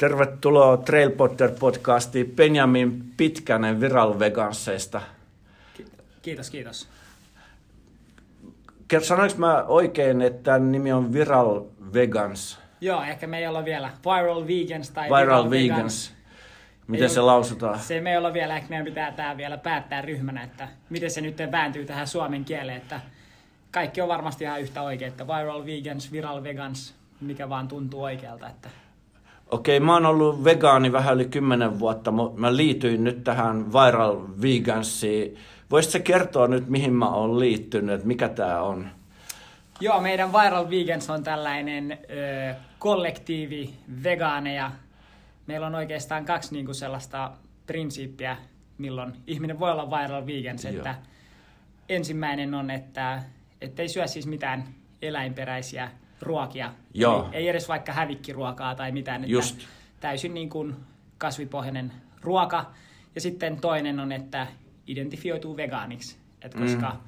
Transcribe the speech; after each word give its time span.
Tervetuloa 0.00 0.76
Trail 0.76 1.10
Potter 1.10 1.50
podcastiin 1.58 2.32
Benjamin 2.36 3.04
Pitkänen 3.16 3.80
Viral 3.80 4.18
Vegansseista. 4.18 5.00
Kiitos, 6.22 6.50
kiitos. 6.50 6.88
Sanoinko 9.02 9.38
mä 9.38 9.64
oikein, 9.64 10.22
että 10.22 10.58
nimi 10.58 10.92
on 10.92 11.12
Viral 11.12 11.64
Vegans? 11.92 12.58
Joo, 12.80 13.02
ehkä 13.02 13.26
me 13.26 13.38
ei 13.38 13.46
olla 13.46 13.64
vielä 13.64 13.90
Viral 14.04 14.46
Vegans 14.46 14.90
tai 14.90 15.04
Viral, 15.04 15.20
Viral 15.20 15.50
Vegans. 15.50 15.78
Vegans. 15.78 16.14
Miten 16.86 17.08
ei 17.08 17.14
se 17.14 17.20
lausutaan? 17.20 17.78
Se 17.78 18.00
me 18.00 18.10
ei 18.10 18.16
olla 18.16 18.32
vielä, 18.32 18.56
ehkä 18.56 18.68
meidän 18.68 18.86
pitää 18.86 19.12
tää 19.12 19.36
vielä 19.36 19.58
päättää 19.58 20.02
ryhmänä, 20.02 20.42
että 20.42 20.68
miten 20.90 21.10
se 21.10 21.20
nyt 21.20 21.38
vääntyy 21.52 21.84
tähän 21.84 22.06
suomen 22.06 22.44
kieleen, 22.44 22.78
että 22.78 23.00
kaikki 23.70 24.00
on 24.00 24.08
varmasti 24.08 24.44
ihan 24.44 24.60
yhtä 24.60 24.82
oikein, 24.82 25.10
että 25.10 25.26
Viral 25.26 25.66
Vegans, 25.66 26.12
Viral 26.12 26.42
Vegans, 26.42 26.94
mikä 27.20 27.48
vaan 27.48 27.68
tuntuu 27.68 28.02
oikealta. 28.02 28.48
Että... 28.48 28.68
Okei, 29.50 29.80
mä 29.80 29.92
oon 29.94 30.06
ollut 30.06 30.44
vegaani 30.44 30.92
vähän 30.92 31.14
yli 31.14 31.24
kymmenen 31.24 31.78
vuotta, 31.78 32.12
mä 32.36 32.56
liityin 32.56 33.04
nyt 33.04 33.24
tähän 33.24 33.72
Viral 33.72 34.16
Vegansiin. 34.42 35.36
Voisitko 35.70 35.98
kertoa 36.04 36.48
nyt, 36.48 36.68
mihin 36.68 36.92
mä 36.92 37.08
oon 37.08 37.40
liittynyt, 37.40 37.94
että 37.94 38.06
mikä 38.06 38.28
tää 38.28 38.62
on? 38.62 38.88
Joo, 39.80 40.00
meidän 40.00 40.32
Viral 40.32 40.70
Vegans 40.70 41.10
on 41.10 41.22
tällainen 41.22 41.92
ö, 41.92 42.54
kollektiivi 42.78 43.74
vegaaneja. 44.04 44.70
Meillä 45.46 45.66
on 45.66 45.74
oikeastaan 45.74 46.24
kaksi 46.24 46.54
niin 46.54 46.64
kuin 46.64 46.74
sellaista 46.74 47.30
prinsiippiä, 47.66 48.36
milloin 48.78 49.12
ihminen 49.26 49.60
voi 49.60 49.70
olla 49.70 49.90
Viral 49.90 50.26
Vegans. 50.26 50.64
Että 50.64 50.94
ensimmäinen 51.88 52.54
on, 52.54 52.70
että 52.70 53.22
ei 53.78 53.88
syö 53.88 54.06
siis 54.06 54.26
mitään 54.26 54.64
eläinperäisiä 55.02 55.90
ruokia. 56.22 56.72
Joo. 56.94 57.28
Ei, 57.32 57.38
ei 57.38 57.48
edes 57.48 57.68
vaikka 57.68 57.92
hävikkiruokaa 57.92 58.74
tai 58.74 58.92
mitään. 58.92 59.24
Että 59.24 59.32
Just. 59.32 59.60
Täysin 60.00 60.34
niin 60.34 60.50
kuin 60.50 60.76
kasvipohjainen 61.18 61.92
ruoka. 62.20 62.70
Ja 63.14 63.20
sitten 63.20 63.60
toinen 63.60 64.00
on, 64.00 64.12
että 64.12 64.46
identifioituu 64.86 65.56
vegaaniksi. 65.56 66.16
Et 66.42 66.54
koska 66.54 66.90
mm. 66.90 66.98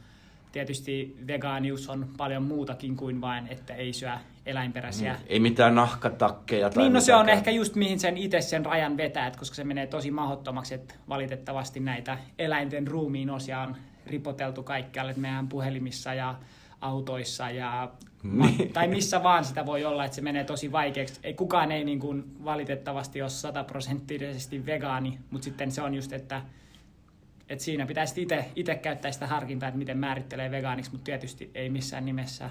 tietysti 0.52 1.16
vegaanius 1.26 1.88
on 1.88 2.08
paljon 2.16 2.42
muutakin 2.42 2.96
kuin 2.96 3.20
vain, 3.20 3.46
että 3.48 3.74
ei 3.74 3.92
syö 3.92 4.12
eläinperäisiä. 4.46 5.12
Niin. 5.12 5.26
Ei 5.26 5.40
mitään 5.40 5.74
nahkatakkeja 5.74 6.70
tai 6.70 6.82
Niin, 6.82 6.92
no 6.92 7.00
se 7.00 7.14
on 7.14 7.28
ehkä 7.28 7.50
just 7.50 7.74
mihin 7.74 8.00
sen 8.00 8.16
itse 8.16 8.40
sen 8.40 8.66
rajan 8.66 8.96
vetää, 8.96 9.26
että 9.26 9.38
koska 9.38 9.54
se 9.54 9.64
menee 9.64 9.86
tosi 9.86 10.10
mahdottomaksi, 10.10 10.74
että 10.74 10.94
valitettavasti 11.08 11.80
näitä 11.80 12.18
eläinten 12.38 12.86
ruumiin 12.86 13.30
osia 13.30 13.60
on 13.60 13.76
ripoteltu 14.06 14.62
kaikkialle 14.62 15.14
meidän 15.16 15.48
puhelimissa 15.48 16.14
ja 16.14 16.34
autoissa 16.82 17.50
ja 17.50 17.90
niin. 18.22 18.72
tai 18.72 18.88
missä 18.88 19.22
vaan 19.22 19.44
sitä 19.44 19.66
voi 19.66 19.84
olla, 19.84 20.04
että 20.04 20.14
se 20.14 20.22
menee 20.22 20.44
tosi 20.44 20.72
vaikeaksi. 20.72 21.20
Ei, 21.22 21.34
kukaan 21.34 21.72
ei 21.72 21.84
niin 21.84 22.00
kuin 22.00 22.44
valitettavasti 22.44 23.22
ole 23.22 23.30
sataprosenttisesti 23.30 24.66
vegaani, 24.66 25.18
mutta 25.30 25.44
sitten 25.44 25.70
se 25.70 25.82
on 25.82 25.94
just, 25.94 26.12
että, 26.12 26.42
että 27.48 27.64
siinä 27.64 27.86
pitäisi 27.86 28.26
itse 28.56 28.74
käyttää 28.74 29.12
sitä 29.12 29.26
harkintaa, 29.26 29.68
että 29.68 29.78
miten 29.78 29.98
määrittelee 29.98 30.50
vegaaniksi, 30.50 30.90
mutta 30.90 31.04
tietysti 31.04 31.50
ei 31.54 31.68
missään 31.70 32.04
nimessä 32.04 32.50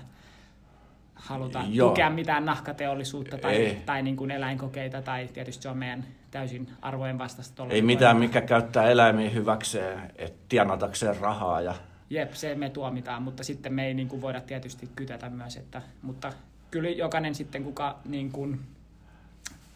haluta 1.15 1.63
Joo. 1.69 1.89
tukea 1.89 2.09
mitään 2.09 2.45
nahkateollisuutta 2.45 3.37
tai, 3.37 3.77
tai 3.85 4.03
niin 4.03 4.15
kuin 4.15 4.31
eläinkokeita, 4.31 5.01
tai 5.01 5.27
tietysti 5.33 5.63
se 5.63 5.69
on 5.69 5.77
meidän 5.77 6.05
täysin 6.31 6.69
arvojen 6.81 7.19
vastaista. 7.19 7.65
Ei 7.69 7.81
mitään, 7.81 8.17
mikä 8.17 8.41
käyttää 8.41 8.89
eläimiä 8.89 9.29
hyväkseen, 9.29 10.11
että 10.15 10.39
tienatakseen 10.49 11.17
rahaa 11.17 11.61
ja 11.61 11.75
Jep, 12.11 12.33
se 12.33 12.55
me 12.55 12.69
tuomitaan, 12.69 13.23
mutta 13.23 13.43
sitten 13.43 13.73
me 13.73 13.87
ei 13.87 13.93
niin 13.93 14.07
kuin, 14.07 14.21
voida 14.21 14.41
tietysti 14.41 14.89
kytätä 14.95 15.29
myös, 15.29 15.57
että, 15.57 15.81
mutta 16.01 16.33
kyllä 16.71 16.89
jokainen 16.89 17.35
sitten, 17.35 17.63
kuka 17.63 17.99
niin 18.05 18.31
kuin, 18.31 18.59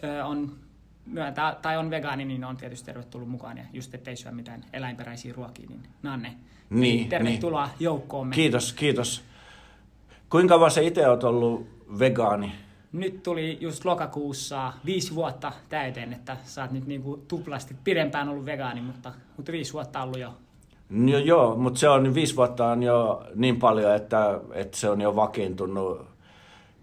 ö, 0.03 0.25
on 0.25 0.55
myöntää, 1.05 1.55
tai 1.61 1.77
on 1.77 1.89
vegaani, 1.89 2.25
niin 2.25 2.43
on 2.43 2.57
tietysti 2.57 2.85
tervetullut 2.85 3.29
mukaan. 3.29 3.57
Ja 3.57 3.63
just 3.73 3.93
ettei 3.93 4.15
syö 4.15 4.31
mitään 4.31 4.63
eläinperäisiä 4.73 5.33
ruokia, 5.33 5.69
niin 5.69 5.83
Nanne, 6.03 6.33
niin, 6.69 7.09
tervetuloa 7.09 7.65
niin. 7.65 7.75
joukkoomme. 7.79 8.35
Kiitos, 8.35 8.73
kiitos. 8.73 9.23
Kuinka 10.29 10.53
kauan 10.53 10.71
sä 10.71 10.81
itse 10.81 11.07
oot 11.07 11.23
ollut 11.23 11.67
vegaani? 11.99 12.51
Nyt 12.91 13.23
tuli 13.23 13.57
just 13.61 13.85
lokakuussa 13.85 14.73
viisi 14.85 15.15
vuotta 15.15 15.51
täyteen, 15.69 16.13
että 16.13 16.37
sä 16.43 16.61
oot 16.61 16.71
nyt 16.71 16.87
niin 16.87 17.01
kuin 17.01 17.21
tuplasti 17.27 17.75
pidempään 17.83 18.29
ollut 18.29 18.45
vegaani, 18.45 18.81
mutta, 18.81 19.13
mutta 19.37 19.51
viisi 19.51 19.73
vuotta 19.73 20.03
ollut 20.03 20.19
jo 20.19 20.33
No 20.89 21.17
joo, 21.17 21.55
mutta 21.55 21.79
se 21.79 21.89
on 21.89 22.13
viisi 22.13 22.35
vuotta 22.35 22.67
on 22.67 22.83
jo 22.83 23.27
niin 23.35 23.59
paljon, 23.59 23.95
että, 23.95 24.39
että 24.53 24.77
se 24.77 24.89
on 24.89 25.01
jo 25.01 25.15
vakiintunut 25.15 26.07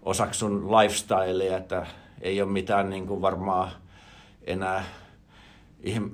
osaksi 0.01 0.39
sun 0.39 0.71
lifestylea, 0.71 1.57
että 1.57 1.85
ei 2.21 2.41
ole 2.41 2.51
mitään 2.51 2.89
niin 2.89 3.07
kuin 3.07 3.21
varmaan 3.21 3.71
enää, 4.41 4.83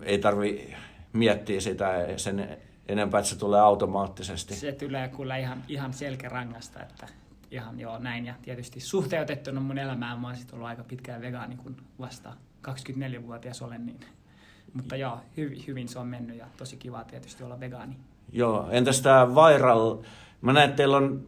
ei 0.04 0.20
tarvi 0.20 0.76
miettiä 1.14 1.62
sitä 1.62 2.08
sen 2.18 2.58
enempää, 2.88 3.20
että 3.20 3.30
se 3.30 3.38
tulee 3.40 3.60
automaattisesti. 3.60 4.56
Se 4.56 4.72
tulee 4.72 5.08
kyllä 5.08 5.38
ihan, 5.38 5.64
ihan 5.68 5.94
selkärangasta, 5.94 6.84
että 6.84 7.08
ihan 7.52 7.80
joo 7.80 8.00
näin. 8.00 8.26
Ja 8.26 8.34
tietysti 8.42 8.80
suhteutettuna 8.80 9.62
mun 9.62 9.78
elämään 9.78 10.20
mä 10.20 10.28
oon 10.28 10.38
ollut 10.54 10.68
aika 10.68 10.84
pitkään 10.84 11.22
vegaani, 11.22 11.56
kun 11.56 11.76
vasta 12.00 12.34
24-vuotias 12.68 13.62
olen, 13.62 13.86
niin 13.86 14.00
mutta 14.74 14.96
joo, 14.96 15.18
hy, 15.38 15.58
hyvin 15.68 15.88
se 15.88 16.00
on 16.00 16.08
mennyt 16.08 16.38
ja 16.38 16.46
tosi 16.58 16.78
kiva 16.78 17.04
tietysti 17.04 17.44
olla 17.44 17.60
vegaani. 17.60 17.98
Joo, 18.32 18.68
entäs 18.72 19.02
tämä 19.02 19.28
viral? 19.28 19.98
Mä 20.42 20.54
näen, 20.54 20.70
että 20.70 20.78
teillä 20.78 20.98
on 20.98 21.24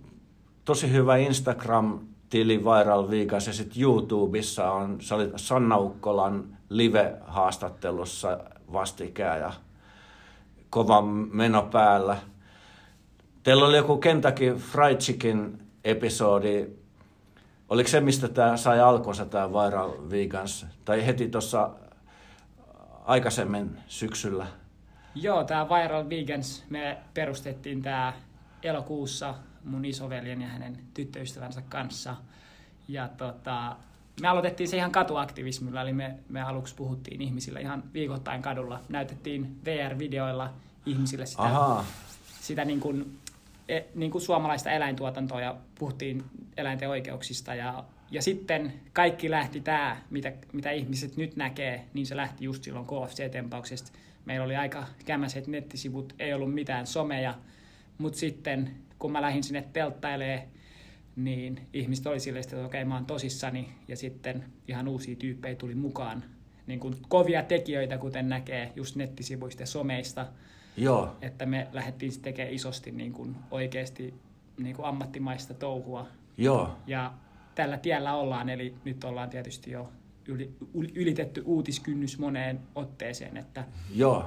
tosi 0.66 0.92
hyvä 0.92 1.18
Instagram-tili 1.18 2.60
Viral 2.60 3.10
Viikas 3.10 3.48
ja 3.48 3.54
sitten 3.54 3.82
YouTubessa 3.82 4.72
on, 4.72 5.02
sä 5.02 5.16
olit 5.16 5.32
Sanna 5.36 5.78
Ukkolan 5.78 6.58
live-haastattelussa 6.70 8.40
vastikään 8.74 9.40
ja 9.40 9.54
kova 10.70 11.02
meno 11.32 11.62
päällä. 11.62 12.18
Teillä 13.44 13.66
oli 13.66 13.78
joku 13.78 13.98
Kentucky 13.98 14.56
Fried 14.56 14.98
Chicken 14.98 15.60
episodi. 15.84 16.68
Oliko 17.70 17.90
se, 17.90 18.00
mistä 18.00 18.28
tämä 18.28 18.58
sai 18.58 18.80
alkunsa, 18.80 19.26
tämä 19.26 19.50
Viral 19.50 19.92
Vegans? 20.10 20.66
Tai 20.86 21.06
heti 21.06 21.30
tuossa 21.30 21.70
aikaisemmin 23.06 23.78
syksyllä? 23.88 24.48
Joo, 25.16 25.44
tämä 25.44 25.70
Viral 25.70 26.10
Vegans, 26.10 26.64
me 26.70 26.98
perustettiin 27.14 27.82
tämä 27.82 28.14
elokuussa 28.64 29.36
mun 29.64 29.86
isoveljen 29.86 30.42
ja 30.42 30.48
hänen 30.48 30.80
tyttöystävänsä 30.94 31.62
kanssa. 31.70 32.16
Ja 32.88 33.08
tota, 33.08 33.76
me 34.22 34.28
aloitettiin 34.28 34.68
se 34.68 34.78
ihan 34.78 34.92
katuaktivismilla, 34.92 35.82
eli 35.82 35.94
me, 35.94 36.16
me 36.30 36.42
aluksi 36.42 36.76
puhuttiin 36.76 37.22
ihmisille 37.22 37.62
ihan 37.62 37.84
viikoittain 37.94 38.42
kadulla. 38.42 38.80
Näytettiin 38.90 39.60
VR-videoilla 39.66 40.54
ihmisille 40.86 41.26
sitä, 41.26 41.44
Aha. 41.44 41.86
sitä 42.42 42.66
niin 42.66 42.80
kuin, 42.80 43.18
e, 43.70 43.82
niin 43.96 44.12
kuin 44.12 44.22
suomalaista 44.22 44.72
eläintuotantoa 44.72 45.42
ja 45.42 45.56
puhuttiin 45.80 46.24
eläinten 46.58 46.90
oikeuksista 46.90 47.56
ja 47.56 47.84
ja 48.12 48.22
sitten 48.22 48.74
kaikki 48.94 49.32
lähti 49.32 49.62
tämä, 49.62 50.02
mitä, 50.10 50.34
mitä 50.54 50.72
ihmiset 50.72 51.18
nyt 51.18 51.36
näkee, 51.36 51.86
niin 51.94 52.06
se 52.06 52.16
lähti 52.16 52.46
just 52.46 52.64
silloin 52.64 52.86
KFC-tempauksesta. 52.86 53.92
Meillä 54.26 54.46
oli 54.46 54.56
aika 54.56 54.88
kämäiset 55.06 55.48
nettisivut, 55.48 56.14
ei 56.20 56.34
ollut 56.34 56.54
mitään 56.54 56.88
someja, 56.88 57.34
mutta 57.98 58.20
sitten 58.20 58.72
kun 59.00 59.12
mä 59.12 59.22
lähdin 59.22 59.44
sinne 59.44 59.64
telttailee, 59.74 60.48
niin 61.16 61.68
ihmiset 61.74 62.08
oli 62.08 62.20
silleen, 62.20 62.44
että 62.44 62.56
okei, 62.56 62.66
okay, 62.66 62.86
mä 62.86 62.96
oon 62.96 63.06
tosissani, 63.06 63.70
ja 63.88 63.98
sitten 63.98 64.46
ihan 64.68 64.88
uusia 64.88 65.16
tyyppejä 65.16 65.56
tuli 65.56 65.76
mukaan. 65.76 66.24
Niin 66.68 66.80
kuin 66.80 66.96
kovia 67.10 67.44
tekijöitä, 67.44 67.98
kuten 67.98 68.30
näkee 68.30 68.72
just 68.76 68.96
nettisivuista 68.96 69.62
ja 69.62 69.68
someista. 69.68 70.28
Joo. 70.78 71.16
Että 71.22 71.46
me 71.46 71.68
lähdettiin 71.72 72.22
tekemään 72.22 72.54
isosti 72.54 72.92
niin 72.92 73.14
kuin 73.14 73.36
oikeasti 73.52 74.14
niin 74.58 74.76
kuin 74.76 74.86
ammattimaista 74.86 75.54
touhua. 75.54 76.08
Joo. 76.38 76.78
Ja 76.88 77.14
tällä 77.56 77.78
tiellä 77.78 78.14
ollaan, 78.14 78.50
eli 78.50 78.76
nyt 78.84 79.04
ollaan 79.04 79.30
tietysti 79.30 79.72
jo 79.72 79.90
yli, 80.28 80.54
ylitetty 80.96 81.42
uutiskynnys 81.46 82.20
moneen 82.20 82.60
otteeseen. 82.76 83.38
Että, 83.38 83.64
Joo. 83.96 84.26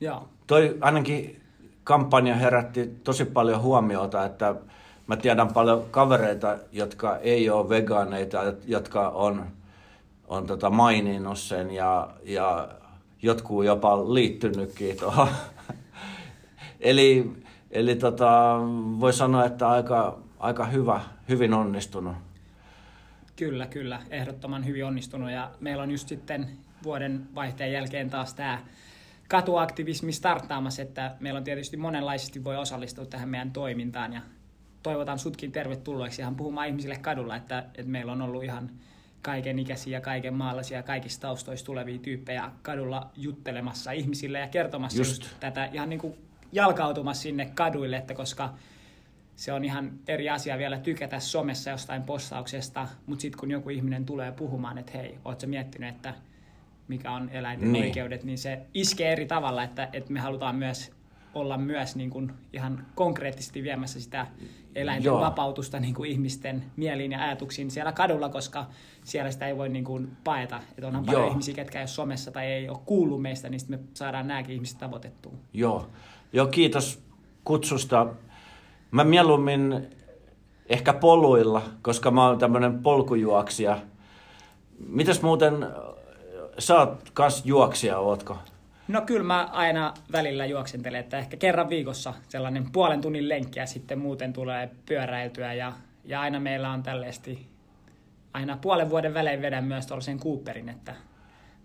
Joo. 0.00 0.28
Toi 0.46 0.78
ainakin 0.80 1.40
kampanja 1.84 2.34
herätti 2.34 2.86
tosi 3.04 3.24
paljon 3.24 3.62
huomiota, 3.62 4.24
että 4.24 4.54
mä 5.06 5.16
tiedän 5.16 5.52
paljon 5.52 5.84
kavereita, 5.90 6.58
jotka 6.72 7.16
ei 7.16 7.50
ole 7.50 7.68
vegaaneita, 7.68 8.38
jotka 8.66 9.08
on, 9.08 9.46
on 10.28 10.46
tota 10.46 10.70
maininnut 10.70 11.38
sen 11.38 11.70
ja, 11.70 12.10
ja 12.24 12.68
jotkut 13.22 13.64
jopa 13.64 14.14
liittynytkin 14.14 14.96
tuohon. 14.96 15.28
eli 16.80 17.34
eli 17.74 17.96
tota, 17.96 18.60
voi 19.00 19.12
sanoa, 19.12 19.44
että 19.44 19.68
aika, 19.68 20.18
aika 20.38 20.64
hyvä, 20.64 21.00
hyvin 21.28 21.54
onnistunut. 21.54 22.16
Kyllä, 23.36 23.66
kyllä. 23.66 24.02
Ehdottoman 24.10 24.66
hyvin 24.66 24.84
onnistunut 24.84 25.30
ja 25.30 25.50
meillä 25.60 25.82
on 25.82 25.90
just 25.90 26.08
sitten 26.08 26.50
vuoden 26.84 27.28
vaihteen 27.34 27.72
jälkeen 27.72 28.10
taas 28.10 28.34
tämä 28.34 28.58
katuaktivismi 29.28 30.12
starttaamassa, 30.12 30.82
että 30.82 31.16
meillä 31.20 31.38
on 31.38 31.44
tietysti 31.44 31.76
monenlaisesti 31.76 32.44
voi 32.44 32.56
osallistua 32.56 33.06
tähän 33.06 33.28
meidän 33.28 33.52
toimintaan 33.52 34.12
ja 34.12 34.20
toivotan 34.82 35.18
sutkin 35.18 35.52
tervetulleeksi 35.52 36.22
ihan 36.22 36.36
puhumaan 36.36 36.68
ihmisille 36.68 36.96
kadulla, 36.96 37.36
että, 37.36 37.58
että 37.58 37.90
meillä 37.90 38.12
on 38.12 38.22
ollut 38.22 38.44
ihan 38.44 38.70
kaiken 39.22 39.58
ikäisiä, 39.58 40.00
kaiken 40.00 40.34
maalaisia, 40.34 40.82
kaikista 40.82 41.20
taustoista 41.20 41.66
tulevia 41.66 41.98
tyyppejä 41.98 42.50
kadulla 42.62 43.10
juttelemassa 43.16 43.92
ihmisille 43.92 44.38
ja 44.38 44.48
kertomassa 44.48 44.98
just. 44.98 45.22
Just 45.22 45.40
tätä 45.40 45.64
ihan 45.72 45.88
niin 45.88 46.00
kuin 46.00 46.14
jalkautumassa 46.52 47.22
sinne 47.22 47.50
kaduille, 47.54 47.96
että 47.96 48.14
koska 48.14 48.54
se 49.36 49.52
on 49.52 49.64
ihan 49.64 49.92
eri 50.08 50.30
asia 50.30 50.58
vielä 50.58 50.78
tykätä 50.78 51.20
somessa 51.20 51.70
jostain 51.70 52.02
postauksesta, 52.02 52.88
mutta 53.06 53.22
sitten 53.22 53.40
kun 53.40 53.50
joku 53.50 53.70
ihminen 53.70 54.06
tulee 54.06 54.32
puhumaan, 54.32 54.78
että 54.78 54.98
hei, 54.98 55.18
ootko 55.24 55.46
miettinyt, 55.46 55.94
että 55.94 56.14
mikä 56.88 57.12
on 57.12 57.28
eläinten 57.28 57.72
niin. 57.72 57.84
oikeudet, 57.84 58.24
niin 58.24 58.38
se 58.38 58.60
iskee 58.74 59.12
eri 59.12 59.26
tavalla, 59.26 59.62
että, 59.62 59.88
että 59.92 60.12
me 60.12 60.20
halutaan 60.20 60.56
myös 60.56 60.92
olla 61.34 61.58
myös 61.58 61.96
niin 61.96 62.10
kuin 62.10 62.32
ihan 62.52 62.86
konkreettisesti 62.94 63.62
viemässä 63.62 64.00
sitä 64.00 64.26
eläinten 64.74 65.04
Joo. 65.04 65.20
vapautusta 65.20 65.80
niin 65.80 65.94
kuin 65.94 66.10
ihmisten 66.10 66.64
mieliin 66.76 67.12
ja 67.12 67.22
ajatuksiin 67.22 67.70
siellä 67.70 67.92
kadulla, 67.92 68.28
koska 68.28 68.66
siellä 69.04 69.30
sitä 69.30 69.48
ei 69.48 69.56
voi 69.56 69.68
niin 69.68 69.84
kuin 69.84 70.16
paeta. 70.24 70.60
Että 70.70 70.86
onhan 70.86 71.04
paljon 71.04 71.22
Joo. 71.22 71.30
ihmisiä, 71.30 71.54
ketkä 71.54 71.78
ei 71.78 71.82
ole 71.82 71.88
somessa 71.88 72.30
tai 72.30 72.46
ei 72.46 72.68
ole 72.68 72.78
kuullut 72.86 73.22
meistä, 73.22 73.48
niin 73.48 73.60
sitten 73.60 73.78
me 73.80 73.84
saadaan 73.94 74.28
nämäkin 74.28 74.54
ihmiset 74.54 74.78
tavoitettua. 74.78 75.32
Joo. 75.52 75.88
Joo, 76.32 76.46
kiitos 76.46 77.02
kutsusta. 77.44 78.06
Mä 78.94 79.04
mieluummin 79.04 79.90
ehkä 80.68 80.92
poluilla, 80.92 81.62
koska 81.82 82.10
mä 82.10 82.26
oon 82.26 82.38
tämmöinen 82.38 82.82
polkujuoksija. 82.82 83.78
Mitäs 84.88 85.22
muuten, 85.22 85.66
sä 86.58 86.78
oot 86.78 87.10
kans 87.14 87.42
juoksija, 87.44 87.98
ootko? 87.98 88.38
No 88.88 89.00
kyllä 89.00 89.24
mä 89.24 89.48
aina 89.52 89.94
välillä 90.12 90.46
juoksentelen, 90.46 91.00
että 91.00 91.18
ehkä 91.18 91.36
kerran 91.36 91.68
viikossa 91.68 92.14
sellainen 92.28 92.72
puolen 92.72 93.00
tunnin 93.00 93.28
lenkki 93.28 93.58
ja 93.58 93.66
sitten 93.66 93.98
muuten 93.98 94.32
tulee 94.32 94.70
pyöräiltyä 94.86 95.52
ja, 95.52 95.72
ja 96.04 96.20
aina 96.20 96.40
meillä 96.40 96.70
on 96.70 96.82
tällaisesti, 96.82 97.46
aina 98.32 98.58
puolen 98.60 98.90
vuoden 98.90 99.14
välein 99.14 99.42
vedän 99.42 99.64
myös 99.64 99.86
tuollaisen 99.86 100.20
Cooperin, 100.20 100.68
että 100.68 100.94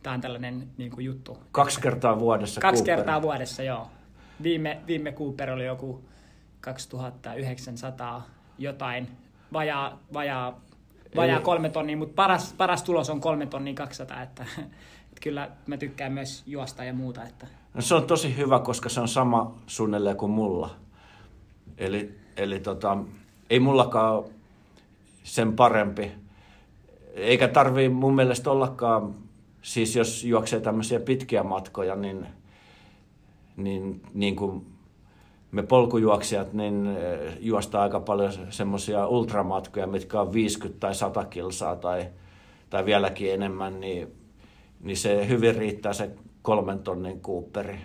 tämä 0.03 0.13
on 0.13 0.21
tällainen 0.21 0.67
niin 0.77 0.91
kuin 0.91 1.05
juttu. 1.05 1.37
Kaksi 1.51 1.81
kertaa 1.81 2.19
vuodessa 2.19 2.61
Kaksi 2.61 2.83
Cooper. 2.83 2.95
kertaa 2.95 3.21
vuodessa, 3.21 3.63
joo. 3.63 3.87
Viime, 4.43 4.79
viime 4.87 5.11
Cooper 5.11 5.51
oli 5.51 5.65
joku 5.65 6.08
2900 6.61 8.27
jotain, 8.57 9.07
vajaa, 9.53 9.99
vajaa, 10.13 10.59
vajaa 11.15 11.39
kolme 11.39 11.69
tonnia, 11.69 11.97
mutta 11.97 12.15
paras, 12.15 12.53
paras 12.57 12.83
tulos 12.83 13.09
on 13.09 13.21
kolme 13.21 13.45
tonnia 13.45 13.73
200, 13.73 14.21
että 14.21 14.45
kyllä 15.23 15.49
mä 15.67 15.77
tykkään 15.77 16.11
myös 16.11 16.43
juosta 16.45 16.83
ja 16.83 16.93
muuta. 16.93 17.23
Että... 17.23 17.47
No 17.73 17.81
se 17.81 17.95
on 17.95 18.07
tosi 18.07 18.37
hyvä, 18.37 18.59
koska 18.59 18.89
se 18.89 19.01
on 19.01 19.07
sama 19.07 19.55
suunnilleen 19.67 20.17
kuin 20.17 20.31
mulla. 20.31 20.75
Eli, 21.77 22.19
eli 22.37 22.59
tota, 22.59 22.97
ei 23.49 23.59
mullakaan 23.59 24.23
sen 25.23 25.53
parempi. 25.53 26.11
Eikä 27.13 27.47
tarvii 27.47 27.89
mun 27.89 28.15
mielestä 28.15 28.51
ollakaan, 28.51 29.15
siis 29.61 29.95
jos 29.95 30.23
juoksee 30.23 30.59
tämmöisiä 30.59 30.99
pitkiä 30.99 31.43
matkoja, 31.43 31.95
niin, 31.95 32.27
niin, 33.57 34.01
niin 34.13 34.35
kuin 34.35 34.65
me 35.51 35.63
polkujuoksijat, 35.63 36.53
niin 36.53 36.97
eh, 36.97 37.37
juostaa 37.39 37.83
aika 37.83 37.99
paljon 37.99 38.33
semmoisia 38.49 39.07
ultramatkoja, 39.07 39.87
mitkä 39.87 40.21
on 40.21 40.33
50 40.33 40.79
tai 40.79 40.95
100 40.95 41.25
kilsaa 41.25 41.75
tai, 41.75 42.05
tai 42.69 42.85
vieläkin 42.85 43.33
enemmän, 43.33 43.79
niin 43.79 44.19
niin 44.79 44.97
se 44.97 45.27
hyvin 45.27 45.55
riittää 45.55 45.93
se 45.93 46.09
kolmen 46.41 46.79
tonnin 46.79 47.21
kuupperi. 47.21 47.79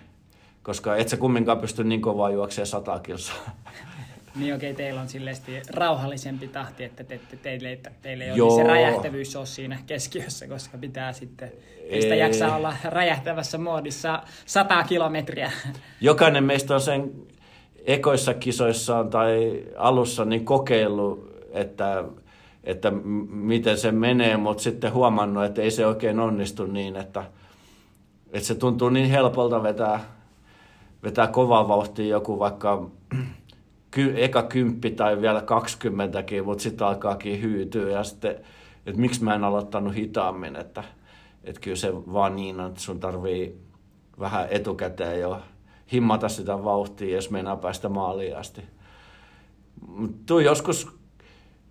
Koska 0.63 0.95
et 0.95 1.09
sä 1.09 1.17
kumminkaan 1.17 1.59
pysty 1.59 1.83
niin 1.83 2.01
kovaa 2.01 2.29
juoksemaan 2.29 2.67
sata 2.67 2.99
kilsaa. 2.99 3.35
Niin 4.35 4.55
okei, 4.55 4.71
okay, 4.71 4.85
teillä 4.85 5.01
on 5.01 5.07
silleesti 5.07 5.61
rauhallisempi 5.69 6.47
tahti, 6.47 6.83
että 6.83 7.03
te, 7.03 7.19
te, 7.29 7.37
teille, 7.37 7.79
teille 8.01 8.23
ei 8.23 8.41
ole 8.41 8.55
se 8.55 8.63
räjähtävyys 8.63 9.35
ole 9.35 9.45
siinä 9.45 9.77
keskiössä, 9.85 10.47
koska 10.47 10.77
pitää 10.77 11.13
sitten, 11.13 11.51
sitä 12.01 12.15
jaksaa 12.15 12.55
olla 12.55 12.73
räjähtävässä 12.83 13.57
moodissa 13.57 14.23
100 14.45 14.83
kilometriä. 14.83 15.51
Jokainen 16.01 16.43
meistä 16.43 16.73
on 16.73 16.81
sen 16.81 17.11
ekoissa 17.85 18.33
kisoissaan 18.33 19.09
tai 19.09 19.63
alussa 19.77 20.25
niin 20.25 20.45
kokeillut, 20.45 21.35
että 21.51 22.03
että 22.65 22.91
miten 23.29 23.77
se 23.77 23.91
menee, 23.91 24.37
mutta 24.37 24.63
sitten 24.63 24.93
huomannut, 24.93 25.43
että 25.43 25.61
ei 25.61 25.71
se 25.71 25.87
oikein 25.87 26.19
onnistu 26.19 26.65
niin, 26.65 26.95
että, 26.95 27.23
että 28.31 28.47
se 28.47 28.55
tuntuu 28.55 28.89
niin 28.89 29.09
helpolta 29.09 29.63
vetää, 29.63 29.99
vetää 31.03 31.27
kovaa 31.27 31.67
vauhtia 31.67 32.05
joku 32.05 32.39
vaikka 32.39 32.89
ky, 33.91 34.13
eka 34.17 34.43
kymppi 34.43 34.91
tai 34.91 35.21
vielä 35.21 35.41
kaksikymmentäkin, 35.41 36.45
mutta 36.45 36.63
sitten 36.63 36.87
alkaakin 36.87 37.41
hyytyä 37.41 37.91
ja 37.91 38.03
sitten, 38.03 38.35
että 38.85 39.01
miksi 39.01 39.23
mä 39.23 39.35
en 39.35 39.43
aloittanut 39.43 39.95
hitaammin, 39.95 40.55
että, 40.55 40.83
että 41.43 41.61
kyllä 41.61 41.77
se 41.77 41.93
vaan 41.93 42.35
niin 42.35 42.59
on, 42.59 42.67
että 42.67 42.81
sun 42.81 42.99
tarvii 42.99 43.59
vähän 44.19 44.47
etukäteen 44.49 45.19
jo 45.19 45.41
himmata 45.91 46.29
sitä 46.29 46.63
vauhtia, 46.63 47.15
jos 47.15 47.31
meinaa 47.31 47.57
päästä 47.57 47.89
maaliin 47.89 48.37
asti. 48.37 48.61
Tuu 50.25 50.39
joskus 50.39 50.95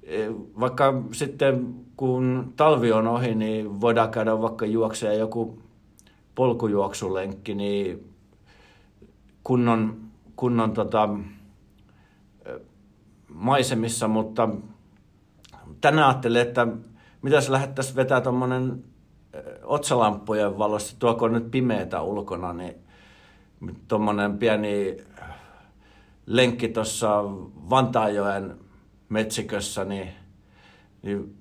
Eh, 0.07 0.31
vaikka 0.61 1.03
sitten 1.13 1.75
kun 1.97 2.53
talvi 2.57 2.93
on 2.93 3.07
ohi, 3.07 3.35
niin 3.35 3.81
voidaan 3.81 4.11
käydä 4.11 4.41
vaikka 4.41 4.67
juokseen 4.67 5.19
joku 5.19 5.59
polkujuoksulenkki, 6.35 7.55
niin 7.55 8.15
kunnon, 9.45 10.01
kunnon 10.37 10.73
tota, 10.73 11.09
eh, 12.47 12.61
maisemissa, 13.29 14.09
mutta 14.09 14.49
tänään 15.81 16.09
ajattelin, 16.09 16.43
että 16.43 16.67
mitäs 17.23 17.49
lähdettäisiin 17.49 17.97
vetää 17.97 18.21
tuommoinen 18.21 18.85
eh, 19.33 19.43
otsalampujen 19.63 20.59
valossa, 20.59 20.97
tuoko 20.99 21.29
nyt 21.29 21.51
pimeätä 21.51 22.03
ulkona, 22.03 22.53
niin 22.53 22.75
tuommoinen 23.89 24.39
pieni 24.39 24.97
lenkki 26.27 26.69
tuossa 26.69 27.23
Vantaajoen 27.71 28.55
metsikössä, 29.09 29.85
niin, 29.85 30.09
niin 31.03 31.37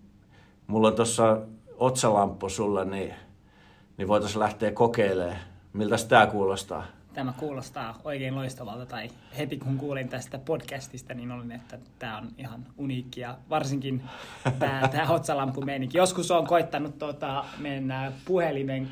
mulla 0.67 0.87
on 0.87 0.95
tuossa 0.95 1.41
otsalamppu 1.77 2.49
sulle, 2.49 2.85
niin, 2.85 3.13
niin 3.97 4.07
voitaisiin 4.07 4.39
lähteä 4.39 4.71
kokeilemaan. 4.71 5.37
Miltä 5.73 5.95
tämä 6.07 6.27
kuulostaa? 6.27 6.85
Tämä 7.13 7.33
kuulostaa 7.37 7.99
oikein 8.03 8.35
loistavalta, 8.35 8.85
tai 8.85 9.09
heti 9.37 9.57
kun 9.57 9.77
kuulin 9.77 10.09
tästä 10.09 10.37
podcastista, 10.37 11.13
niin 11.13 11.31
olin, 11.31 11.51
että 11.51 11.77
tämä 11.99 12.17
on 12.17 12.27
ihan 12.37 12.65
uniikki, 12.77 13.21
ja 13.21 13.37
varsinkin 13.49 14.03
tämä, 14.59 14.87
tämä 14.87 15.09
otsalampu-meininki. 15.09 15.97
Joskus 15.97 16.31
on 16.31 16.47
koittanut 16.47 16.99
tuota, 16.99 17.45
mennä 17.57 18.11
puhelimen 18.25 18.89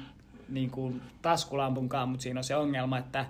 niin 0.51 0.71
kuin 0.71 1.01
taskulampunkaan, 1.21 2.09
mutta 2.09 2.23
siinä 2.23 2.39
on 2.39 2.43
se 2.43 2.55
ongelma, 2.55 2.97
että 2.97 3.25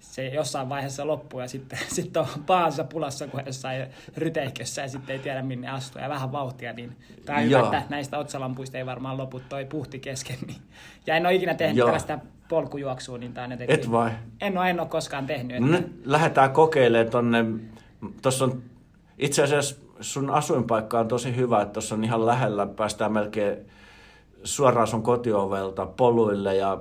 se 0.00 0.28
jossain 0.28 0.68
vaiheessa 0.68 1.06
loppuu 1.06 1.40
ja 1.40 1.48
sitten, 1.48 1.78
sitten 1.96 2.22
on 2.22 2.28
paansa 2.46 2.84
pulassa 2.84 3.26
kuin 3.26 3.46
jossain 3.46 3.86
ryteikössä 4.16 4.82
ja 4.82 4.88
sitten 4.88 5.16
ei 5.16 5.22
tiedä 5.22 5.42
minne 5.42 5.68
astua 5.68 6.02
ja 6.02 6.08
vähän 6.08 6.32
vauhtia, 6.32 6.72
niin 6.72 6.96
tämä 7.24 7.38
on 7.38 7.44
hyvä, 7.44 7.78
että 7.78 7.90
näistä 7.90 8.18
otsalampuista 8.18 8.78
ei 8.78 8.86
varmaan 8.86 9.16
lopu 9.16 9.40
toi 9.48 9.64
puhti 9.64 9.98
kesken. 9.98 10.36
Niin. 10.46 10.60
Ja 11.06 11.16
en 11.16 11.26
ole 11.26 11.34
ikinä 11.34 11.54
tehnyt 11.54 11.76
Joo. 11.76 11.86
tällaista 11.86 12.18
polkujuoksua, 12.48 13.18
niin 13.18 13.32
tämä 13.32 13.44
on 13.44 13.50
jotenkin... 13.50 13.74
Et 13.74 13.90
vai? 13.90 14.10
En 14.40 14.58
ole, 14.58 14.70
en 14.70 14.80
ole 14.80 14.88
koskaan 14.88 15.26
tehnyt. 15.26 15.60
No 15.60 15.66
että... 15.66 15.78
nyt 15.78 16.00
lähdetään 16.04 16.50
kokeilemaan 16.50 17.10
tonne, 17.10 17.44
tuossa 18.22 18.44
on 18.44 18.62
itse 19.18 19.42
asiassa 19.42 19.76
sun 20.00 20.30
asuinpaikka 20.30 21.00
on 21.00 21.08
tosi 21.08 21.36
hyvä, 21.36 21.62
että 21.62 21.72
tuossa 21.72 21.94
on 21.94 22.04
ihan 22.04 22.26
lähellä, 22.26 22.66
päästään 22.66 23.12
melkein 23.12 23.56
suoraan 24.44 24.88
sun 24.88 25.02
kotiovelta 25.02 25.86
poluille 25.86 26.56
ja, 26.56 26.78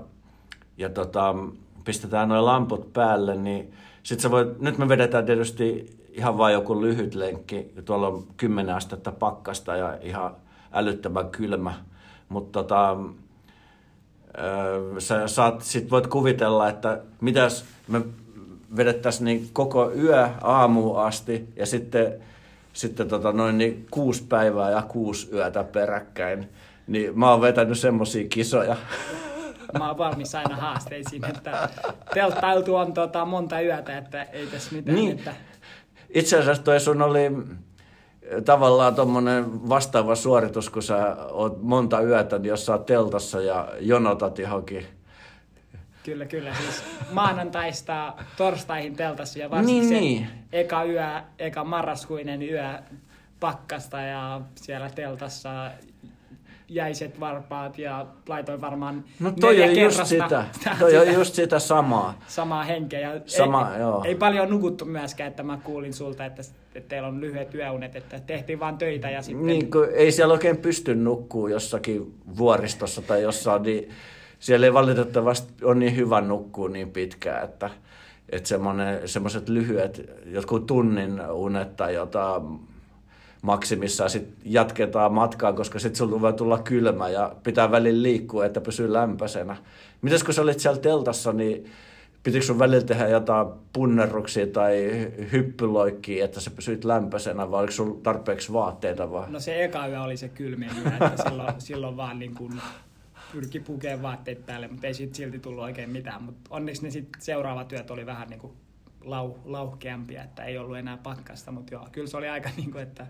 ja 0.78 0.90
tota, 0.90 1.36
pistetään 1.84 2.30
noin 2.30 2.46
lamput 2.46 2.94
päälle, 2.94 3.36
niin 3.36 3.74
sit 4.04 4.20
sä 4.20 4.32
voit, 4.32 4.60
nyt 4.60 4.78
me 4.78 4.90
vedetään 4.90 5.26
tietysti 5.26 5.98
ihan 6.12 6.38
vain 6.38 6.54
joku 6.54 6.82
lyhyt 6.82 7.16
lenkki, 7.16 7.72
tuolla 7.86 8.08
on 8.08 8.24
10 8.38 8.76
astetta 8.76 9.12
pakkasta 9.12 9.76
ja 9.76 9.98
ihan 10.02 10.36
älyttömän 10.74 11.30
kylmä, 11.30 11.74
mutta 12.30 12.64
tota, 12.64 12.98
sä 15.00 15.28
saat, 15.28 15.62
sit 15.62 15.92
voit 15.92 16.08
kuvitella, 16.08 16.70
että 16.70 17.02
mitäs 17.22 17.66
me 17.88 18.02
vedettäisiin 18.78 19.26
niin 19.26 19.50
koko 19.54 19.92
yö 19.92 20.30
aamuun 20.42 21.00
asti 21.00 21.48
ja 21.56 21.66
sitten, 21.66 22.14
sitten 22.74 23.08
tota 23.08 23.32
noin 23.32 23.58
niin 23.58 23.88
kuusi 23.92 24.24
päivää 24.24 24.72
ja 24.72 24.82
kuusi 24.82 25.30
yötä 25.34 25.64
peräkkäin. 25.64 26.50
Niin 26.88 27.20
mä 27.20 27.32
oon 27.32 27.42
vetänyt 27.42 27.80
semmosia 27.80 28.28
kisoja. 28.30 28.76
mä 29.78 29.88
oon 29.88 29.98
valmis 29.98 30.36
aina 30.36 30.56
haasteisiin, 30.56 31.26
että 31.26 31.70
telttailtu 32.14 32.76
on 32.76 32.94
tota 32.94 33.26
monta 33.26 33.62
yötä, 33.62 33.98
että 33.98 34.24
ei 34.24 34.48
tässä 34.48 34.76
mitään. 34.76 34.96
Niin. 34.96 35.18
Että... 35.18 35.34
Itse 36.10 36.40
asiassa 36.40 36.64
toi 36.64 36.80
sun 36.80 37.02
oli 37.02 37.32
tavallaan 38.46 38.96
tuommoinen 38.96 39.70
vastaava 39.70 40.16
suoritus, 40.16 40.70
kun 40.70 40.84
sä 40.84 41.16
oot 41.32 41.62
monta 41.62 42.02
yötä 42.02 42.38
niin 42.38 42.50
jossain 42.50 42.84
teltassa 42.84 43.42
ja 43.42 43.68
jonotat 43.80 44.40
johonkin. 44.40 44.86
Kyllä, 46.04 46.26
kyllä. 46.26 46.54
Siis 46.54 46.84
maanantaista 47.12 48.14
torstaihin 48.38 48.96
teltassa 48.96 49.40
ja 49.40 49.50
varsinkin 49.50 49.90
niin, 49.90 50.02
niin. 50.02 50.28
eka 50.52 50.84
yö, 50.84 51.22
eka 51.40 51.64
marraskuinen 51.64 52.42
yö 52.42 52.80
pakkasta 53.40 54.02
ja 54.02 54.42
siellä 54.56 54.90
teltassa 54.90 55.72
jäiset 56.70 57.20
varpaat 57.20 57.78
ja 57.78 58.06
laitoin 58.28 58.62
varmaan 58.62 59.04
No 59.20 59.32
toi 59.40 59.64
on 59.64 59.80
just 59.80 60.06
sitä, 60.06 60.46
toi 60.80 60.98
on 60.98 61.14
just 61.14 61.34
sitä 61.34 61.60
samaa. 61.60 62.20
samaa 62.28 62.64
henkeä. 62.64 63.00
Ja 63.00 63.22
Sama, 63.26 63.74
ei, 63.74 63.80
joo. 63.80 64.04
ei, 64.06 64.16
paljon 64.16 64.50
nukuttu 64.50 64.86
myöskään, 64.86 65.28
että 65.30 65.44
mä 65.44 65.60
kuulin 65.64 65.94
sulta, 65.94 66.26
että, 66.26 66.42
että 66.76 66.90
teillä 66.90 67.08
on 67.08 67.22
lyhyet 67.22 67.56
yöunet, 67.56 67.96
että 67.96 68.20
tehtiin 68.20 68.60
vaan 68.60 68.78
töitä 68.78 69.10
ja 69.10 69.22
sitten... 69.22 69.46
Niin, 69.46 69.72
kun 69.72 69.88
ei 69.94 70.12
siellä 70.12 70.34
oikein 70.34 70.58
pysty 70.58 70.96
nukkuu 70.96 71.48
jossakin 71.48 72.14
vuoristossa 72.38 73.02
tai 73.02 73.22
jossain, 73.22 73.64
niin 73.64 73.90
siellä 74.40 74.66
ei 74.66 74.74
valitettavasti 74.74 75.66
ole 75.66 75.76
niin 75.76 75.96
hyvä 75.96 76.22
nukkua 76.22 76.70
niin 76.70 76.92
pitkään, 76.92 77.44
että, 77.44 77.70
että 78.30 78.50
semmoiset 79.06 79.50
lyhyet, 79.50 80.10
jotkut 80.26 80.66
tunnin 80.66 81.22
unet 81.32 81.76
tai 81.76 81.94
jotain 81.94 82.60
maksimissaan 83.42 84.10
sit 84.10 84.34
jatketaan 84.46 85.14
matkaa, 85.14 85.54
koska 85.54 85.80
sitten 85.80 85.98
sulla 85.98 86.22
voi 86.22 86.34
tulla 86.34 86.60
kylmä 86.60 87.10
ja 87.10 87.36
pitää 87.44 87.72
välillä 87.72 88.04
liikkua, 88.04 88.46
että 88.46 88.62
pysyy 88.62 88.94
lämpöisenä. 88.94 89.58
Mitäs 90.02 90.24
kun 90.24 90.34
sä 90.34 90.42
olit 90.42 90.60
siellä 90.60 90.82
teltassa, 90.82 91.34
niin 91.34 91.66
pitikö 92.24 92.46
sun 92.46 92.60
välillä 92.60 92.86
tehdä 92.86 93.08
jotain 93.08 93.48
punnerruksia 93.74 94.48
tai 94.48 95.08
hyppyloikkia, 95.32 96.26
että 96.26 96.40
sä 96.40 96.52
pysyit 96.52 96.86
lämpöisenä, 96.86 97.52
vai 97.52 97.60
oliko 97.60 97.74
sulla 97.74 98.00
tarpeeksi 98.04 98.54
vaatteita 98.54 99.12
vaan? 99.12 99.32
No 99.32 99.40
se 99.40 99.64
eka 99.64 99.88
yö 99.88 100.02
oli 100.02 100.18
se 100.18 100.30
kylmin 100.30 100.72
yö, 100.86 100.92
että 100.92 101.24
silloin, 101.30 101.54
silloin 101.58 101.98
vaan 101.98 102.20
niin 102.20 102.36
kuin 102.36 102.62
pyrki 103.32 103.60
pukemaan 103.60 104.02
vaatteet 104.02 104.46
päälle, 104.46 104.68
mutta 104.68 104.88
ei 104.88 104.94
siitä 104.94 105.16
silti 105.16 105.40
tullut 105.40 105.64
oikein 105.64 105.90
mitään. 105.90 106.24
Mutta 106.24 106.42
onneksi 106.50 106.84
ne 106.84 106.90
sit 106.90 107.08
seuraavat 107.20 107.68
työt 107.68 107.92
oli 107.92 108.06
vähän 108.06 108.30
niin 108.30 108.40
kuin 108.40 108.54
lau, 109.10 109.40
lauhkeampia, 109.46 110.24
että 110.24 110.44
ei 110.44 110.58
ollut 110.58 110.78
enää 110.78 110.98
pakkasta, 110.98 111.52
mutta 111.52 111.74
joo, 111.74 111.88
kyllä 111.92 112.08
se 112.08 112.18
oli 112.18 112.30
aika 112.30 112.50
niin 112.58 112.72
kuin, 112.72 112.84
että 112.84 113.08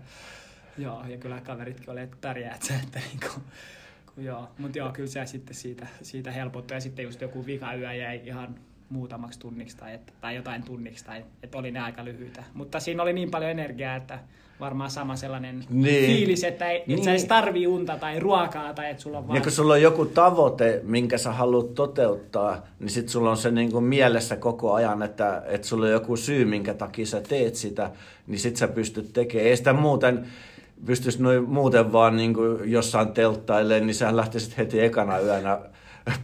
joo, 0.78 1.04
ja 1.06 1.18
kyllä 1.18 1.40
kaveritkin 1.40 1.90
oli, 1.90 2.00
että 2.00 2.16
pärjäät 2.20 2.62
sä, 2.62 2.74
että 2.84 2.98
niin 2.98 3.20
kuin, 3.20 3.44
kun 4.14 4.24
joo, 4.24 4.48
mutta 4.58 4.78
joo, 4.78 4.92
kyllä 4.92 5.08
se 5.08 5.26
sitten 5.26 5.54
siitä, 5.54 5.86
siitä 6.02 6.30
helpottui, 6.30 6.76
ja 6.76 6.80
sitten 6.80 7.04
just 7.04 7.20
joku 7.20 7.46
vika 7.46 7.74
yö 7.74 7.92
jäi 7.92 8.20
ihan 8.24 8.54
muutamaksi 8.90 9.38
tunniksi 9.38 9.76
tai, 9.76 9.94
että, 9.94 10.12
tai 10.20 10.36
jotain 10.36 10.62
tunniksi, 10.62 11.04
tai 11.04 11.24
että 11.42 11.58
oli 11.58 11.70
ne 11.70 11.80
aika 11.80 12.04
lyhyitä. 12.04 12.44
Mutta 12.54 12.80
siinä 12.80 13.02
oli 13.02 13.12
niin 13.12 13.30
paljon 13.30 13.50
energiaa, 13.50 13.96
että 13.96 14.18
varmaan 14.60 14.90
sama 14.90 15.16
sellainen 15.16 15.64
Niin. 15.70 16.06
fiilis, 16.06 16.44
että 16.44 16.70
ei, 16.70 16.82
Niin. 16.86 16.98
et 16.98 17.04
sä 17.04 17.10
edes 17.10 17.24
tarvii 17.24 17.66
unta 17.66 17.96
tai 17.96 18.20
ruokaa, 18.20 18.74
tai 18.74 18.90
että 18.90 19.02
sulla 19.02 19.18
on 19.18 19.28
vaan... 19.28 19.36
Ja 19.36 19.42
kun 19.42 19.52
sulla 19.52 19.72
on 19.72 19.82
joku 19.82 20.04
tavoite, 20.04 20.80
minkä 20.84 21.18
sä 21.18 21.32
haluat 21.32 21.74
toteuttaa, 21.74 22.66
niin 22.78 22.90
sit 22.90 23.08
sulla 23.08 23.30
on 23.30 23.36
se 23.36 23.50
niin 23.50 23.72
kuin 23.72 23.84
mielessä 23.84 24.36
koko 24.36 24.72
ajan, 24.74 25.02
että, 25.02 25.42
että 25.46 25.66
sulla 25.66 25.86
on 25.86 25.92
joku 25.92 26.16
syy, 26.16 26.44
minkä 26.44 26.74
takia 26.74 27.06
sä 27.06 27.20
teet 27.20 27.54
sitä, 27.54 27.90
niin 28.26 28.38
sit 28.38 28.56
sä 28.56 28.68
pystyt 28.68 29.12
tekemään. 29.12 29.48
Ei 29.48 29.56
sitä 29.56 29.72
muuten, 29.72 30.26
pystyisi 30.86 31.22
noin 31.22 31.42
muuten 31.48 31.92
vaan 31.92 32.16
niin 32.16 32.34
kuin 32.34 32.70
jossain 32.72 33.08
telttailemaan, 33.08 33.86
niin 33.86 33.94
sä 33.94 34.16
lähtisit 34.16 34.58
heti 34.58 34.80
ekana 34.80 35.18
yönä 35.20 35.58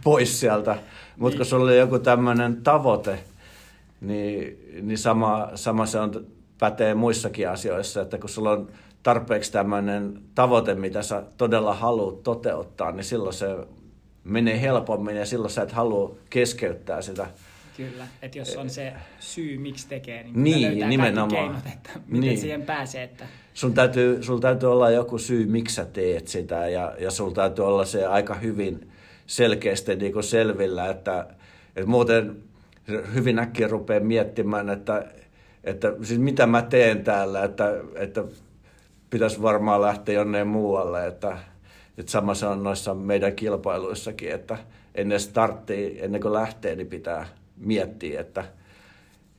pois 0.05 0.41
sieltä. 0.41 0.77
Mutta 1.19 1.37
kun 1.37 1.47
sulla 1.47 1.71
on 1.71 1.77
joku 1.77 1.99
tämmöinen 1.99 2.57
tavoite, 2.63 3.19
niin, 4.01 4.59
niin 4.83 4.99
sama, 4.99 5.49
sama 5.55 5.87
se 5.87 6.01
on, 6.01 6.27
pätee 6.59 6.95
muissakin 6.95 7.49
asioissa, 7.49 8.03
että 8.03 8.19
kun 8.19 8.29
sulla 8.29 8.51
on 8.51 8.69
tarpeeksi 9.03 9.53
tämmöinen 9.53 10.21
tavoite, 10.35 10.75
mitä 10.75 11.03
sä 11.03 11.23
todella 11.39 11.75
haluat 11.75 12.23
toteuttaa, 12.23 12.93
niin 12.93 13.05
silloin 13.05 13.35
se 13.35 13.47
menee 14.25 14.61
helpommin 14.61 15.17
ja 15.17 15.27
silloin 15.27 15.51
sä 15.51 15.63
et 15.63 15.73
halua 15.73 16.17
keskeyttää 16.31 17.03
sitä. 17.03 17.27
Kyllä, 17.77 18.07
että 18.23 18.39
jos 18.39 18.57
on 18.57 18.71
se 18.71 18.93
syy, 19.21 19.59
miksi 19.59 19.89
tekee, 19.89 20.23
niin, 20.23 20.43
Niin, 20.45 20.69
löytää 20.71 20.89
nimenomaan. 20.89 21.31
keinot, 21.31 21.67
että 21.75 21.91
miten 22.07 22.21
Niin. 22.21 22.39
siihen 22.39 22.63
pääsee. 22.63 23.03
Että... 23.03 23.25
Sun 23.55 23.75
täytyy, 23.75 24.23
sul 24.23 24.39
täytyy 24.39 24.73
olla 24.73 24.91
joku 24.91 25.19
syy, 25.19 25.47
miksi 25.47 25.75
sä 25.75 25.85
teet 25.85 26.29
sitä 26.29 26.69
ja, 26.69 26.95
ja 26.99 27.11
sul 27.11 27.31
täytyy 27.31 27.67
olla 27.67 27.85
se 27.85 28.07
aika 28.07 28.35
hyvin 28.35 28.91
selkeästi 29.27 29.97
niin 29.97 30.13
kuin 30.13 30.23
selvillä, 30.25 30.91
että, 30.91 31.27
että 31.77 31.91
muuten 31.91 32.37
hyvin 33.15 33.39
äkkiä 33.39 33.69
rupeaa 33.69 34.01
miettimään, 34.01 34.71
että, 34.71 35.05
että 35.65 35.93
siis 36.03 36.21
mitä 36.21 36.47
mä 36.47 36.63
teen 36.63 37.05
täällä, 37.05 37.45
että, 37.45 37.75
että 37.95 38.25
pitäisi 39.11 39.43
varmaan 39.43 39.83
lähteä 39.83 40.15
jonnekin 40.15 40.47
muualle, 40.47 41.07
että, 41.07 41.39
että 41.99 42.13
sama 42.13 42.35
se 42.35 42.47
on 42.47 42.63
noissa 42.63 42.95
meidän 42.95 43.37
kilpailuissakin, 43.37 44.31
että 44.31 44.59
ennen 44.95 45.21
starttia, 45.21 46.05
ennen 46.05 46.21
kuin 46.21 46.33
lähtee, 46.33 46.77
niin 46.77 46.87
pitää 46.87 47.27
miettiä, 47.57 48.21
että, 48.21 48.45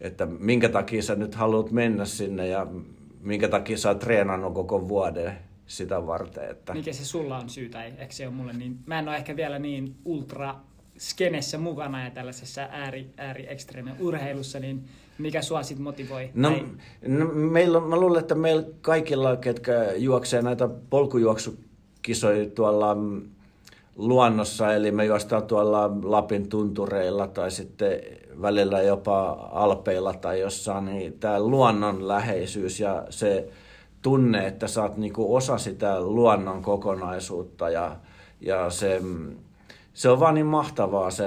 että 0.02 0.26
minkä 0.26 0.70
takia 0.70 1.02
sä 1.02 1.16
nyt 1.16 1.36
haluat 1.36 1.72
mennä 1.72 2.06
sinne 2.06 2.48
ja 2.48 2.68
minkä 3.22 3.48
takia 3.48 3.78
sä 3.78 3.90
oot 3.90 4.00
treenannut 4.00 4.54
koko 4.54 4.90
vuoden 4.90 5.34
sitä 5.68 6.08
varten. 6.08 6.50
Että... 6.50 6.74
Mikä 6.74 6.94
se 6.94 7.06
sulla 7.06 7.38
on 7.38 7.50
syy, 7.50 7.70
tai 7.70 7.94
eikö 7.98 8.14
se 8.14 8.28
ole 8.28 8.36
mulle 8.36 8.54
niin... 8.54 8.80
Mä 8.86 9.00
en 9.00 9.08
ole 9.08 9.18
ehkä 9.18 9.36
vielä 9.36 9.60
niin 9.60 9.96
ultra 10.06 10.56
skenessä 10.98 11.58
mukana 11.58 12.04
ja 12.04 12.12
tällaisessa 12.12 12.62
ääri, 12.72 13.10
ääri 13.18 13.48
urheilussa, 14.00 14.60
niin 14.60 14.86
mikä 15.18 15.42
sua 15.42 15.64
sit 15.64 15.80
motivoi? 15.80 16.30
No, 16.34 16.52
no 17.08 17.26
meillä, 17.34 17.80
mä 17.80 17.98
luulen, 17.98 18.20
että 18.20 18.36
meillä 18.36 18.64
kaikilla, 18.82 19.36
ketkä 19.36 19.92
juoksee 19.98 20.42
näitä 20.42 20.70
polkujuoksukisoja 20.90 22.50
tuolla 22.50 22.96
mm, 22.96 23.22
luonnossa, 23.96 24.74
eli 24.74 24.92
me 24.92 25.06
juostaan 25.06 25.44
tuolla 25.44 25.92
Lapin 26.04 26.50
tuntureilla 26.50 27.28
tai 27.28 27.52
sitten 27.52 28.00
välillä 28.42 28.82
jopa 28.82 29.50
Alpeilla 29.52 30.14
tai 30.14 30.40
jossain, 30.40 30.86
niin 30.86 31.14
tämä 31.20 31.40
luonnon 31.40 32.08
läheisyys 32.08 32.80
ja 32.80 33.06
se 33.10 33.50
tunne, 34.02 34.48
että 34.48 34.68
sä 34.68 34.82
oot 34.82 34.98
niinku 34.98 35.36
osa 35.36 35.58
sitä 35.58 36.02
luonnon 36.02 36.62
kokonaisuutta 36.62 37.70
ja, 37.70 37.96
ja 38.42 38.70
se, 38.70 39.00
mm, 39.04 39.36
se 39.94 40.10
on 40.10 40.20
vaan 40.20 40.34
niin 40.34 40.46
mahtavaa 40.46 41.12
se, 41.12 41.26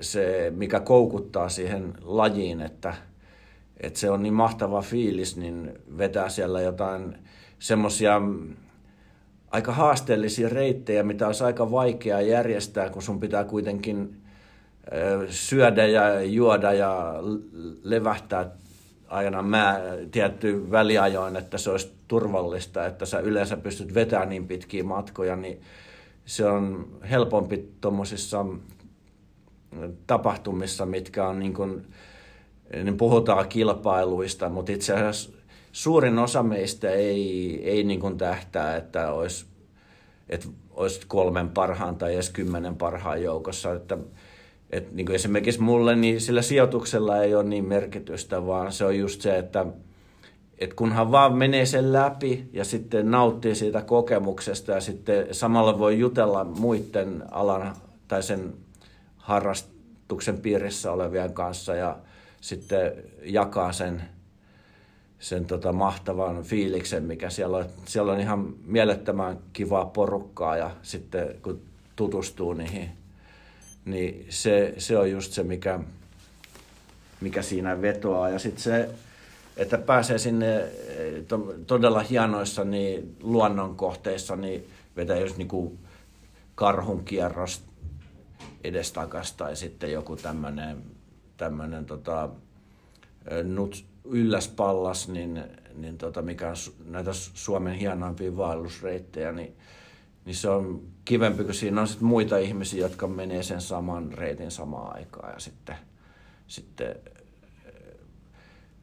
se, 0.00 0.52
mikä 0.56 0.80
koukuttaa 0.80 1.48
siihen 1.48 1.94
lajiin, 2.02 2.60
että, 2.60 2.94
että 3.80 3.98
se 3.98 4.10
on 4.10 4.22
niin 4.22 4.34
mahtava 4.34 4.82
fiilis, 4.82 5.36
niin 5.36 5.72
vetää 5.98 6.28
siellä 6.28 6.60
jotain 6.60 7.18
semmoisia 7.58 8.22
aika 9.50 9.72
haasteellisia 9.72 10.48
reittejä, 10.48 11.02
mitä 11.02 11.26
olisi 11.26 11.44
aika 11.44 11.70
vaikea 11.70 12.20
järjestää, 12.20 12.90
kun 12.90 13.02
sun 13.02 13.20
pitää 13.20 13.44
kuitenkin 13.44 14.16
syödä 15.28 15.86
ja 15.86 16.22
juoda 16.22 16.72
ja 16.72 17.14
levähtää 17.82 18.50
aina 19.08 19.42
mä 19.42 19.80
tietty 20.10 20.70
väliajoin, 20.70 21.36
että 21.36 21.58
se 21.58 21.70
olisi 21.70 21.92
turvallista, 22.08 22.86
että 22.86 23.06
sä 23.06 23.18
yleensä 23.18 23.56
pystyt 23.56 23.94
vetämään 23.94 24.28
niin 24.28 24.46
pitkiä 24.46 24.84
matkoja, 24.84 25.36
niin 25.36 25.60
se 26.24 26.46
on 26.46 26.88
helpompi 27.10 27.68
tuommoisissa 27.80 28.46
tapahtumissa, 30.06 30.86
mitkä 30.86 31.28
on 31.28 31.38
niin 31.38 31.54
kuin, 31.54 31.86
niin 32.84 32.96
puhutaan 32.96 33.48
kilpailuista, 33.48 34.48
mutta 34.48 34.72
itse 34.72 34.92
asiassa 34.92 35.30
suurin 35.72 36.18
osa 36.18 36.42
meistä 36.42 36.90
ei, 36.90 37.60
ei 37.64 37.84
niin 37.84 38.00
kuin 38.00 38.18
tähtää, 38.18 38.76
että 38.76 39.12
olisi, 39.12 39.46
että 40.28 40.48
olisi 40.70 41.00
kolmen 41.08 41.48
parhaan 41.48 41.96
tai 41.96 42.14
edes 42.14 42.30
kymmenen 42.30 42.76
parhaan 42.76 43.22
joukossa. 43.22 43.72
Että, 43.72 43.98
että 44.70 44.94
niin 44.94 45.06
kuin 45.06 45.14
esimerkiksi 45.14 45.62
mulle 45.62 45.96
niin 45.96 46.20
sillä 46.20 46.42
sijoituksella 46.42 47.22
ei 47.22 47.34
ole 47.34 47.44
niin 47.44 47.64
merkitystä, 47.64 48.46
vaan 48.46 48.72
se 48.72 48.84
on 48.84 48.98
just 48.98 49.20
se, 49.20 49.38
että, 49.38 49.66
että 50.58 50.76
kunhan 50.76 51.12
vaan 51.12 51.36
menee 51.36 51.66
sen 51.66 51.92
läpi 51.92 52.48
ja 52.52 52.64
sitten 52.64 53.10
nauttii 53.10 53.54
siitä 53.54 53.82
kokemuksesta 53.82 54.72
ja 54.72 54.80
sitten 54.80 55.26
samalla 55.32 55.78
voi 55.78 55.98
jutella 55.98 56.44
muiden 56.44 57.22
alan 57.30 57.76
tai 58.08 58.22
sen 58.22 58.54
harrastuksen 59.26 60.38
piirissä 60.38 60.92
olevien 60.92 61.32
kanssa 61.32 61.74
ja 61.74 61.96
sitten 62.40 62.92
jakaa 63.22 63.72
sen, 63.72 64.02
sen 65.18 65.44
tota 65.44 65.72
mahtavan 65.72 66.42
fiiliksen, 66.42 67.02
mikä 67.02 67.30
siellä 67.30 67.56
on. 67.56 67.64
Siellä 67.86 68.12
on 68.12 68.20
ihan 68.20 68.54
mielettömän 68.64 69.38
kivaa 69.52 69.84
porukkaa 69.84 70.56
ja 70.56 70.70
sitten 70.82 71.34
kun 71.42 71.60
tutustuu 71.96 72.52
niihin, 72.52 72.90
niin 73.84 74.26
se, 74.28 74.74
se 74.78 74.98
on 74.98 75.10
just 75.10 75.32
se, 75.32 75.42
mikä, 75.42 75.80
mikä 77.20 77.42
siinä 77.42 77.82
vetoaa. 77.82 78.30
Ja 78.30 78.38
sitten 78.38 78.62
se, 78.62 78.88
että 79.56 79.78
pääsee 79.78 80.18
sinne 80.18 80.56
eh, 80.58 81.24
to, 81.28 81.54
todella 81.66 82.00
hienoissa 82.00 82.64
niin 82.64 83.16
luonnon 83.22 83.76
kohteissa, 83.76 84.36
niin 84.36 84.66
vetää 84.96 85.18
just 85.18 85.36
niinku 85.36 85.78
karhun 86.54 87.04
kierros 87.04 87.65
edestakas 88.64 89.32
tai 89.32 89.56
sitten 89.56 89.92
joku 89.92 90.16
tämmöinen 90.16 90.82
tämmönen 91.36 91.86
tota, 91.86 92.28
ö, 93.32 93.44
nut, 93.44 93.84
ylläspallas, 94.04 95.08
niin, 95.08 95.44
niin 95.74 95.98
tota, 95.98 96.22
mikä 96.22 96.48
on 96.48 96.56
näitä 96.84 97.10
Su- 97.10 97.30
Suomen 97.34 97.74
hienoimpia 97.74 98.36
vaellusreittejä, 98.36 99.32
niin, 99.32 99.56
niin 100.24 100.36
se 100.36 100.48
on 100.48 100.82
kivempi, 101.04 101.44
kun 101.44 101.54
siinä 101.54 101.80
on 101.80 101.88
sit 101.88 102.00
muita 102.00 102.38
ihmisiä, 102.38 102.80
jotka 102.80 103.06
menee 103.06 103.42
sen 103.42 103.60
saman 103.60 104.12
reitin 104.12 104.50
samaan 104.50 104.96
aikaan 104.96 105.32
ja 105.32 105.40
sitten, 105.40 105.76
sitten 106.46 106.96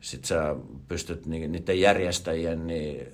sit 0.02 0.26
sä 0.26 0.56
pystyt 0.88 1.26
ni- 1.26 1.48
niiden 1.48 1.80
järjestäjien 1.80 2.68
niin, 2.68 3.08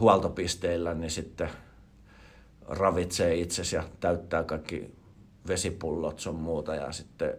huoltopisteillä 0.00 0.94
niin 0.94 1.10
sitten 1.10 1.48
ravitsee 2.68 3.34
itsesi 3.34 3.76
ja 3.76 3.84
täyttää 4.00 4.44
kaikki 4.44 4.97
vesipullot 5.48 6.18
sun 6.18 6.34
muuta 6.34 6.74
ja 6.74 6.92
sitten 6.92 7.34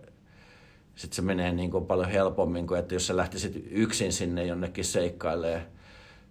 sit 0.96 1.14
se 1.14 1.22
menee 1.22 1.52
niin 1.52 1.72
kuin 1.72 1.86
paljon 1.86 2.10
helpommin 2.10 2.68
kuin, 2.68 2.80
että 2.80 2.96
jos 2.96 3.08
sä 3.08 3.18
lähtisit 3.18 3.68
yksin 3.72 4.14
sinne 4.14 4.46
jonnekin 4.46 4.86
seikkailee 4.86 5.66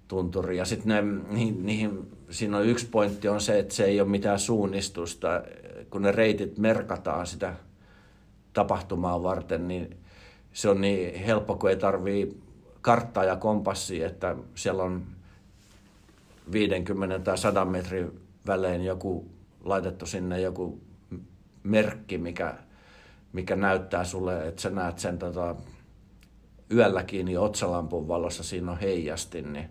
tunturi. 0.09 0.57
Ja 0.57 0.65
sitten 0.65 1.25
niihin, 1.31 1.67
niihin, 1.67 2.11
siinä 2.31 2.57
on 2.57 2.67
yksi 2.67 2.87
pointti 2.87 3.29
on 3.29 3.41
se, 3.41 3.59
että 3.59 3.75
se 3.75 3.85
ei 3.85 4.01
ole 4.01 4.09
mitään 4.09 4.39
suunnistusta. 4.39 5.43
Kun 5.91 6.03
ne 6.03 6.13
reitit 6.13 6.59
merkataan 6.59 7.27
sitä 7.27 7.55
tapahtumaa 8.53 9.23
varten, 9.23 9.69
niin 9.69 9.97
se 10.53 10.69
on 10.69 10.81
niin 10.81 11.15
helppo, 11.15 11.57
kun 11.57 11.71
ei 11.71 11.77
tarvii 11.77 12.41
karttaa 12.81 13.25
ja 13.25 13.37
kompassia, 13.37 14.07
että 14.07 14.37
siellä 14.55 14.83
on 14.83 15.03
50 16.53 17.19
tai 17.19 17.39
100 17.39 17.65
metrin 17.65 18.21
välein 18.47 18.85
joku 18.85 19.31
laitettu 19.65 20.07
sinne 20.07 20.41
joku 20.41 20.81
merkki, 21.69 22.19
mikä, 22.19 22.55
mikä 23.33 23.57
näyttää 23.57 24.05
sulle, 24.05 24.49
että 24.49 24.63
sä 24.63 24.71
näet 24.71 24.99
sen 24.99 25.19
tota, 25.19 25.57
yölläkin 26.73 27.27
niin 27.27 27.39
otsalampun 27.39 28.09
valossa 28.09 28.43
siinä 28.43 28.73
on 28.73 28.79
heijasti, 28.79 29.43
niin, 29.43 29.69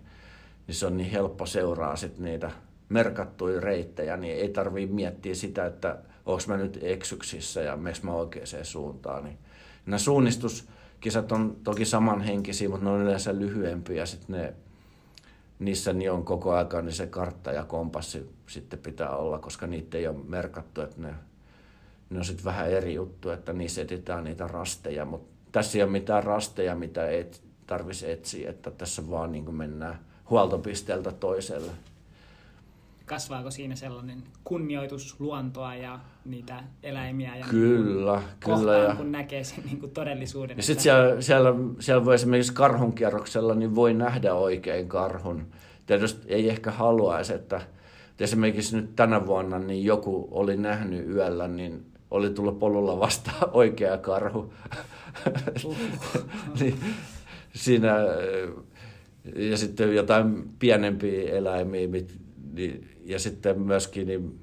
niin 0.67 0.75
se 0.75 0.85
on 0.85 0.97
niin 0.97 1.11
helppo 1.11 1.45
seuraa 1.45 1.95
sit 1.95 2.19
niitä 2.19 2.51
merkattuja 2.89 3.61
reittejä, 3.61 4.17
niin 4.17 4.37
ei 4.37 4.49
tarvii 4.49 4.87
miettiä 4.87 5.35
sitä, 5.35 5.65
että 5.65 5.97
onko 6.25 6.43
mä 6.47 6.57
nyt 6.57 6.79
eksyksissä 6.81 7.61
ja 7.61 7.77
meks 7.77 8.03
mä 8.03 8.13
oikeaan 8.13 8.47
suuntaan. 8.63 9.23
Niin 9.23 9.37
nämä 9.85 9.97
suunnistuskisat 9.97 11.31
on 11.31 11.57
toki 11.63 11.85
samanhenkisiä, 11.85 12.69
mutta 12.69 12.85
ne 12.85 12.91
on 12.91 13.01
yleensä 13.01 13.39
lyhyempiä. 13.39 14.05
Sitten 14.05 14.35
ne, 14.35 14.53
niissä 15.59 15.93
niin 15.93 16.11
on 16.11 16.25
koko 16.25 16.51
ajan 16.51 16.85
niin 16.85 16.93
se 16.93 17.07
kartta 17.07 17.51
ja 17.51 17.63
kompassi 17.63 18.29
sitten 18.47 18.79
pitää 18.79 19.09
olla, 19.09 19.39
koska 19.39 19.67
niitä 19.67 19.97
ei 19.97 20.07
ole 20.07 20.17
merkattu, 20.27 20.81
että 20.81 21.01
ne, 21.01 21.13
ne 22.09 22.19
on 22.19 22.25
sitten 22.25 22.45
vähän 22.45 22.71
eri 22.71 22.93
juttu, 22.93 23.29
että 23.29 23.53
niissä 23.53 23.81
etsitään 23.81 24.23
niitä 24.23 24.47
rasteja, 24.47 25.05
mutta 25.05 25.37
tässä 25.51 25.77
ei 25.77 25.83
ole 25.83 25.91
mitään 25.91 26.23
rasteja, 26.23 26.75
mitä 26.75 27.07
ei 27.07 27.25
tarvitsisi 27.67 28.11
etsiä, 28.11 28.49
että 28.49 28.71
tässä 28.71 29.09
vaan 29.09 29.31
niin 29.31 29.55
mennään 29.55 29.99
huoltopisteeltä 30.29 31.11
toiselle 31.11 31.71
kasvaako 33.07 33.51
siinä 33.51 33.75
sellainen 33.75 34.23
kunnioitus 34.43 35.19
luontoa 35.19 35.75
ja 35.75 35.99
niitä 36.25 36.63
eläimiä 36.83 37.35
ja 37.35 37.45
kyllä, 37.49 38.15
niin 38.15 38.57
kyllä, 38.57 38.77
ja... 38.77 38.95
kun 38.95 39.11
näkee 39.11 39.43
sen 39.43 39.63
niin 39.65 39.79
kuin 39.79 39.91
todellisuuden. 39.91 40.57
Ja 40.57 40.63
sitten 40.63 40.83
siellä, 40.83 41.21
siellä, 41.21 41.53
siellä 41.79 42.05
voi 42.05 42.15
esimerkiksi 42.15 42.53
karhunkierroksella 42.53 43.55
niin 43.55 43.75
voi 43.75 43.93
nähdä 43.93 44.33
oikein 44.33 44.87
karhun. 44.87 45.47
Tietysti 45.85 46.27
ei 46.27 46.49
ehkä 46.49 46.71
haluaisi, 46.71 47.33
että, 47.33 47.61
että 48.09 48.23
esimerkiksi 48.23 48.75
nyt 48.75 48.95
tänä 48.95 49.25
vuonna 49.25 49.59
niin 49.59 49.85
joku 49.85 50.27
oli 50.31 50.57
nähnyt 50.57 51.09
yöllä, 51.09 51.47
niin 51.47 51.85
oli 52.11 52.29
tullut 52.29 52.59
polulla 52.59 52.99
vasta 52.99 53.31
oikea 53.51 53.97
karhu. 53.97 54.53
Uh. 55.65 55.77
niin, 56.59 56.79
siinä, 57.53 57.95
ja 59.35 59.57
sitten 59.57 59.95
jotain 59.95 60.49
pienempiä 60.59 61.31
eläimiä, 61.31 61.87
niin 62.53 62.89
ja 63.05 63.19
sitten 63.19 63.61
myöskin 63.61 64.07
niin 64.07 64.39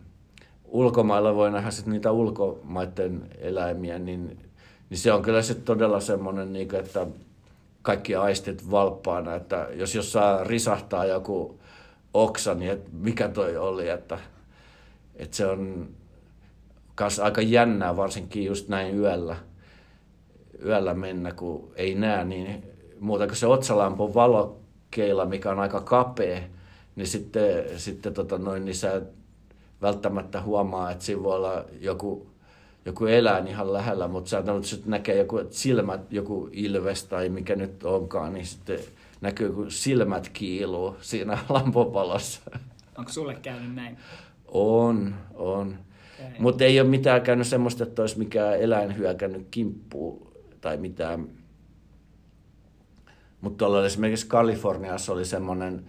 ulkomailla 0.65 1.35
voi 1.35 1.51
nähdä 1.51 1.71
sit 1.71 1.87
niitä 1.87 2.13
ulkomaiden 2.13 3.31
eläimiä, 3.39 3.99
niin, 3.99 4.39
niin 4.91 4.99
se 4.99 5.13
on 5.13 5.23
kyllä 5.23 5.43
sitten 5.43 5.65
todella 5.65 6.01
semmoinen, 6.01 6.53
niin 6.53 6.75
että 6.75 7.07
kaikki 7.83 8.15
aistit 8.15 8.71
valppaana, 8.71 9.35
että 9.35 9.69
jos 9.73 9.95
jossain 9.95 10.47
risahtaa 10.47 11.05
joku 11.05 11.61
oksa, 12.15 12.55
niin 12.55 12.71
et 12.71 12.93
mikä 12.93 13.29
toi 13.29 13.57
oli, 13.57 13.89
että, 13.89 14.19
että 15.17 15.37
se 15.37 15.47
on 15.47 15.89
kas 16.95 17.19
aika 17.19 17.41
jännää, 17.41 17.97
varsinkin 17.97 18.45
just 18.45 18.69
näin 18.69 18.99
yöllä, 18.99 19.37
yöllä 20.65 20.95
mennä, 20.95 21.33
kun 21.33 21.73
ei 21.77 21.95
näe 21.95 22.25
niin 22.25 22.65
muuta 23.01 23.27
kuin 23.27 23.37
se 23.37 23.47
otsalampun 23.47 24.15
valokeila, 24.15 25.27
mikä 25.27 25.51
on 25.51 25.59
aika 25.59 25.81
kapea, 25.81 26.41
niin 26.97 27.07
sitten, 27.07 27.65
sitten 27.77 28.15
tota 28.15 28.39
noin, 28.39 28.65
niin 28.65 28.75
sä 28.75 29.03
välttämättä 29.83 30.43
huomaa, 30.43 30.91
että 30.91 31.05
siinä 31.05 31.23
voi 31.23 31.37
olla 31.37 31.65
joku, 31.81 32.27
joku 32.85 33.07
eläin 33.07 33.49
ihan 33.49 33.73
lähellä, 33.73 34.09
mutta 34.09 34.31
sä 34.31 34.43
sitten 34.63 34.91
näkee 34.91 35.19
joku 35.19 35.41
silmät, 35.51 36.13
joku 36.13 36.49
ilves 36.53 37.05
tai 37.05 37.29
mikä 37.29 37.57
nyt 37.57 37.85
onkaan, 37.85 38.33
niin 38.33 38.47
sitten 38.47 38.79
näkyy, 39.21 39.53
kun 39.53 39.71
silmät 39.71 40.29
kiiluu 40.29 40.97
siinä 41.01 41.39
lampopalossa. 41.49 42.41
Onko 42.99 43.13
sulle 43.13 43.35
käynyt 43.35 43.75
näin? 43.75 43.99
On, 44.49 45.15
on. 45.35 45.79
Mutta 46.39 46.65
ei 46.65 46.81
ole 46.81 46.89
mitään 46.89 47.23
käynyt 47.23 47.47
semmoista, 47.47 47.83
että 47.85 48.03
olisi 48.03 48.19
mikään 48.19 48.61
eläin 48.61 48.97
hyökännyt 48.97 49.47
kimppuun 49.51 50.33
tai 50.61 50.77
mitään. 50.77 51.29
Mutta 53.41 53.59
tuolla 53.59 53.87
esimerkiksi 53.87 54.27
Kaliforniassa 54.27 55.13
oli 55.13 55.25
semmoinen 55.25 55.85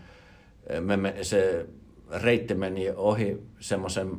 me, 0.80 1.16
se 1.22 1.66
reitti 2.12 2.54
meni 2.54 2.90
ohi 2.96 3.38
semmoisen 3.60 4.12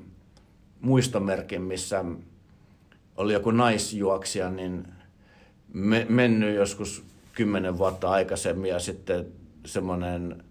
muistomerkin, 0.80 1.62
missä 1.62 2.04
oli 3.16 3.32
joku 3.32 3.50
naisjuoksija, 3.50 4.50
niin 4.50 4.86
me, 5.72 6.06
mennyt 6.08 6.54
joskus 6.54 7.04
kymmenen 7.32 7.78
vuotta 7.78 8.10
aikaisemmin 8.10 8.70
ja 8.70 8.78
sitten 8.78 9.26
semmoinen 9.66 10.44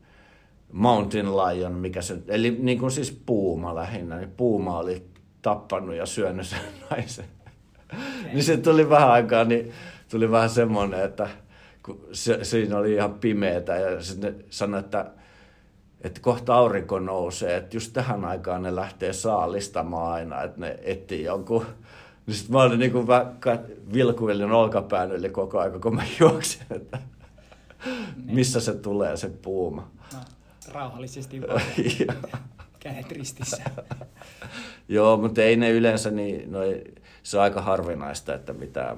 mountain 0.71 1.37
lion, 1.37 1.73
mikä 1.73 2.01
se, 2.01 2.17
eli 2.27 2.57
niin 2.59 2.79
kuin 2.79 2.91
siis 2.91 3.21
puuma 3.25 3.75
lähinnä, 3.75 4.17
niin 4.17 4.31
puuma 4.37 4.79
oli 4.79 5.05
tappanut 5.45 5.95
ja 5.95 6.05
syönyt 6.05 6.47
sen 6.47 6.60
naisen. 6.89 7.25
Niin 8.34 8.43
se 8.43 8.58
tuli 8.58 8.89
vähän 8.89 9.12
aikaa, 9.12 9.43
niin 9.43 9.71
tuli 10.10 10.31
vähän 10.31 10.49
semmoinen, 10.49 11.03
että 11.03 11.29
kun 11.84 12.08
se, 12.12 12.43
siinä 12.43 12.77
oli 12.77 12.93
ihan 12.93 13.13
pimeätä 13.13 13.75
ja 13.75 14.03
sitten 14.03 14.43
sanoi, 14.49 14.79
että 14.79 15.12
että 16.01 16.21
kohta 16.21 16.55
aurinko 16.55 16.99
nousee, 16.99 17.58
että 17.58 17.77
just 17.77 17.93
tähän 17.93 18.25
aikaan 18.25 18.63
ne 18.63 18.75
lähtee 18.75 19.13
saalistamaan 19.13 20.13
aina, 20.13 20.43
että 20.43 20.60
ne 20.60 20.79
etsii 20.84 21.23
jonkun. 21.23 21.65
Niin 22.27 22.36
sitten 22.36 22.55
mä 22.55 22.63
olin 22.63 22.79
niin 22.79 22.91
kuin 22.91 23.08
vilkuillin 23.93 24.51
olkapään 24.51 25.12
yli 25.12 25.29
koko 25.29 25.60
aika, 25.60 25.79
kun 25.79 25.95
mä 25.95 26.03
juoksin, 26.19 26.65
että 26.69 26.99
missä 28.25 28.60
se 28.60 28.73
tulee 28.73 29.17
se 29.17 29.29
puuma. 29.29 29.91
No, 30.13 30.19
rauhallisesti 30.73 31.41
vaan. 31.41 31.62
Kädet 32.86 33.12
ristissä. 33.12 33.63
Joo, 34.88 35.17
mutta 35.17 35.41
ei 35.41 35.56
ne 35.56 35.71
yleensä, 35.71 36.12
niin, 36.12 36.52
no, 36.52 36.60
se 37.24 37.38
on 37.38 37.43
aika 37.43 37.62
harvinaista, 37.62 38.34
että 38.34 38.54
mitä 38.54 38.98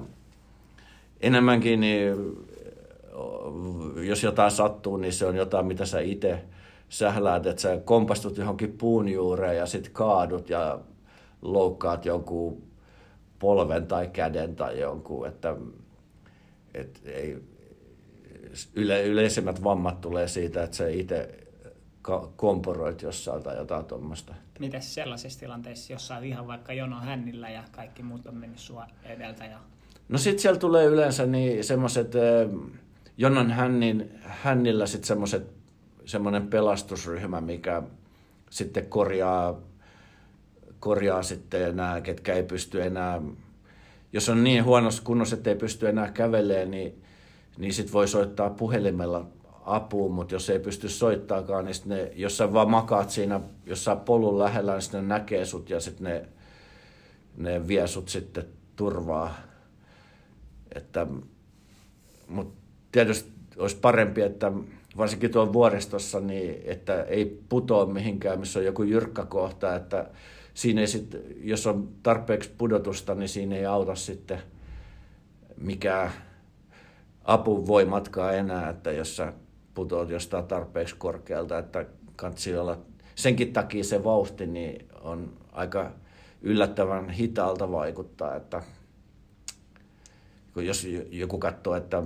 enemmänkin, 1.20 1.80
niin 1.80 2.36
jos 4.06 4.22
jotain 4.22 4.50
sattuu, 4.50 4.96
niin 4.96 5.12
se 5.12 5.26
on 5.26 5.36
jotain, 5.36 5.66
mitä 5.66 5.84
sä 5.84 6.00
itse 6.00 6.44
sähläät, 6.88 7.46
että 7.46 7.62
sä 7.62 7.80
kompastut 7.84 8.36
johonkin 8.36 8.72
puun 8.72 9.08
juureen 9.08 9.56
ja 9.56 9.66
sitten 9.66 9.92
kaadut 9.92 10.50
ja 10.50 10.78
loukkaat 11.42 12.04
jonkun 12.04 12.62
polven 13.38 13.86
tai 13.86 14.08
käden 14.08 14.56
tai 14.56 14.80
jonkun, 14.80 15.26
että 15.26 15.56
et 16.74 17.00
ei, 17.04 17.38
yle, 18.74 19.04
yleisimmät 19.04 19.64
vammat 19.64 20.00
tulee 20.00 20.28
siitä, 20.28 20.62
että 20.62 20.76
sä 20.76 20.88
itse 20.88 21.47
komporoit 22.36 23.02
jossain 23.02 23.42
tai 23.42 23.56
jotain 23.56 23.84
tuommoista. 23.84 24.34
Miten 24.58 24.82
sellaisessa 24.82 25.40
tilanteessa, 25.40 25.92
jos 25.92 26.06
sä 26.06 26.18
ihan 26.18 26.46
vaikka 26.46 26.72
jono 26.72 27.00
hännillä 27.00 27.50
ja 27.50 27.64
kaikki 27.72 28.02
muut 28.02 28.26
on 28.26 28.36
mennyt 28.36 28.58
sua 28.58 28.86
edeltä? 29.04 29.44
Ja... 29.44 29.58
No 30.08 30.18
sit 30.18 30.38
siellä 30.38 30.60
tulee 30.60 30.84
yleensä 30.84 31.26
niin 31.26 31.64
semmoiset 31.64 32.12
jonon 33.18 33.50
hännin, 33.50 34.10
hännillä 34.22 34.86
sitten 34.86 35.06
semmoiset 35.06 35.52
semmoinen 36.04 36.46
pelastusryhmä, 36.46 37.40
mikä 37.40 37.82
sitten 38.50 38.86
korjaa, 38.86 39.60
korjaa 40.80 41.22
sitten 41.22 41.76
nämä, 41.76 42.00
ketkä 42.00 42.34
ei 42.34 42.42
pysty 42.42 42.82
enää, 42.82 43.22
jos 44.12 44.28
on 44.28 44.44
niin 44.44 44.64
huonossa 44.64 45.02
kunnossa, 45.02 45.36
että 45.36 45.50
ei 45.50 45.56
pysty 45.56 45.88
enää 45.88 46.10
kävelemään, 46.10 46.70
niin, 46.70 47.02
niin 47.58 47.74
sitten 47.74 47.92
voi 47.92 48.08
soittaa 48.08 48.50
puhelimella 48.50 49.26
apuun, 49.74 50.12
mutta 50.12 50.34
jos 50.34 50.50
ei 50.50 50.58
pysty 50.58 50.88
soittaakaan, 50.88 51.64
niin 51.64 51.74
ne, 51.84 52.12
jos 52.14 52.36
sä 52.36 52.52
vaan 52.52 52.70
makaat 52.70 53.10
siinä 53.10 53.40
jossain 53.66 54.00
polun 54.00 54.38
lähellä, 54.38 54.72
niin 54.72 54.82
sitten 54.82 55.08
ne 55.08 55.14
näkee 55.14 55.44
sut 55.44 55.70
ja 55.70 55.80
sitten 55.80 56.04
ne, 56.04 56.28
ne 57.36 57.68
vie 57.68 57.86
sut 57.86 58.08
sitten 58.08 58.44
turvaa. 58.76 59.34
Että, 60.74 61.06
mutta 62.28 62.60
tietysti 62.92 63.32
olisi 63.58 63.76
parempi, 63.76 64.22
että 64.22 64.52
varsinkin 64.96 65.30
tuolla 65.30 65.52
vuoristossa, 65.52 66.20
niin 66.20 66.62
että 66.64 67.02
ei 67.02 67.42
putoa 67.48 67.86
mihinkään, 67.86 68.40
missä 68.40 68.58
on 68.58 68.64
joku 68.64 68.82
jyrkkä 68.82 69.24
kohta, 69.24 69.74
että 69.74 70.10
siinä 70.54 70.80
ei 70.80 70.86
sit, 70.86 71.16
jos 71.40 71.66
on 71.66 71.88
tarpeeksi 72.02 72.50
pudotusta, 72.58 73.14
niin 73.14 73.28
siinä 73.28 73.56
ei 73.56 73.66
auta 73.66 73.94
sitten 73.94 74.42
mikä 75.60 76.10
apu 77.24 77.66
voi 77.66 77.84
matkaa 77.84 78.32
enää, 78.32 78.70
että 78.70 78.92
jos 78.92 79.16
sä 79.16 79.32
putoat 79.78 80.10
jostain 80.10 80.46
tarpeeksi 80.46 80.94
korkealta, 80.98 81.58
että 81.58 81.86
kansi 82.16 82.56
olla 82.56 82.78
senkin 83.14 83.52
takia 83.52 83.84
se 83.84 84.04
vauhti 84.04 84.46
niin 84.46 84.88
on 85.00 85.32
aika 85.52 85.90
yllättävän 86.42 87.10
hitaalta 87.10 87.72
vaikuttaa, 87.72 88.36
että 88.36 88.62
kun 90.54 90.66
jos 90.66 90.86
joku 91.10 91.38
katsoo, 91.38 91.74
että 91.74 92.02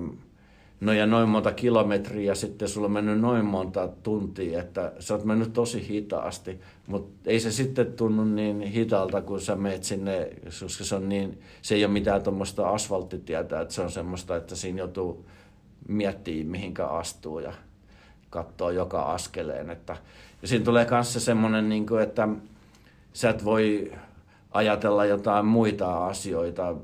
no 0.80 0.92
ja 0.92 1.06
noin 1.06 1.28
monta 1.28 1.52
kilometriä 1.52 2.30
ja 2.30 2.34
sitten 2.34 2.68
sulla 2.68 2.86
on 2.86 2.92
mennyt 2.92 3.20
noin 3.20 3.44
monta 3.44 3.88
tuntia, 4.02 4.60
että 4.60 4.92
sä 4.98 5.14
oot 5.14 5.24
mennyt 5.24 5.52
tosi 5.52 5.88
hitaasti, 5.88 6.60
mutta 6.86 7.30
ei 7.30 7.40
se 7.40 7.50
sitten 7.50 7.92
tunnu 7.92 8.24
niin 8.24 8.60
hitaalta, 8.60 9.22
kun 9.22 9.40
sä 9.40 9.56
meet 9.56 9.84
sinne, 9.84 10.30
koska 10.60 10.84
se, 10.84 10.94
on 10.94 11.08
niin, 11.08 11.40
se 11.62 11.74
ei 11.74 11.84
ole 11.84 11.92
mitään 11.92 12.22
tuommoista 12.22 12.68
asfalttitietä, 12.68 13.60
että 13.60 13.74
se 13.74 13.82
on 13.82 13.90
semmoista, 13.90 14.36
että 14.36 14.56
siinä 14.56 14.78
joutuu 14.78 15.24
miettimään, 15.88 16.46
mihinkä 16.46 16.86
astuu 16.86 17.38
ja 17.38 17.52
katsoo 18.30 18.70
joka 18.70 19.02
askeleen. 19.02 19.70
Että, 19.70 19.96
ja 20.42 20.48
siinä 20.48 20.64
tulee 20.64 20.86
myös 20.90 21.24
semmoinen, 21.24 21.68
niin 21.68 21.86
kuin, 21.86 22.02
että 22.02 22.28
sä 23.12 23.30
et 23.30 23.44
voi 23.44 23.92
ajatella 24.50 25.04
jotain 25.04 25.46
muita 25.46 26.06
asioita, 26.06 26.74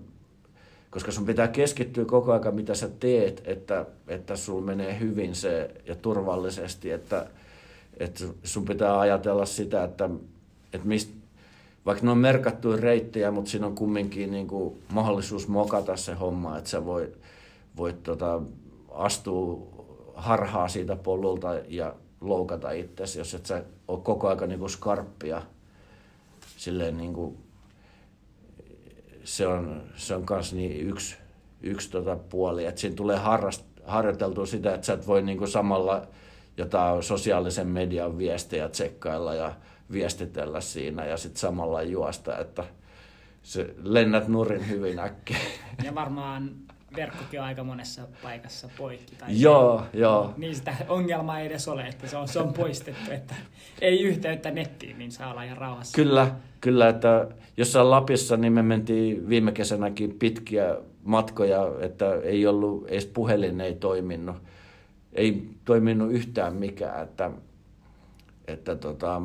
koska 0.91 1.13
sun 1.13 1.27
pitää 1.27 1.49
keskittyä 1.49 2.05
koko 2.05 2.33
ajan, 2.33 2.55
mitä 2.55 2.75
sä 2.75 2.89
teet, 3.01 3.43
että, 3.45 3.87
että 4.09 4.37
sul 4.37 4.61
menee 4.61 4.99
hyvin 5.01 5.35
se 5.35 5.71
ja 5.87 5.95
turvallisesti, 5.95 6.91
että, 6.91 7.27
että 7.97 8.25
sun 8.43 8.65
pitää 8.65 9.01
ajatella 9.01 9.47
sitä, 9.47 9.85
että, 9.85 10.11
että 10.73 10.89
mist, 10.89 11.11
vaikka 11.87 12.05
ne 12.05 12.11
on 12.11 12.19
merkattuja 12.19 12.77
reittejä, 12.77 13.31
mutta 13.31 13.51
siinä 13.51 13.67
on 13.67 13.75
kumminkin 13.75 14.31
niin 14.31 14.49
kuin 14.49 14.83
mahdollisuus 14.93 15.49
mokata 15.49 15.97
se 15.97 16.15
homma, 16.15 16.59
että 16.59 16.71
sä 16.71 16.85
voit, 16.85 17.19
voit 17.77 18.03
tota, 18.03 18.43
astua 18.99 19.67
harhaa 20.15 20.69
siitä 20.69 20.97
polulta 20.97 21.55
ja 21.69 21.95
loukata 22.21 22.71
itsesi, 22.71 23.19
jos 23.19 23.35
et 23.35 23.47
sä 23.47 23.65
ole 23.89 24.01
koko 24.01 24.29
ajan 24.29 24.49
niin 24.49 24.59
kuin 24.59 24.71
skarppia 24.71 25.43
silleen 26.57 26.97
niin 26.97 27.15
kuin 27.15 27.39
se 29.25 29.47
on, 29.47 29.83
se 29.97 30.15
on 30.15 30.27
kans 30.27 30.53
niin 30.53 30.89
yksi, 30.89 31.17
yksi 31.63 31.91
tota 31.91 32.17
puoli, 32.17 32.65
että 32.65 32.81
siinä 32.81 32.97
tulee 32.97 33.17
harrast, 33.17 33.65
harjoiteltua 33.87 34.47
sitä, 34.47 34.75
että 34.75 34.87
sä 34.87 34.93
et 34.93 35.07
voi 35.07 35.23
niinku 35.23 35.47
samalla 35.47 36.07
jotain 36.57 37.03
sosiaalisen 37.03 37.67
median 37.67 38.19
viestejä 38.19 38.69
tsekkailla 38.69 39.35
ja 39.35 39.55
viestitellä 39.93 40.61
siinä 40.61 41.05
ja 41.05 41.17
sitten 41.17 41.41
samalla 41.41 41.83
juosta, 41.83 42.39
että 42.39 42.65
se 43.43 43.75
lennät 43.83 44.29
nurin 44.29 44.69
hyvin 44.69 44.99
äkkiä. 44.99 45.39
Ja 45.85 45.95
varmaan 45.95 46.51
verkkokin 46.96 47.40
on 47.40 47.46
aika 47.46 47.64
monessa 47.64 48.03
paikassa 48.22 48.68
poikki. 48.79 49.16
Tai 49.16 49.40
joo, 49.40 49.83
se, 49.92 49.98
joo. 49.98 50.35
Niin 50.37 50.57
sitä 50.57 50.74
ongelmaa 50.88 51.40
ei 51.40 51.46
edes 51.46 51.68
ole, 51.68 51.88
että 51.88 52.07
se 52.07 52.16
on, 52.16 52.29
se 52.29 52.38
on 52.38 52.53
poistettu, 52.53 53.11
että 53.11 53.35
ei 53.81 54.03
yhteyttä 54.03 54.51
nettiin, 54.51 54.98
niin 54.98 55.12
saa 55.12 55.31
olla 55.31 55.42
ihan 55.42 55.59
rauhassa. 55.59 55.96
Kyllä, 55.96 56.35
kyllä, 56.61 56.88
että 56.88 57.29
jossain 57.57 57.90
Lapissa 57.90 58.37
niin 58.37 58.53
me 58.53 58.62
mentiin 58.62 59.29
viime 59.29 59.53
kesänäkin 59.53 60.18
pitkiä 60.18 60.77
matkoja, 61.05 61.62
että 61.81 62.14
ei 62.14 62.46
ollut, 62.46 62.88
edes 62.88 63.07
puhelin 63.07 63.61
ei 63.61 63.74
toiminut. 63.74 64.37
Ei 65.12 65.51
toiminut 65.64 66.12
yhtään 66.12 66.55
mikään, 66.55 67.03
että, 67.03 67.31
että 68.46 68.77
tota, 68.77 69.22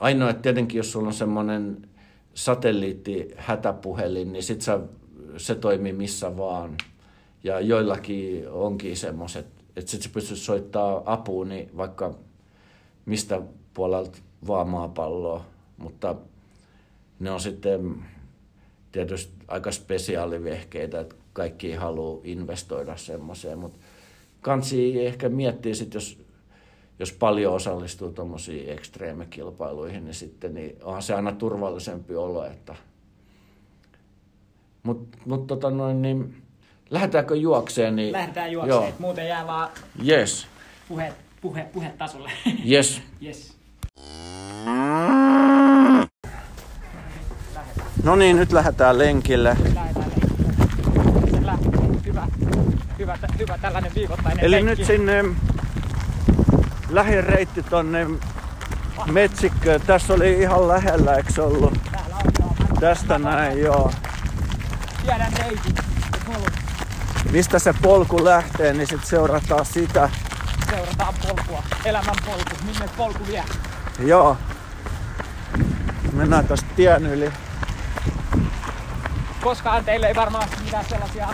ainoa, 0.00 0.30
että 0.30 0.42
tietenkin 0.42 0.76
jos 0.76 0.92
sulla 0.92 1.06
on 1.06 1.14
semmoinen 1.14 1.88
satelliitti 2.34 3.28
hätäpuhelin, 3.36 4.32
niin 4.32 4.42
sit 4.42 4.62
sä 4.62 4.80
se 5.36 5.54
toimii 5.54 5.92
missä 5.92 6.36
vaan. 6.36 6.76
Ja 7.44 7.60
joillakin 7.60 8.48
onkin 8.50 8.96
semmoiset, 8.96 9.46
että 9.76 9.90
sitten 9.90 10.02
se 10.02 10.14
pystyy 10.14 10.36
soittaa 10.36 11.02
apuun 11.06 11.48
niin 11.48 11.76
vaikka 11.76 12.14
mistä 13.06 13.42
puolelta 13.74 14.18
vaan 14.46 14.68
maapalloa. 14.68 15.44
Mutta 15.76 16.14
ne 17.20 17.30
on 17.30 17.40
sitten 17.40 18.04
tietysti 18.92 19.32
aika 19.48 19.72
spesiaalivehkeitä, 19.72 21.00
että 21.00 21.14
kaikki 21.32 21.72
haluaa 21.72 22.20
investoida 22.24 22.96
semmoiseen. 22.96 23.58
Mutta 23.58 23.78
kansi 24.40 25.06
ehkä 25.06 25.28
miettii 25.28 25.74
sitten, 25.74 25.96
jos, 25.96 26.18
jos 26.98 27.12
paljon 27.12 27.54
osallistuu 27.54 28.12
tuommoisiin 28.12 28.70
ekstreemikilpailuihin, 28.72 30.04
niin 30.04 30.14
sitten 30.14 30.54
niin 30.54 30.76
onhan 30.82 31.02
se 31.02 31.14
aina 31.14 31.32
turvallisempi 31.32 32.14
olo, 32.14 32.44
että– 32.44 32.76
mutta 34.82 35.18
mut 35.26 35.46
tota 35.46 35.70
noin, 35.70 36.02
niin 36.02 36.42
lähdetäänkö 36.90 37.36
juokseen? 37.36 37.96
Niin, 37.96 38.12
Lähdetään 38.12 38.52
juokseen, 38.52 38.82
joo. 38.82 38.92
muuten 38.98 39.28
jää 39.28 39.46
vaan 39.46 39.68
yes. 40.08 40.46
puhe, 40.88 41.12
puhe, 41.40 41.66
puhetasolle. 41.72 42.30
Yes. 42.70 43.02
yes. 43.26 43.56
No 48.02 48.16
niin, 48.16 48.36
nyt 48.36 48.52
lähdetään 48.52 48.98
lenkille. 48.98 49.56
Lähdetään 49.74 50.10
lenkille. 50.10 51.52
Hyvä, 52.06 52.26
hyvä, 52.98 53.18
hyvä 53.38 53.58
tällainen 53.58 53.92
viikoittainen 53.94 54.44
Eli 54.44 54.64
lenkki. 54.64 54.76
nyt 54.76 54.86
sinne 54.86 55.24
lähin 56.90 57.24
reitti 57.24 57.62
tonne 57.62 58.06
metsikköön. 59.12 59.80
Tässä 59.80 60.14
oli 60.14 60.32
ihan 60.32 60.68
lähellä, 60.68 61.14
eikö 61.14 61.44
ollut? 61.44 61.78
Tästä 62.80 63.18
näin, 63.18 63.58
joo 63.58 63.90
tiedän 65.02 65.32
reitin 65.38 65.74
Mistä 67.30 67.58
se 67.58 67.74
polku 67.82 68.24
lähtee, 68.24 68.72
niin 68.72 68.86
sitten 68.86 69.08
seurataan 69.08 69.66
sitä. 69.66 70.10
Seurataan 70.70 71.14
polkua, 71.26 71.62
elämän 71.84 72.16
polku, 72.26 72.64
minne 72.64 72.88
polku 72.96 73.26
vie. 73.26 73.44
Joo. 73.98 74.36
Mennään 76.12 76.46
tosta 76.46 76.66
tien 76.76 77.06
yli. 77.06 77.32
Koskaan 79.42 79.84
teille 79.84 80.06
ei 80.06 80.14
varmaan 80.14 80.48
mitään 80.64 80.84
sellaisia 80.88 81.28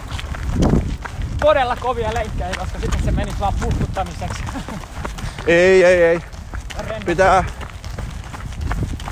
todella 1.40 1.76
kovia 1.76 2.14
leikkejä, 2.14 2.50
koska 2.58 2.78
sitten 2.78 3.02
se 3.04 3.10
menisi 3.10 3.40
vaan 3.40 3.54
puhkuttamiseksi. 3.60 4.42
Ei, 5.46 5.84
ei, 5.84 6.02
ei. 6.02 6.20
Pitää 7.06 7.44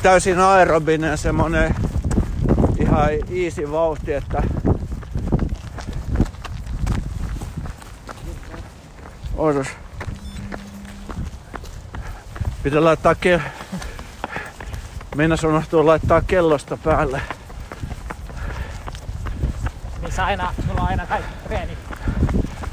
täysin 0.02 0.40
aerobinen 0.40 1.18
semmonen 1.18 1.74
ihan 2.96 3.10
easy 3.44 3.72
vauhti, 3.72 4.12
että 4.12 4.42
Odotus. 9.36 9.68
Pitää 12.62 12.84
laittaa 12.84 13.14
ke... 13.14 13.40
Meinas 15.16 15.44
unohtuu 15.44 15.86
laittaa 15.86 16.22
kellosta 16.22 16.76
päälle. 16.76 17.20
Missä 20.02 20.24
aina, 20.24 20.54
sulla 20.68 20.80
on 20.82 20.88
aina 20.88 21.06
kaikki 21.06 21.32
treenit 21.48 21.78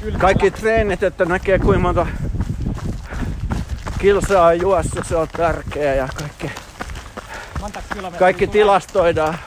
ylhäällä. 0.02 0.18
Kaikki 0.18 0.50
treenit, 0.50 1.02
että 1.02 1.24
näkee 1.24 1.58
kuinka 1.58 1.82
monta 1.82 2.06
kilsaa 3.98 4.54
juossa, 4.54 5.04
se 5.08 5.16
on 5.16 5.28
tärkeää 5.36 5.94
ja 5.94 6.08
kaikki, 6.14 6.50
kaikki 8.18 8.46
tilastoidaan. 8.46 9.38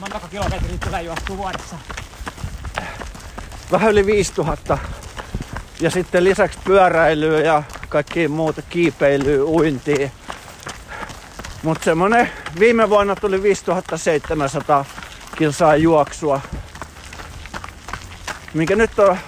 Montako 0.00 0.28
kilometriä 0.28 0.78
tulee 0.84 1.02
juostua 1.02 1.36
vuodessa? 1.36 1.76
Vähän 3.72 3.90
yli 3.90 4.06
5000. 4.06 4.78
Ja 5.80 5.90
sitten 5.90 6.24
lisäksi 6.24 6.58
pyöräilyä 6.64 7.40
ja 7.40 7.62
kaikki 7.88 8.28
muuta 8.28 8.62
kiipeilyä, 8.62 9.44
uintia. 9.44 10.10
Mutta 11.62 11.84
semmonen 11.84 12.30
viime 12.58 12.90
vuonna 12.90 13.16
tuli 13.16 13.42
5700 13.42 14.84
kilsaa 15.36 15.76
juoksua. 15.76 16.40
Mikä 18.54 18.76
nyt 18.76 18.98
on 18.98 19.18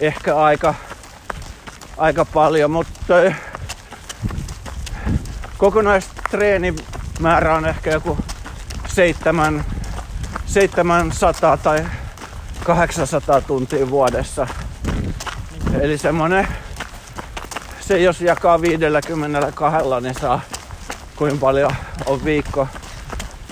ehkä 0.00 0.36
aika, 0.36 0.74
aika 1.96 2.24
paljon, 2.24 2.70
mutta 2.70 3.14
kokonaistreeni 5.58 6.74
määrä 7.22 7.54
on 7.54 7.66
ehkä 7.66 7.90
joku 7.90 8.18
7, 8.88 9.64
700 10.46 11.56
tai 11.56 11.84
800 12.64 13.40
tuntia 13.40 13.90
vuodessa. 13.90 14.46
Eli 15.80 15.98
semmonen, 15.98 16.48
se 17.80 17.98
jos 17.98 18.20
jakaa 18.20 18.60
52, 18.60 20.00
niin 20.00 20.14
saa 20.20 20.40
kuinka 21.16 21.38
paljon 21.40 21.70
on 22.06 22.24
viikko 22.24 22.68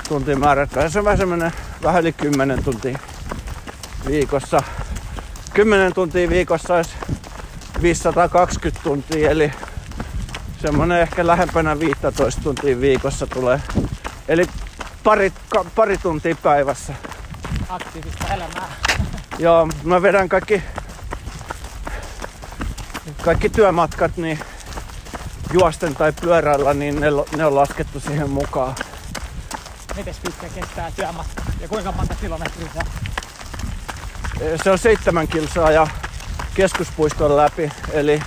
tuntimäärä. 0.08 0.66
Se 0.88 0.98
on 0.98 1.04
vähän 1.04 1.52
vähän 1.82 2.02
yli 2.02 2.12
10 2.12 2.64
tuntia 2.64 2.98
viikossa. 4.06 4.62
10 5.54 5.94
tuntia 5.94 6.28
viikossa 6.28 6.74
olisi 6.74 6.90
520 7.82 8.82
tuntia, 8.82 9.30
eli 9.30 9.52
semmonen 10.60 11.00
ehkä 11.00 11.26
lähempänä 11.26 11.80
15 11.80 12.40
tuntia 12.40 12.80
viikossa 12.80 13.26
tulee. 13.26 13.60
Eli 14.28 14.46
pari, 15.04 15.32
ka, 15.48 15.64
pari 15.74 15.98
tuntia 15.98 16.36
päivässä. 16.42 16.94
Aktiivista 17.68 18.34
elämää. 18.34 18.68
Joo, 19.38 19.68
mä 19.84 20.02
vedän 20.02 20.28
kaikki, 20.28 20.62
kaikki 23.24 23.48
työmatkat, 23.48 24.16
niin 24.16 24.38
juosten 25.52 25.94
tai 25.94 26.12
pyöräillä, 26.20 26.74
niin 26.74 27.00
ne, 27.00 27.06
ne 27.36 27.46
on 27.46 27.54
laskettu 27.54 28.00
siihen 28.00 28.30
mukaan. 28.30 28.74
Miten 29.96 30.14
pitkä 30.24 30.46
kestää 30.54 30.90
työmatka 30.90 31.42
ja 31.60 31.68
kuinka 31.68 31.92
monta 31.92 32.14
kilometriä 32.14 32.68
se 32.72 32.78
on? 32.78 32.86
Se 34.64 34.70
on 34.70 34.78
seitsemän 34.78 35.28
kilsaa 35.28 35.70
ja 35.70 35.86
keskuspuiston 36.54 37.36
läpi, 37.36 37.70
eli, 37.92 38.22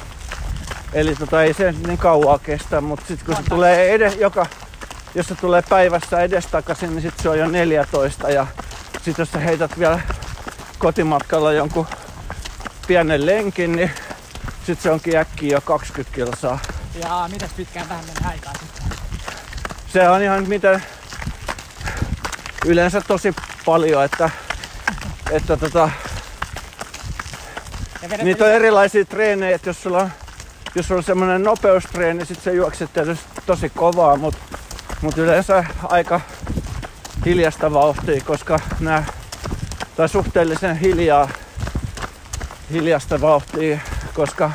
eli 0.93 1.15
tota, 1.15 1.43
ei 1.43 1.53
se 1.53 1.73
niin 1.88 1.97
kauaa 1.97 2.39
kestä, 2.39 2.82
mutta 2.82 3.06
sitten 3.08 3.25
kun 3.25 3.36
se 3.36 3.49
tulee 3.49 3.93
edes, 3.93 4.15
joka, 4.15 4.45
jos 5.15 5.27
se 5.27 5.36
tulee 5.36 5.63
päivässä 5.69 6.19
edestakaisin, 6.19 6.89
niin 6.89 7.01
sitten 7.01 7.23
se 7.23 7.29
on 7.29 7.39
jo 7.39 7.47
14 7.47 8.29
ja 8.29 8.47
sitten 8.91 9.15
jos 9.17 9.32
sä 9.32 9.39
heität 9.39 9.79
vielä 9.79 9.99
kotimatkalla 10.79 11.53
jonkun 11.53 11.88
pienen 12.88 13.25
lenkin, 13.25 13.71
niin 13.71 13.91
sitten 14.58 14.84
se 14.84 14.91
onkin 14.91 15.17
äkkiä 15.17 15.51
jo 15.51 15.62
20 15.62 16.15
kilsaa. 16.15 16.60
Ja 17.03 17.29
mitäs 17.32 17.51
pitkään 17.58 17.88
tähän 17.88 18.06
menee 18.06 18.32
aikaa 18.32 18.53
sitten? 18.53 18.97
Se 19.88 20.10
on 20.10 20.21
ihan 20.21 20.47
mitä 20.47 20.79
yleensä 22.65 23.01
tosi 23.01 23.36
paljon, 23.65 24.03
että, 24.03 24.29
että 25.32 25.58
tota, 25.58 25.89
niitä 28.23 28.45
on 28.45 28.51
erilaisia 28.51 29.06
treenejä, 29.06 29.56
että 29.56 29.69
jos 29.69 29.84
sulla 29.84 29.97
on, 29.97 30.12
jos 30.76 30.92
on 30.92 31.04
semmoinen 31.04 31.44
nopeustreeni, 31.44 32.18
niin 32.18 32.28
sit 32.28 32.42
sä 32.42 32.52
juokset 32.52 32.94
tietysti 32.94 33.26
tosi 33.46 33.70
kovaa, 33.70 34.16
mutta 34.16 34.40
mut 35.02 35.18
yleensä 35.18 35.66
aika 35.84 36.22
hiljasta 37.26 37.74
vauhtia, 37.74 38.22
koska 38.26 38.60
nämä, 38.80 39.04
tai 39.96 40.10
suhteellisen 40.10 40.78
hiljaa, 40.78 41.30
hiljasta 42.72 43.22
vauhtia, 43.22 43.80
koska, 44.14 44.52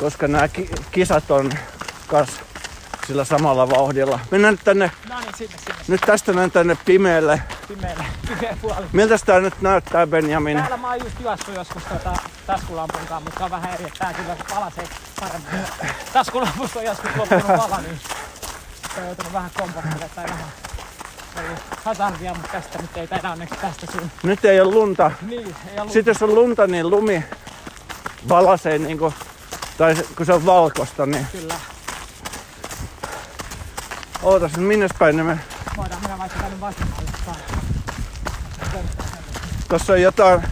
koska 0.00 0.28
nämä 0.28 0.48
kisat 0.90 1.30
on 1.30 1.52
kas 2.06 2.28
sillä 3.06 3.24
samalla 3.24 3.70
vauhdilla. 3.70 4.20
Mennään 4.30 4.54
nyt 4.54 4.64
tänne, 4.64 4.90
No 5.08 5.20
niin, 5.20 5.34
sinne, 5.36 5.56
sinne, 5.58 5.73
nyt 5.88 6.00
tästä 6.00 6.32
näin 6.32 6.50
tänne 6.50 6.76
pimeälle. 6.84 7.42
pimeälle, 7.68 8.04
pimeä 8.28 8.56
puoli. 8.62 8.86
Miltä 8.92 9.18
tää 9.26 9.40
nyt 9.40 9.60
näyttää 9.60 10.06
Benjamin? 10.06 10.56
Täällä 10.56 10.76
mä 10.76 10.88
oon 10.88 10.98
just 11.04 11.20
juossut 11.20 11.54
joskus 11.54 11.82
tota 11.82 12.12
taskulampun 12.46 13.00
kanssa, 13.00 13.20
mutta 13.20 13.44
on 13.44 13.50
vähän 13.50 13.74
eri, 13.74 13.84
että 13.84 13.98
tää 13.98 14.12
kyllä 14.14 14.36
palasee 14.50 14.84
paremmin. 15.20 15.66
Taskulampusta 16.12 16.78
on 16.78 16.84
joskus 16.84 17.10
loppunut 17.16 17.48
vala, 17.68 17.80
niin 17.80 18.00
se 18.94 19.00
on 19.00 19.06
joutunut 19.06 19.32
vähän 19.32 19.50
kompostoida 19.58 20.08
tai 20.14 20.24
vähän 20.24 20.44
hazardia, 21.84 22.34
mutta 22.34 22.48
tästä 22.52 22.78
nyt 22.82 22.96
ei 22.96 23.06
taida 23.08 23.30
onneksi 23.30 23.54
tästä 23.60 23.86
sun. 23.92 24.10
Nyt 24.22 24.44
ei 24.44 24.60
ole 24.60 24.70
lunta. 24.74 25.10
Niin, 25.22 25.56
ei 25.72 25.78
ollut. 25.80 25.92
Sitten 25.92 26.10
jos 26.12 26.22
on 26.22 26.34
lunta, 26.34 26.66
niin 26.66 26.90
lumi 26.90 27.24
valasee 28.28 28.78
niinku, 28.78 29.14
tai 29.78 29.96
se- 29.96 30.06
kun 30.16 30.26
se 30.26 30.32
on 30.32 30.46
valkosta, 30.46 31.06
niin 31.06 31.26
Kyllä. 31.32 31.54
ootas, 34.22 34.56
minne 34.56 34.86
päin 34.98 35.16
ne 35.16 35.22
me... 35.22 35.38
Voidaan 35.76 36.02
mennä 36.02 36.18
vaikka 36.18 36.38
tänne 36.40 36.60
vasemmalle. 36.60 37.10
Tossa 39.68 39.92
on 39.92 40.02
jotain, 40.02 40.42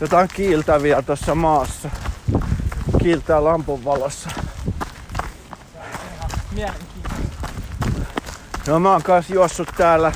jotain 0.00 0.28
kiiltäviä 0.34 1.02
tuossa 1.02 1.34
maassa. 1.34 1.90
Kiiltää 3.02 3.44
lampun 3.44 3.84
valossa. 3.84 4.30
No 8.66 8.78
mä 8.80 8.92
oon 8.92 9.02
kanssa 9.02 9.34
juossut 9.34 9.68
täällä. 9.76 10.12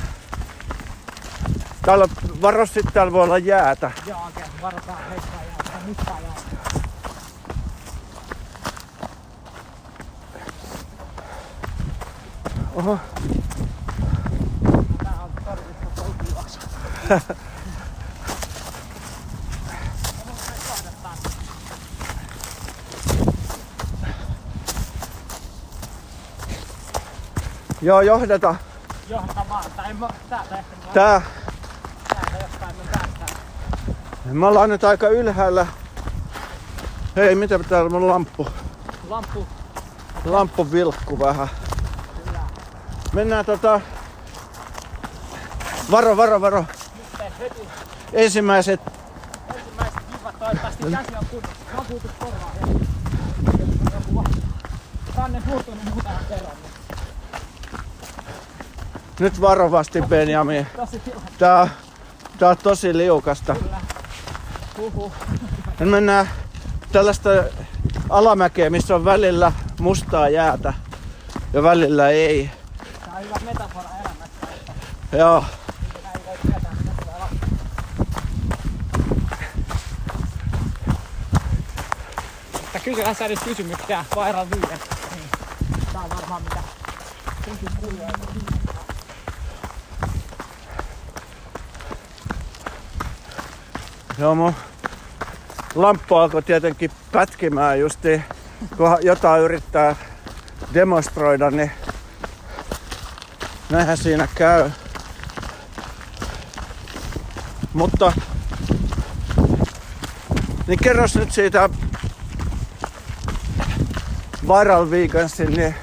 Täällä 1.81 2.03
on- 2.03 2.41
varo 2.41 2.65
sit 2.65 2.85
täällä 2.93 3.13
voi 3.13 3.23
olla 3.23 3.37
jäätä. 3.37 3.91
Joo, 4.05 4.19
okei. 4.27 4.43
Varotaan 4.61 4.97
heittää 5.09 5.41
jää. 5.43 5.81
Mustaa 5.87 6.17
jää. 6.21 6.62
Oho. 12.75 12.99
Tää. 17.07 17.21
Joo, 27.81 28.01
johdeta. 28.01 28.55
Johdata 29.09 29.45
vaan. 29.49 29.63
Tai 29.75 29.89
en 29.89 29.97
mä 29.97 30.09
täältä 30.29 30.55
ehkä 30.57 30.75
Tää. 30.93 31.21
täältä 32.13 32.45
jostain 32.45 32.75
me 32.75 32.83
päästään. 32.91 33.39
Me 34.25 34.45
ollaan 34.47 34.69
nyt 34.69 34.83
aika 34.83 35.07
ylhäällä. 35.07 35.67
Hei, 37.15 37.35
mitä 37.35 37.59
täällä 37.59 37.97
on 37.97 38.07
lamppu? 38.07 38.47
Lamppu. 39.09 39.47
Lamppu 40.25 40.71
vilkku 40.71 41.19
vähän. 41.19 41.47
Mennään 43.13 43.45
tota... 43.45 43.81
Varo, 45.91 46.17
varo, 46.17 46.41
varo. 46.41 46.65
Ensimmäiset 48.13 48.13
ensimmäiset 48.13 48.81
kivat. 50.77 51.31
Vakuutus 51.77 52.11
korvaa 52.19 52.53
murtunut 55.45 55.83
muutaman 55.83 56.25
kerran. 56.29 56.51
niin 56.63 56.73
Nyt 59.19 59.41
varovasti 59.41 60.01
Benjamin. 60.01 60.67
Tää, 61.37 61.67
tää 62.37 62.49
on 62.49 62.57
tosi 62.57 62.97
liukasta. 62.97 63.55
Kyllä. 63.55 63.77
Nyt 65.79 65.89
mennään 65.89 66.29
tällaista 66.91 67.29
alamäkeä, 68.09 68.69
missä 68.69 68.95
on 68.95 69.05
välillä 69.05 69.51
mustaa 69.79 70.29
jäätä 70.29 70.73
ja 71.53 71.63
välillä 71.63 72.09
ei. 72.09 72.49
Tää 73.05 73.13
on 73.15 73.23
hyvä 73.23 73.35
metafora 73.45 73.89
elämästä, 74.01 74.47
että 74.55 74.73
Joo. 75.17 75.45
Mutta 82.53 82.79
kysyhän 82.83 83.15
sä 83.15 83.27
nyt 83.27 83.39
kysymyksiä 83.43 84.05
Vairan 84.15 84.47
viiden. 84.51 84.79
Niin. 85.15 85.29
Tää 85.93 86.01
on 86.01 86.09
varmaan 86.09 86.41
mitä 86.43 86.59
kunkin 87.45 87.69
kuulijoita. 87.79 88.19
Joo, 94.17 94.35
mun 94.35 94.53
lamppu 95.75 96.15
alkoi 96.15 96.43
tietenkin 96.43 96.91
pätkimään 97.11 97.79
justi, 97.79 98.21
kun 98.77 98.97
jotain 99.01 99.41
yrittää 99.41 99.95
demonstroida, 100.73 101.51
niin 101.51 101.71
näinhän 103.69 103.97
siinä 103.97 104.27
käy. 104.35 104.69
Mutta 107.73 108.13
niin 110.67 110.79
kerros 110.83 111.15
nyt 111.15 111.31
siitä 111.31 111.69
Viral 114.47 114.89
Vegansin, 114.89 115.51
niin 115.51 115.75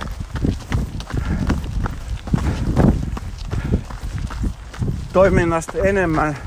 toiminnasta 5.13 5.79
enemmän. 5.79 6.39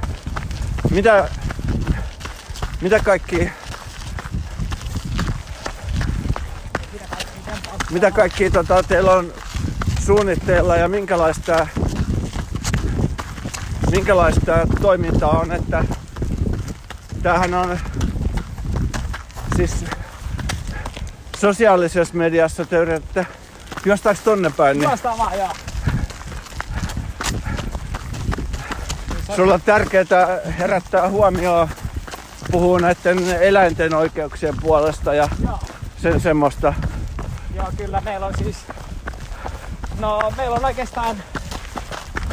Mitä, 0.91 1.29
mitä 2.81 2.99
kaikki 2.99 3.49
mitä 7.93 8.11
kaikki 8.11 8.49
tota, 8.49 8.83
teillä 8.83 9.11
on 9.11 9.33
suunnitteilla 10.05 10.75
ja 10.75 10.87
minkälaista, 10.87 11.67
minkälaista 13.93 14.67
toimintaa 14.81 15.29
on, 15.29 15.51
että 15.51 15.85
tämähän 17.23 17.53
on 17.53 17.79
siis 19.55 19.85
sosiaalisessa 21.37 22.13
mediassa 22.13 22.65
te 22.65 22.77
yritätte 22.77 23.27
juostaaks 23.85 24.19
tonne 24.19 24.51
päin, 24.57 24.77
niin 24.79 24.89
Juostaan 24.89 25.17
vaan, 25.17 25.37
joo. 25.37 25.49
sulla 29.35 29.53
on 29.53 29.61
tärkeää 29.61 30.39
herättää 30.59 31.09
huomioon 31.09 31.69
puhuu 32.51 32.77
näiden 32.77 33.17
eläinten 33.41 33.93
oikeuksien 33.93 34.55
puolesta 34.61 35.13
ja 35.13 35.27
Joo. 35.45 35.59
sen 36.01 36.21
semmoista. 36.21 36.73
Joo, 37.55 37.67
kyllä 37.77 38.01
meillä 38.01 38.25
on 38.25 38.33
siis... 38.37 38.57
No, 39.99 40.31
meillä 40.37 40.55
on 40.55 40.65
oikeastaan 40.65 41.17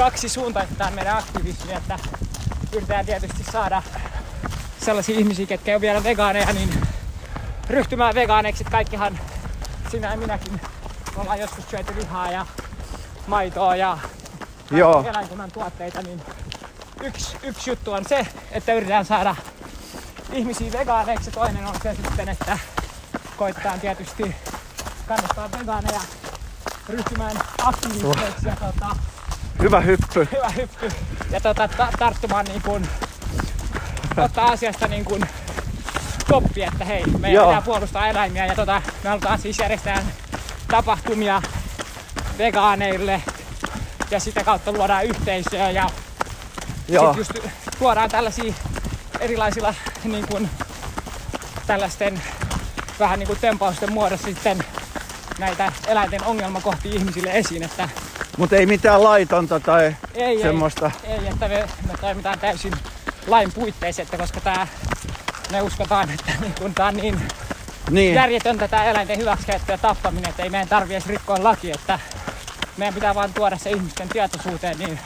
kaksi 0.00 0.28
suuntaista 0.28 0.74
tämä 0.74 0.90
meidän 0.90 1.16
aktivismi, 1.16 1.72
että 1.72 1.98
yritetään 2.72 3.06
tietysti 3.06 3.44
saada 3.52 3.82
sellaisia 4.84 5.18
ihmisiä, 5.18 5.46
ketkä 5.46 5.70
ei 5.70 5.74
ole 5.74 5.80
vielä 5.80 6.04
vegaaneja, 6.04 6.52
niin 6.52 6.70
ryhtymään 7.70 8.14
vegaaneiksi. 8.14 8.64
Kaikkihan 8.64 9.18
sinä 9.90 10.10
ja 10.10 10.16
minäkin 10.16 10.60
ollaan 11.16 11.40
joskus 11.40 11.70
syöty 11.70 11.96
lihaa 11.96 12.30
ja 12.30 12.46
maitoa 13.26 13.76
ja 13.76 13.98
Joo. 14.70 15.04
eläinkunnan 15.08 15.52
tuotteita, 15.52 16.02
niin 16.02 16.22
yksi, 17.02 17.36
yksi 17.42 17.70
juttu 17.70 17.92
on 17.92 18.04
se, 18.08 18.26
että 18.52 18.74
yritetään 18.74 19.04
saada 19.04 19.36
ihmisiä 20.32 20.72
vegaaneiksi 20.72 21.30
toinen 21.30 21.66
on 21.66 21.74
se 21.82 21.94
sitten, 21.94 22.28
että 22.28 22.58
koitetaan 23.36 23.80
tietysti 23.80 24.36
kannustaa 25.08 25.50
vegaaneja 25.58 26.00
ryhtymään 26.88 27.36
aktiiviseksi 27.62 28.48
ja 28.48 28.56
tota, 28.56 28.96
Hyvä 29.60 29.80
hyppy. 29.80 30.28
hyvä 30.32 30.48
hyppy 30.48 30.88
ja 31.30 31.40
tota, 31.40 31.68
ta- 31.68 31.92
tarttumaan 31.98 32.46
niin 32.46 32.62
kuin, 32.62 32.88
ottaa 34.16 34.46
asiasta 34.46 34.88
niin 34.88 35.04
kuin 35.04 35.22
koppi, 36.28 36.62
että 36.62 36.84
hei, 36.84 37.06
meidän 37.06 37.34
Joo. 37.34 37.46
pitää 37.46 37.62
puolustaa 37.62 38.08
eläimiä 38.08 38.46
ja 38.46 38.54
tota, 38.54 38.82
me 39.04 39.08
halutaan 39.08 39.38
siis 39.38 39.58
järjestää 39.58 40.02
tapahtumia 40.68 41.42
vegaaneille 42.38 43.22
ja 44.10 44.20
sitä 44.20 44.44
kautta 44.44 44.72
luodaan 44.72 45.04
yhteisöä 45.04 45.70
ja 45.70 45.90
Joo. 46.88 47.14
sitten 47.14 47.18
just 47.18 47.54
tuodaan 47.78 48.10
tällaisia 48.10 48.54
erilaisilla 49.20 49.74
niin 50.04 50.26
kuin, 50.26 50.50
tällaisten 51.66 52.22
vähän 53.00 53.18
niin 53.18 53.26
kuin 53.26 53.40
tempausten 53.40 53.92
muodossa 53.92 54.26
sitten 54.26 54.64
näitä 55.38 55.72
eläinten 55.86 56.24
ongelmakohtia 56.24 56.94
ihmisille 56.94 57.30
esiin, 57.32 57.62
että 57.62 57.88
Mutta 58.36 58.56
ei 58.56 58.66
mitään 58.66 59.04
laitonta 59.04 59.60
tai 59.60 59.96
ei, 60.14 60.42
semmoista. 60.42 60.90
ei, 61.04 61.12
ei, 61.12 61.26
että 61.26 61.48
me, 61.48 61.64
me 61.86 61.92
toimitaan 62.00 62.38
täysin 62.38 62.72
lain 63.26 63.52
puitteissa, 63.52 64.02
että 64.02 64.16
koska 64.16 64.40
tää, 64.40 64.66
me 65.52 65.62
uskotaan, 65.62 66.10
että 66.10 66.32
niin 66.40 66.54
kun 66.60 66.74
tää 66.74 66.86
on 66.86 66.94
niin 66.96 67.22
Niin. 67.90 68.14
järjetöntä 68.14 68.68
tää 68.68 68.84
eläinten 68.84 69.18
hyväksikäyttö 69.18 69.72
ja 69.72 69.78
tappaminen, 69.78 70.30
että 70.30 70.42
ei 70.42 70.50
meidän 70.50 70.68
tarvii 70.68 70.94
edes 70.96 71.06
rikkoa 71.06 71.36
laki, 71.42 71.70
että 71.70 71.98
meidän 72.76 72.94
pitää 72.94 73.14
vaan 73.14 73.32
tuoda 73.34 73.58
se 73.58 73.70
ihmisten 73.70 74.08
tietoisuuteen 74.08 74.78
niin, 74.78 74.98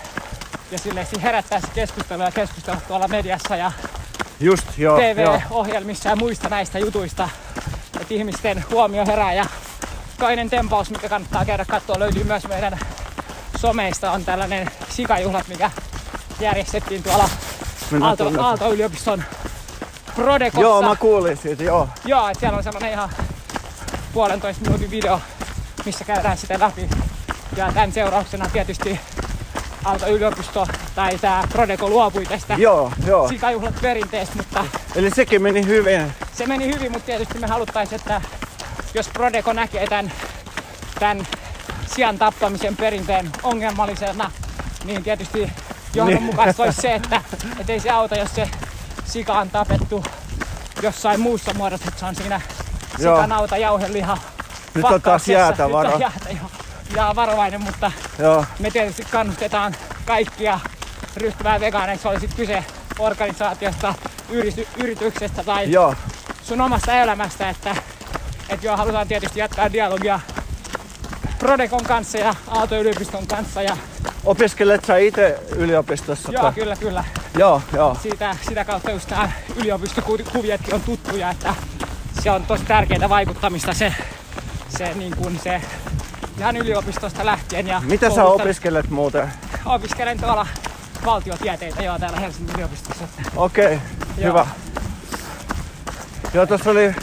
ja 0.71 0.79
sille 0.79 1.07
herättää 1.23 1.61
se 1.61 1.67
keskustelua 1.75 2.25
ja 2.25 2.33
keskustella 2.33 2.81
tuolla 2.89 3.09
mediassa 3.09 3.57
ja 3.57 3.73
Just, 4.41 4.67
joo. 4.79 5.01
joo. 5.01 5.15
TV-ohjelmissa 5.15 6.09
ja 6.09 6.17
muista 6.17 6.49
näistä 6.49 6.79
jutuista, 6.79 7.29
että 8.01 8.15
ihmisten 8.15 8.65
huomio 8.71 9.07
herää 9.07 9.35
ja 9.35 9.47
toinen 10.19 10.51
tempaus, 10.51 10.91
mikä 10.91 11.09
kannattaa 11.09 11.45
käydä 11.45 11.65
katsoa, 11.65 11.99
löytyy 11.99 12.25
myös 12.25 12.49
meidän 12.49 12.79
someista, 13.67 14.13
on 14.13 14.25
tällainen 14.25 14.71
sikajuhlat, 14.89 15.49
mikä 15.49 15.71
järjestettiin 16.41 17.03
tuolla 17.03 17.29
Aalto. 18.03 18.33
Aalto-yliopiston 18.39 19.25
Prodekossa. 20.15 20.61
Joo, 20.61 20.83
mä 20.83 20.97
kuulin 20.97 21.37
siitä, 21.37 21.63
joo. 21.63 21.89
Joo, 22.05 22.29
että 22.29 22.41
siellä 22.41 22.57
on 22.57 22.65
semmonen 22.65 22.93
ihan 22.93 23.11
puolentoista 24.13 24.63
minuutin 24.63 24.91
video, 24.91 25.21
missä 25.85 26.05
käydään 26.05 26.39
sitä 26.39 26.61
läpi. 26.61 26.89
Ja 27.57 27.73
tämän 27.73 27.93
seurauksena 27.93 28.49
tietysti 28.53 29.01
Aalto-yliopisto 29.85 30.67
tai 30.95 31.19
tämä 31.19 31.45
Prodeko 31.53 31.89
luopui 31.89 32.27
tästä 32.27 32.55
Joo, 32.55 32.93
joo. 33.07 33.29
sikajuhlat 33.29 33.75
perinteestä, 33.83 34.37
mutta 34.37 34.65
Eli 34.95 35.11
sekin 35.11 35.43
meni 35.43 35.67
hyvin. 35.67 36.13
se 36.33 36.47
meni 36.47 36.75
hyvin, 36.75 36.93
mutta 36.93 37.07
tietysti 37.07 37.39
me 37.39 37.47
haluttaisiin, 37.47 38.01
että 38.01 38.21
jos 38.95 39.09
Prodeko 39.09 39.53
näkee 39.53 39.87
tämän, 39.87 40.13
tämän 41.01 41.27
sian 41.95 42.19
tappamisen 42.19 42.77
perinteen 42.77 43.31
ongelmallisena, 43.43 44.31
niin 44.85 45.03
tietysti 45.03 45.53
johdonmukaista 45.95 46.63
olisi 46.63 46.81
se, 46.83 46.95
että 46.95 47.21
et 47.61 47.71
ei 47.71 47.81
se 47.81 47.91
auta, 47.91 48.17
jos 48.17 48.35
se 48.35 48.49
sika 49.05 49.33
on 49.33 49.51
tapettu 49.51 50.05
jossain 50.83 51.21
muussa 51.21 51.55
muodossa, 51.55 51.89
että 51.89 52.01
se 52.01 52.07
on 52.07 52.15
siinä 52.15 52.41
sikanauta, 52.97 53.57
jauheliha, 53.57 54.19
Nyt 54.75 54.85
on 54.85 55.03
taas 55.03 55.29
jäätä 55.29 55.65
Nyt 55.65 55.73
varo. 55.73 55.95
on 55.95 56.01
jäätä, 56.01 56.29
joo. 56.31 56.51
Ja 56.97 57.13
varovainen, 57.17 57.63
mutta 57.63 57.93
Joo, 58.19 58.45
me 58.59 58.71
tietysti 58.71 59.05
kannustetaan 59.11 59.75
kaikkia 60.05 60.61
ryhtymään 61.17 61.61
vegaaneiksi, 61.61 62.09
oli 62.09 62.21
sitten 62.21 62.37
kyse 62.37 62.65
organisaatiosta, 62.99 63.95
yrity, 64.31 64.69
yrityksestä 64.77 65.45
tai 65.45 65.71
joo. 65.71 65.95
sun 66.43 66.61
omasta 66.61 66.93
elämästä, 66.93 67.49
että, 67.49 67.77
että 68.49 68.67
joo, 68.67 68.77
halutaan 68.77 69.09
tietysti 69.09 69.41
jatkaa 69.41 69.73
dialogia 69.73 70.21
Prodekon 71.45 71.85
kanssa 71.85 72.19
ja 72.19 72.35
Aalto-yliopiston 72.49 73.27
kanssa 73.27 73.63
ja 73.63 73.77
Opiskelet 74.25 74.85
sä 74.85 74.97
itse 74.97 75.41
yliopistossa? 75.57 76.33
joo, 76.33 76.43
tai- 76.43 76.53
kyllä, 76.53 76.77
kyllä. 76.77 77.05
Joo, 77.39 77.63
joo. 77.73 77.97
Siitä, 78.03 78.37
sitä 78.49 78.65
kautta 78.65 78.91
just 78.91 79.11
nämä 79.11 79.31
yliopistokuviotkin 79.57 80.75
on 80.75 80.81
tuttuja, 80.81 81.31
että 81.31 81.55
se 82.23 82.31
on 82.31 82.47
tosi 82.47 82.65
tärkeää 82.65 83.09
vaikuttamista 83.09 83.73
se, 83.75 83.95
se, 84.79 84.95
niin 84.95 85.17
kuin 85.17 85.41
se 85.45 85.61
ihan 86.39 86.57
yliopistosta 86.57 87.27
lähtien. 87.27 87.67
Ja 87.67 87.83
Mitä 87.85 88.11
sä 88.11 88.23
koulusta- 88.23 88.43
opiskelet 88.43 88.91
muuten? 88.91 89.33
Opiskelen 89.65 90.21
tuolla 90.21 90.47
valtiotieteitä 91.05 91.83
joo 91.83 91.99
täällä 91.99 92.21
Helsingin 92.21 92.55
yliopistossa. 92.55 93.05
Okei, 93.37 93.65
okay, 93.65 93.79
Joo. 94.19 94.29
hyvä. 94.29 94.47
Joo, 96.35 96.47
tuossa 96.47 96.71
oli 96.71 96.95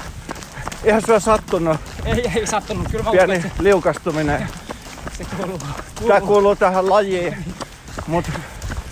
ihan 0.84 1.02
sua 1.06 1.20
sattunut 1.20 1.78
Ei, 2.06 2.32
ei 2.36 2.48
sattunut. 2.48 2.88
Kyllä 2.92 3.04
mä 3.04 3.12
pieni 3.12 3.36
että 3.36 3.50
liukastuminen. 3.60 4.48
se, 5.18 5.24
se 5.24 5.36
kuuluu. 5.36 5.58
Tää 5.58 5.76
kuuluu. 5.96 6.28
kuuluu 6.28 6.56
tähän 6.56 6.90
lajiin, 6.90 7.46
mutta 8.08 8.32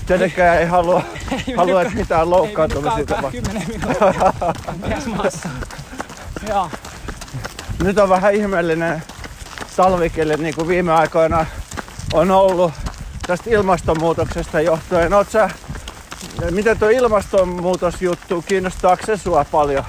tietenkään 0.05 0.59
ei 0.59 0.65
halua, 0.65 1.01
Ei 1.47 1.53
halua 1.57 1.81
että 1.81 1.93
mitään 1.93 2.21
ei 2.21 2.27
loukkaantumisia 2.27 3.05
tapahtuu. 3.05 3.31
kymmenen 3.31 3.67
minuuttia 3.67 5.15
maassa. 5.15 5.49
Joo, 6.47 6.69
Nyt 7.83 7.97
on 7.97 8.09
vähän 8.09 8.33
ihmeellinen 8.33 9.03
talvikeli, 9.75 10.37
niin 10.37 10.55
kuin 10.55 10.67
viime 10.67 10.93
aikoina 10.93 11.45
on 12.13 12.31
ollut 12.31 12.73
tästä 13.27 13.49
ilmastonmuutoksesta 13.49 14.61
johtuen. 14.61 15.13
Oot 15.13 15.31
sä, 15.31 15.49
miten 16.51 16.79
tuo 16.79 16.89
ilmastonmuutosjuttu, 16.89 18.43
kiinnostaako 18.47 19.05
se 19.05 19.17
sua 19.17 19.45
paljon? 19.51 19.83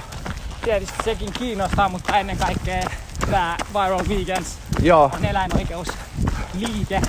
Tietysti 0.63 0.95
sekin 1.05 1.33
kiinnostaa, 1.33 1.89
mutta 1.89 2.17
ennen 2.17 2.37
kaikkea 2.37 2.83
tämä 3.31 3.57
Viral 3.73 4.03
Vegans 4.09 4.57
Joo, 4.81 5.11
on 5.15 5.25
eläinoikeusliike. 5.25 7.01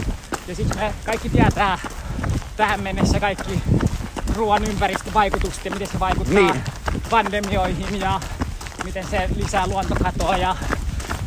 Ja 0.49 0.55
siksi 0.55 0.79
me 0.79 0.93
kaikki 1.07 1.29
tietää 1.29 1.79
tähän 2.57 2.81
mennessä 2.83 3.21
kaikki 3.21 3.62
ruoan 4.37 4.65
ympäristövaikutukset 4.65 5.65
ja 5.65 5.71
miten 5.71 5.88
se 5.88 6.01
vaikuttaa 6.01 6.35
Niin. 6.35 6.62
pandemioihin 7.11 8.01
ja 8.01 8.21
miten 8.85 9.07
se 9.11 9.29
lisää 9.37 9.67
luontokatoa 9.67 10.37
ja, 10.37 10.57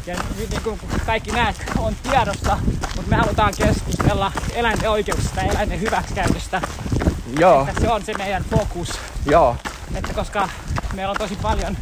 ja 0.06 0.16
niin 0.50 0.62
kuin 0.64 0.80
kaikki 1.06 1.32
näet 1.32 1.56
on 1.78 1.96
tiedossa, 2.04 2.58
mutta 2.96 3.10
me 3.10 3.16
halutaan 3.16 3.54
keskustella 3.58 4.32
eläinten 4.54 4.90
oikeuksista 4.90 5.42
ja 5.42 5.52
eläinten 5.52 5.82
hyväksikäytöstä. 5.82 6.62
joo, 7.40 7.68
Että 7.70 7.82
se 7.82 7.90
on 7.92 8.06
se 8.06 8.14
meidän 8.18 8.44
fokus, 8.44 8.90
joo, 9.26 9.56
että 9.96 10.14
koska 10.14 10.50
meillä 10.94 11.12
on 11.12 11.18
tosi 11.18 11.36
paljon 11.36 11.78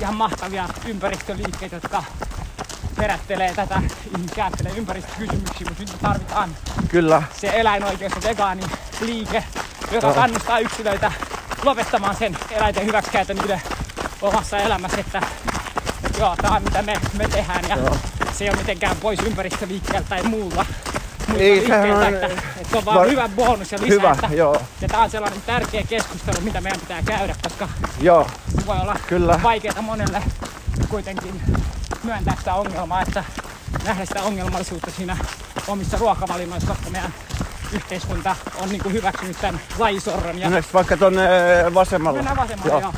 ihan 0.00 0.14
mahtavia 0.14 0.68
ympäristöliikkeitä, 0.86 1.76
jotka 1.76 2.04
herättelee 2.98 3.54
tätä 3.54 3.82
ajattelee 4.36 4.72
ympäristökysymyksiä, 4.76 5.66
mutta 5.68 5.82
nyt 5.82 6.00
tarvitaan 6.02 6.56
kyllä, 6.88 7.22
se 7.40 7.52
eläinoikeus 7.54 8.12
ja 8.16 8.22
vegaaniliike, 8.22 9.44
joka 9.92 10.06
Joo. 10.06 10.14
kannustaa 10.14 10.58
yksilöitä 10.58 11.12
lopettamaan 11.64 12.16
sen 12.16 12.36
eläinten 12.50 12.86
hyväksikäytön 12.86 13.36
niiden 13.36 13.62
omassa 14.22 14.58
elämässä, 14.58 15.00
että, 15.00 15.22
että 16.04 16.18
joo, 16.18 16.36
tämä 16.36 16.56
on 16.56 16.62
mitä 16.62 16.82
me, 16.82 17.00
me 17.18 17.28
tehdään 17.28 17.68
ja 17.68 17.76
Joo. 17.76 17.96
se 18.32 18.44
ei 18.44 18.50
ole 18.50 18.58
mitenkään 18.58 18.96
pois 18.96 19.20
ympäristöliikkeeltä 19.20 20.08
tai 20.08 20.22
muulla. 20.22 20.66
Ei, 21.38 21.66
sehän 21.66 21.90
on- 21.90 22.30
se 22.70 22.76
on 22.78 22.84
vaan 22.84 22.98
va- 22.98 23.04
hyvä 23.04 23.28
bonus 23.28 23.72
ja 23.72 23.78
lisä, 23.80 23.94
hyvä, 23.94 24.10
että, 24.12 24.26
joo, 24.34 24.62
ja 24.80 24.88
tämä 24.88 25.02
on 25.02 25.10
sellainen 25.10 25.42
tärkeä 25.46 25.82
keskustelu, 25.88 26.40
mitä 26.40 26.60
meidän 26.60 26.80
pitää 26.80 27.02
käydä, 27.02 27.34
koska 27.42 27.68
joo, 28.00 28.26
se 28.60 28.66
voi 28.66 28.76
olla 28.80 28.96
Kyllä. 29.06 29.40
vaikeaa 29.42 29.82
monelle 29.82 30.22
kuitenkin 30.88 31.40
myöntää 32.04 32.34
sitä 32.38 32.54
ongelmaa, 32.54 33.02
että 33.02 33.24
nähdä 33.84 34.04
sitä 34.04 34.22
ongelmallisuutta 34.22 34.90
siinä 34.90 35.16
omissa 35.68 35.96
ruokavalinnoissa, 35.98 36.68
koska 36.68 36.90
meidän 36.90 37.14
yhteiskunta 37.72 38.36
on 38.62 38.68
niin 38.68 38.82
kuin 38.82 38.92
hyväksynyt 38.92 39.40
tämän 39.40 39.60
lajisorron. 39.78 40.38
Ja 40.38 40.44
Mennäänkö 40.46 40.68
vaikka 40.74 40.96
tonne 40.96 41.22
vasemmalle? 41.74 42.18
mennään 42.18 42.36
vasemmalle 42.36 42.70
Joo. 42.72 42.80
joo. 42.80 42.92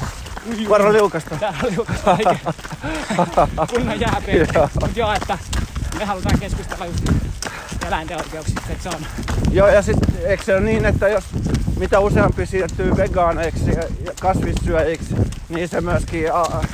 Ui, 0.61 0.69
Varo 0.69 0.93
liukasta. 0.93 1.37
Täällä 1.37 1.59
on 1.65 1.71
liukas 1.71 1.97
vaikea. 2.07 2.37
Kunnon. 3.71 3.99
Mutta 4.81 4.89
joo, 5.01 5.13
että 5.13 5.39
me 5.99 6.05
halutaan 6.05 6.39
keskustella 6.39 6.87
just 6.87 7.05
eläinten 7.87 8.17
oikeuksista, 8.17 8.61
että 8.71 8.83
se 8.83 8.89
on 8.89 9.07
Joo, 9.53 9.69
ja 9.69 9.83
sitten 9.83 10.15
eikö 10.25 10.45
se 10.45 10.55
ole 10.55 10.61
niin, 10.61 10.85
että 10.85 11.09
jos 11.09 11.25
mitä 11.79 12.01
useampi 12.01 12.47
siirtyy 12.47 12.97
vegaaneiksi 12.97 13.71
ja 13.71 14.13
kasvissyöjiksi, 14.21 15.15
niin 15.49 15.69
se 15.69 15.81
myöskin 15.81 16.35
a, 16.35 16.65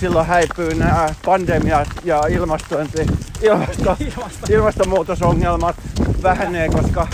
silloin 0.00 0.26
häipyy 0.26 0.74
nämä 0.74 1.08
pandemiat 1.24 1.88
ja 2.04 2.20
ilmastointi, 2.28 3.06
ilmasto, 3.42 3.96
ilmasto. 4.00 4.46
ilmastonmuutosongelmat 4.50 5.76
vähenee, 6.22 6.68
koska, 6.68 7.08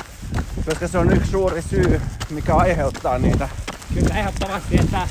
koska 0.67 0.89
se 0.89 0.99
on 0.99 1.13
yksi 1.13 1.31
suuri 1.31 1.63
syy, 1.63 2.01
mikä 2.31 2.55
aiheuttaa 2.55 3.19
niitä. 3.19 3.49
Kyllä 3.95 4.15
ehdottomasti, 4.15 4.81
että, 4.81 5.09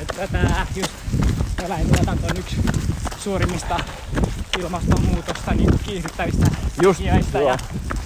että 0.00 0.28
tämä 0.32 0.66
just 0.76 0.92
eläintuotanto 1.64 2.26
on 2.30 2.36
yksi 2.36 2.56
suurimmista 3.18 3.80
ilmastonmuutosta 4.58 5.54
niin 5.54 5.78
kiihdyttävistä 5.78 6.46
Just, 6.82 6.98
tekijöistä. 6.98 7.38
joo. 7.38 7.48
Ja 7.50 7.58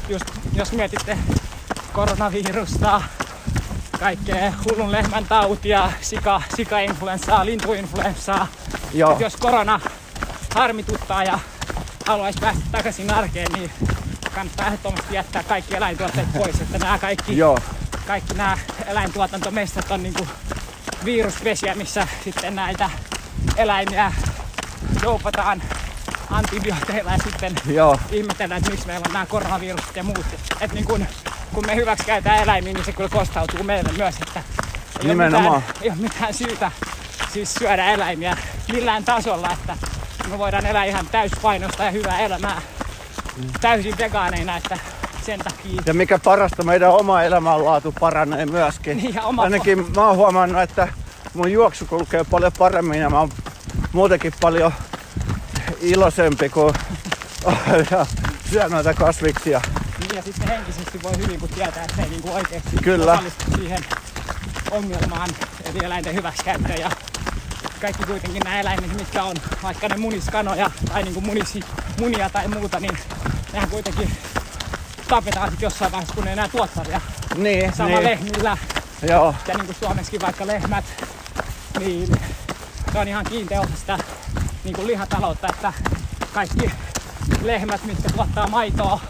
just, 0.09 0.24
jos 0.55 0.72
mietitte 0.72 1.18
koronavirusta, 1.92 3.03
kaikkea 3.99 4.53
hullun 4.64 4.92
lehmän 4.92 5.24
tautia, 5.24 5.92
sika, 6.01 6.42
sika-influenssaa, 6.57 7.45
lintuinfluenssaa, 7.47 8.47
Joo, 8.92 9.16
jos 9.20 9.36
korona 9.36 9.80
harmituttaa 10.55 11.24
ja 11.24 11.38
haluaisi 12.07 12.38
päästä 12.40 12.62
takaisin 12.72 13.14
arkeen, 13.14 13.53
niin 13.53 13.70
kannattaa 14.34 14.66
ehdottomasti 14.66 15.14
jättää 15.14 15.42
kaikki 15.42 15.76
eläintuotteet 15.76 16.32
pois, 16.32 16.61
että 16.61 16.78
nämä 16.78 16.99
kaikki, 16.99 17.36
Joo, 17.36 17.59
kaikki 18.07 18.34
nämä 18.34 18.59
eläintuotantomessat 18.86 19.90
on 19.90 20.03
niinku 20.03 20.26
virusvesiä, 21.05 21.74
missä 21.74 22.09
sitten 22.24 22.55
näitä 22.57 22.90
eläimiä 23.57 24.12
joupataan 25.03 25.62
antibiooteilla 26.31 27.12
ja 27.12 27.18
sitten 27.25 27.55
joo, 27.66 27.99
ihmetellään, 28.11 28.59
että 28.59 28.70
miksi 28.70 28.87
meillä 28.87 29.05
on 29.07 29.12
nämä 29.12 29.27
koronavirukset 29.27 29.97
ja 29.97 30.03
muut. 30.03 30.27
Että 30.61 30.75
niin 30.75 30.85
kun, 30.85 31.07
kun 31.55 31.66
me 31.66 31.77
hyväksikäytetään 31.77 32.43
eläimiä, 32.43 32.72
niin 32.72 32.85
se 32.85 32.93
kyllä 32.93 33.09
kostautuu 33.09 33.62
meille 33.62 33.93
myös, 33.97 34.14
että 34.27 34.43
ei 35.01 35.09
Nimenomaan. 35.09 35.55
Ole 35.55 35.62
mitään, 35.66 35.83
ei 35.83 35.91
ole 35.91 35.99
mitään 35.99 36.35
syytä 36.35 36.70
siis 37.33 37.55
syödä 37.55 37.85
eläimiä 37.85 38.37
millään 38.72 39.05
tasolla, 39.05 39.51
että 39.53 39.77
me 40.31 40.39
voidaan 40.39 40.66
elää 40.66 40.85
ihan 40.85 41.07
täyspainosta 41.07 41.85
ja 41.85 41.91
hyvää 41.91 42.18
elämää 42.18 42.62
täysin 43.61 43.95
vegaaneina, 43.99 44.57
että 44.57 44.79
sen 45.22 45.39
takia 45.39 45.83
Ja 45.87 45.95
mikä 45.95 46.18
parasta, 46.18 46.62
meidän 46.62 46.91
oma 46.91 47.22
elämänlaatu 47.22 47.95
paranee 48.01 48.47
myöskin. 48.47 48.97
Niin, 48.97 49.14
ja 49.14 49.22
oma- 49.22 49.43
Ainakin 49.43 49.87
mä 49.97 50.07
oon 50.07 50.16
huomannut, 50.16 50.62
että 50.62 50.89
mun 51.35 51.53
juoksu 51.53 51.87
kulkee 51.87 52.25
paljon 52.25 52.53
paremmin 52.59 53.01
ja 53.01 53.11
mä 53.11 53.18
oon 53.18 53.31
muutenkin 53.93 54.33
paljon 54.41 54.72
iloisempi, 55.85 56.49
kun 56.49 56.74
ja 57.91 58.07
syön 58.51 58.70
noita 58.70 58.95
kasviksia. 58.95 59.61
Niin, 60.01 60.16
ja 60.16 60.22
sitten 60.22 60.49
henkisesti 60.49 61.03
voi 61.03 61.12
hyvin, 61.18 61.41
kun 61.41 61.49
tietää, 61.49 61.85
että 61.85 62.03
ei 62.03 62.09
niinku 62.09 62.32
oikeasti 62.32 62.76
Kyllä. 62.82 63.12
osallistu 63.12 63.45
siihen 63.57 63.85
ongelmaan, 64.70 65.28
eli 65.64 65.85
eläinten 65.85 66.14
hyväksikäyttöön. 66.14 66.80
Ja 66.80 66.91
kaikki 67.80 68.07
kuitenkin 68.07 68.43
nämä 68.45 68.61
eläimet, 68.61 68.97
mitkä 68.97 69.24
on, 69.24 69.37
vaikka 69.62 69.89
ne 69.89 69.97
muniskanoja 69.97 70.70
tai 70.93 71.03
niinku 71.03 71.20
munisi, 71.20 71.61
munia 72.01 72.30
tai 72.30 72.49
muuta, 72.49 72.80
niin 72.80 72.99
nehän 73.53 73.70
kuitenkin 73.70 74.11
tapetaan 75.09 75.51
sitten 75.51 75.66
jossain 75.66 75.93
vaiheessa, 75.93 76.14
kun 76.14 76.24
ne 76.24 76.32
enää 76.32 76.49
tuottavia. 76.49 77.01
Niin, 77.37 77.72
Sama 77.76 77.89
niin. 77.89 78.05
lehmillä 78.05 78.59
Joo, 79.09 79.35
ja 79.49 79.55
niin 79.55 79.66
kuin 79.66 79.76
Suomessakin 79.80 80.20
vaikka 80.20 80.47
lehmät, 80.47 80.85
niin 81.78 82.09
se 82.93 82.99
on 82.99 83.09
ihan 83.09 83.24
kiinteä 83.24 83.61
osa 83.61 83.76
sitä 83.76 83.99
niin 84.65 84.75
kuin 84.77 84.87
lihataloutta, 84.87 85.49
että 85.49 85.73
kaikki 86.33 86.71
lehmät, 87.43 87.85
mitkä 87.85 88.09
tuottaa 88.09 88.47
maitoa, 88.47 89.01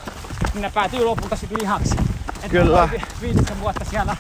niin 0.55 0.63
ne 0.63 0.71
päätyy 0.71 1.05
lopulta 1.05 1.37
sitten 1.37 1.59
lihaksi. 1.59 1.95
Et 2.43 2.51
Kyllä. 2.51 2.89
vi- 2.93 3.03
viitisen 3.21 3.61
vuotta 3.61 3.85
siellä 3.85 4.17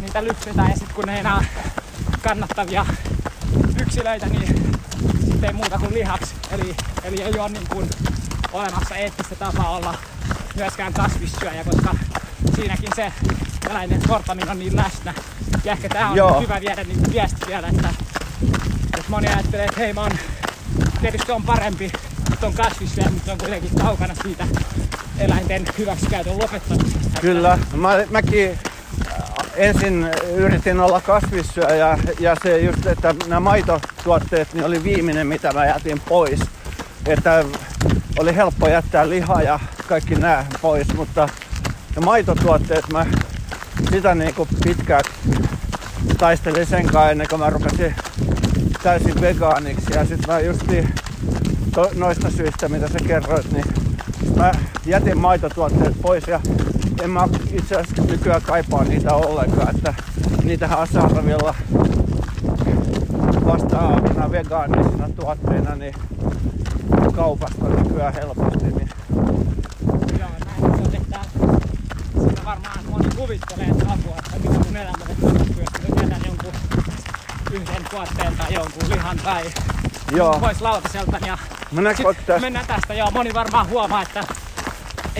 niitä 0.00 0.24
lypsetään 0.24 0.70
ja 0.70 0.76
sitten 0.76 0.94
kun 0.94 1.04
ne 1.04 1.12
ei 1.14 1.20
enää 1.20 1.44
kannattavia 2.22 2.86
yksilöitä, 3.82 4.26
niin 4.26 4.46
sitten 5.20 5.44
ei 5.44 5.52
muuta 5.52 5.78
kuin 5.78 5.94
lihaksi. 5.94 6.34
Eli, 6.50 6.76
eli 7.04 7.22
ei 7.22 7.38
ole 7.38 7.48
niin 7.48 7.68
kuin 7.68 7.90
olemassa 8.52 8.96
eettistä 8.96 9.34
tapaa 9.34 9.70
olla 9.70 9.94
myöskään 10.56 10.92
kasvissyöjä, 10.92 11.64
koska 11.64 11.94
siinäkin 12.54 12.90
se 12.96 13.12
eläinten 13.70 14.02
sortaminen 14.08 14.50
on 14.50 14.58
niin 14.58 14.76
läsnä. 14.76 15.14
Ja 15.64 15.72
ehkä 15.72 15.88
tämä 15.88 16.10
on 16.10 16.16
Joo. 16.16 16.40
hyvä 16.40 16.60
viedä 16.60 16.84
niin 16.84 17.12
viesti 17.12 17.46
vielä, 17.46 17.68
että, 17.68 17.88
että 18.98 19.08
moni 19.08 19.28
ajattelee, 19.28 19.64
että 19.64 19.80
hei 19.80 19.92
mä 19.92 20.00
oon, 20.00 20.12
tietysti 21.02 21.32
on 21.32 21.42
parempi, 21.42 21.92
että 22.32 22.46
on 22.46 22.54
kasvissyöjä, 22.54 23.10
mutta 23.10 23.26
se 23.26 23.32
on 23.32 23.38
kuitenkin 23.38 23.70
kaukana 23.80 24.14
siitä 24.22 24.44
eläinten 25.18 25.64
hyväksikäytön 25.78 26.38
lopettamisesta. 26.38 27.20
kyllä. 27.20 27.58
Mä, 27.74 27.90
mäkin 28.10 28.50
äh, 28.50 29.18
ensin 29.56 30.10
yritin 30.34 30.80
olla 30.80 31.00
kasvissyöjä 31.00 31.98
ja 32.20 32.36
se 32.42 32.58
just, 32.58 32.86
että 32.86 33.14
nämä 33.28 33.40
maitotuotteet 33.40 34.54
niin 34.54 34.64
oli 34.64 34.84
viimeinen, 34.84 35.26
mitä 35.26 35.52
mä 35.52 35.66
jätin 35.66 36.00
pois. 36.08 36.40
Että 37.06 37.44
oli 38.18 38.36
helppo 38.36 38.68
jättää 38.68 39.08
liha 39.08 39.42
ja 39.42 39.60
kaikki 39.88 40.14
nämä 40.14 40.46
pois, 40.60 40.94
mutta 40.94 41.28
maitotuotteet 42.04 42.84
mä 42.92 43.06
sitä 43.90 44.14
niinku 44.14 44.48
pitkään 44.64 45.02
taistelin 46.18 46.66
sen 46.66 46.82
kanssa 46.82 47.10
ennen 47.10 47.26
kuin 47.28 47.40
mä 47.40 47.50
rupesin 47.50 47.94
täysin 48.82 49.20
vegaaniksi. 49.20 49.92
Ja 49.94 50.04
sitten 50.04 50.34
mä 50.34 50.40
justiin 50.40 50.88
to, 51.74 51.90
noista 51.94 52.30
syistä, 52.30 52.68
mitä 52.68 52.88
sä 52.88 52.98
kerroit, 53.06 53.52
niin 53.52 53.64
mä 54.36 54.52
jätin 54.86 55.18
maitotuotteet 55.18 56.00
pois 56.02 56.26
ja 56.26 56.40
en 57.02 57.10
mä 57.10 57.28
itse 57.52 57.74
asiassa 57.76 58.02
nykyään 58.02 58.42
kaipaa 58.42 58.84
niitä 58.84 59.14
ollenkaan, 59.14 59.76
että 59.76 59.94
niitähän 60.44 60.78
on 60.78 60.86
saatavilla 60.86 61.54
vastaavina 63.46 64.30
vegaanisina 64.30 65.08
tuotteina 65.08 65.74
niin 65.74 65.94
kaupasta 67.14 67.68
nykyään 67.68 68.14
helposti. 68.14 68.64
Niin 68.64 68.88
Joo, 70.18 70.28
näin 70.46 70.60
se 70.60 70.82
on, 70.82 70.94
että 70.94 71.20
siinä 72.12 72.44
varmaan 72.44 72.78
moni 72.90 73.08
kuvittelee, 73.16 73.66
että 73.66 73.84
apua, 73.92 74.16
että 74.18 74.48
mitä 74.48 74.58
mun 74.64 74.76
elämä 74.76 75.04
muuttuu, 75.18 75.60
jos 75.60 75.94
mä 75.94 76.02
jätän 76.02 76.20
jonkun 76.26 76.52
tai 78.38 78.54
jonkun 78.54 78.88
lihan 78.88 79.18
tai 79.18 79.44
Joo. 80.12 80.40
pois 80.40 80.60
lautaselta. 80.60 81.18
Ja 81.26 81.38
Mennäänkö 81.72 81.96
sit 81.96 82.04
vaikka 82.04 82.22
tästä? 82.26 82.40
mennään 82.40 82.66
tästä. 82.66 82.94
Joo, 82.94 83.10
moni 83.10 83.34
varmaan 83.34 83.68
huomaa, 83.68 84.02
että 84.02 84.24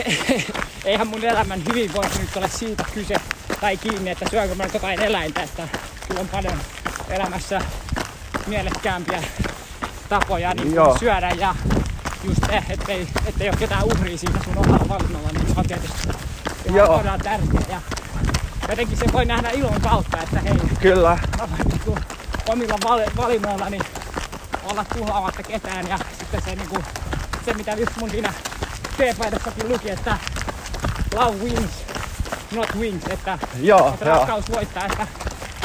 eihän 0.84 1.06
mun 1.06 1.24
elämän 1.24 1.62
hyvinvointi 1.68 2.18
nyt 2.18 2.36
ole 2.36 2.48
siitä 2.48 2.84
kyse 2.94 3.14
tai 3.60 3.76
kiinni, 3.76 4.10
että 4.10 4.24
syönkö 4.30 4.54
mä 4.54 4.64
jotain 4.74 5.00
eläintä, 5.02 5.42
että 5.42 5.68
kyllä 6.08 6.20
on 6.20 6.28
paljon 6.28 6.58
elämässä 7.08 7.60
mielekkäämpiä 8.46 9.22
tapoja 10.08 10.54
niin 10.54 10.74
Joo. 10.74 10.98
syödä 10.98 11.30
ja 11.30 11.54
just 12.24 12.40
se, 12.46 12.62
ettei, 12.70 13.08
ettei 13.26 13.48
ole 13.48 13.56
ketään 13.56 13.84
uhria 13.84 14.18
siitä 14.18 14.38
sun 14.44 14.58
omalla 14.58 14.88
valinnalla, 14.88 15.28
niin 15.32 15.46
se 15.46 15.54
on 15.56 15.66
tietysti 15.66 16.08
ihan 16.64 16.78
Joo. 16.78 16.98
todella 16.98 17.18
tärkeä. 17.18 17.60
Ja 17.68 17.80
jotenkin 18.68 18.96
se 18.98 19.04
voi 19.12 19.24
nähdä 19.24 19.50
ilon 19.50 19.80
kautta, 19.80 20.18
että 20.22 20.40
hei, 20.40 20.54
Kyllä, 20.80 21.18
mä 21.38 21.48
voin 21.50 21.68
niinku 21.68 21.96
omilla 22.48 22.76
val- 22.84 23.16
valinnoillani 23.16 23.78
olla 24.64 24.84
tuhoamatta 24.84 25.42
ketään. 25.42 25.88
Ja 25.88 25.98
sitten 26.18 26.42
se, 26.42 26.54
niinku, 26.54 26.84
se 27.44 27.54
mitä 27.54 27.72
just 27.72 27.96
mun 27.96 28.10
siinä 28.10 28.32
T-paidassakin 28.96 29.68
luki, 29.68 29.90
että 29.90 30.18
love 31.14 31.36
wins, 31.44 31.70
not 32.52 32.76
wings, 32.78 33.04
että, 33.10 33.38
joo, 33.60 33.88
että 33.88 34.04
joo, 34.04 34.16
rakkaus 34.16 34.50
voittaa, 34.50 34.84
että 34.84 35.06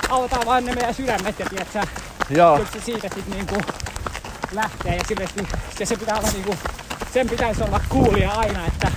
avataan 0.10 0.46
vaan 0.46 0.66
ne 0.66 0.76
meidän 0.76 0.94
sydämet 0.94 1.40
ja 1.40 1.46
tiedätkö, 1.46 1.82
joo, 2.30 2.66
se 2.74 2.82
siitä 2.82 3.10
sitten 3.16 3.34
niinku 3.34 3.62
lähtee. 4.52 4.96
Ja 4.96 5.04
silleesti, 5.08 5.48
se, 5.78 5.86
se 5.86 5.96
pitää 5.98 6.18
olla 6.18 6.30
niinku, 6.32 6.56
sen 7.14 7.30
pitäisi 7.30 7.64
olla 7.64 7.82
kuulia 7.90 8.32
aina, 8.32 8.66
että, 8.68 8.92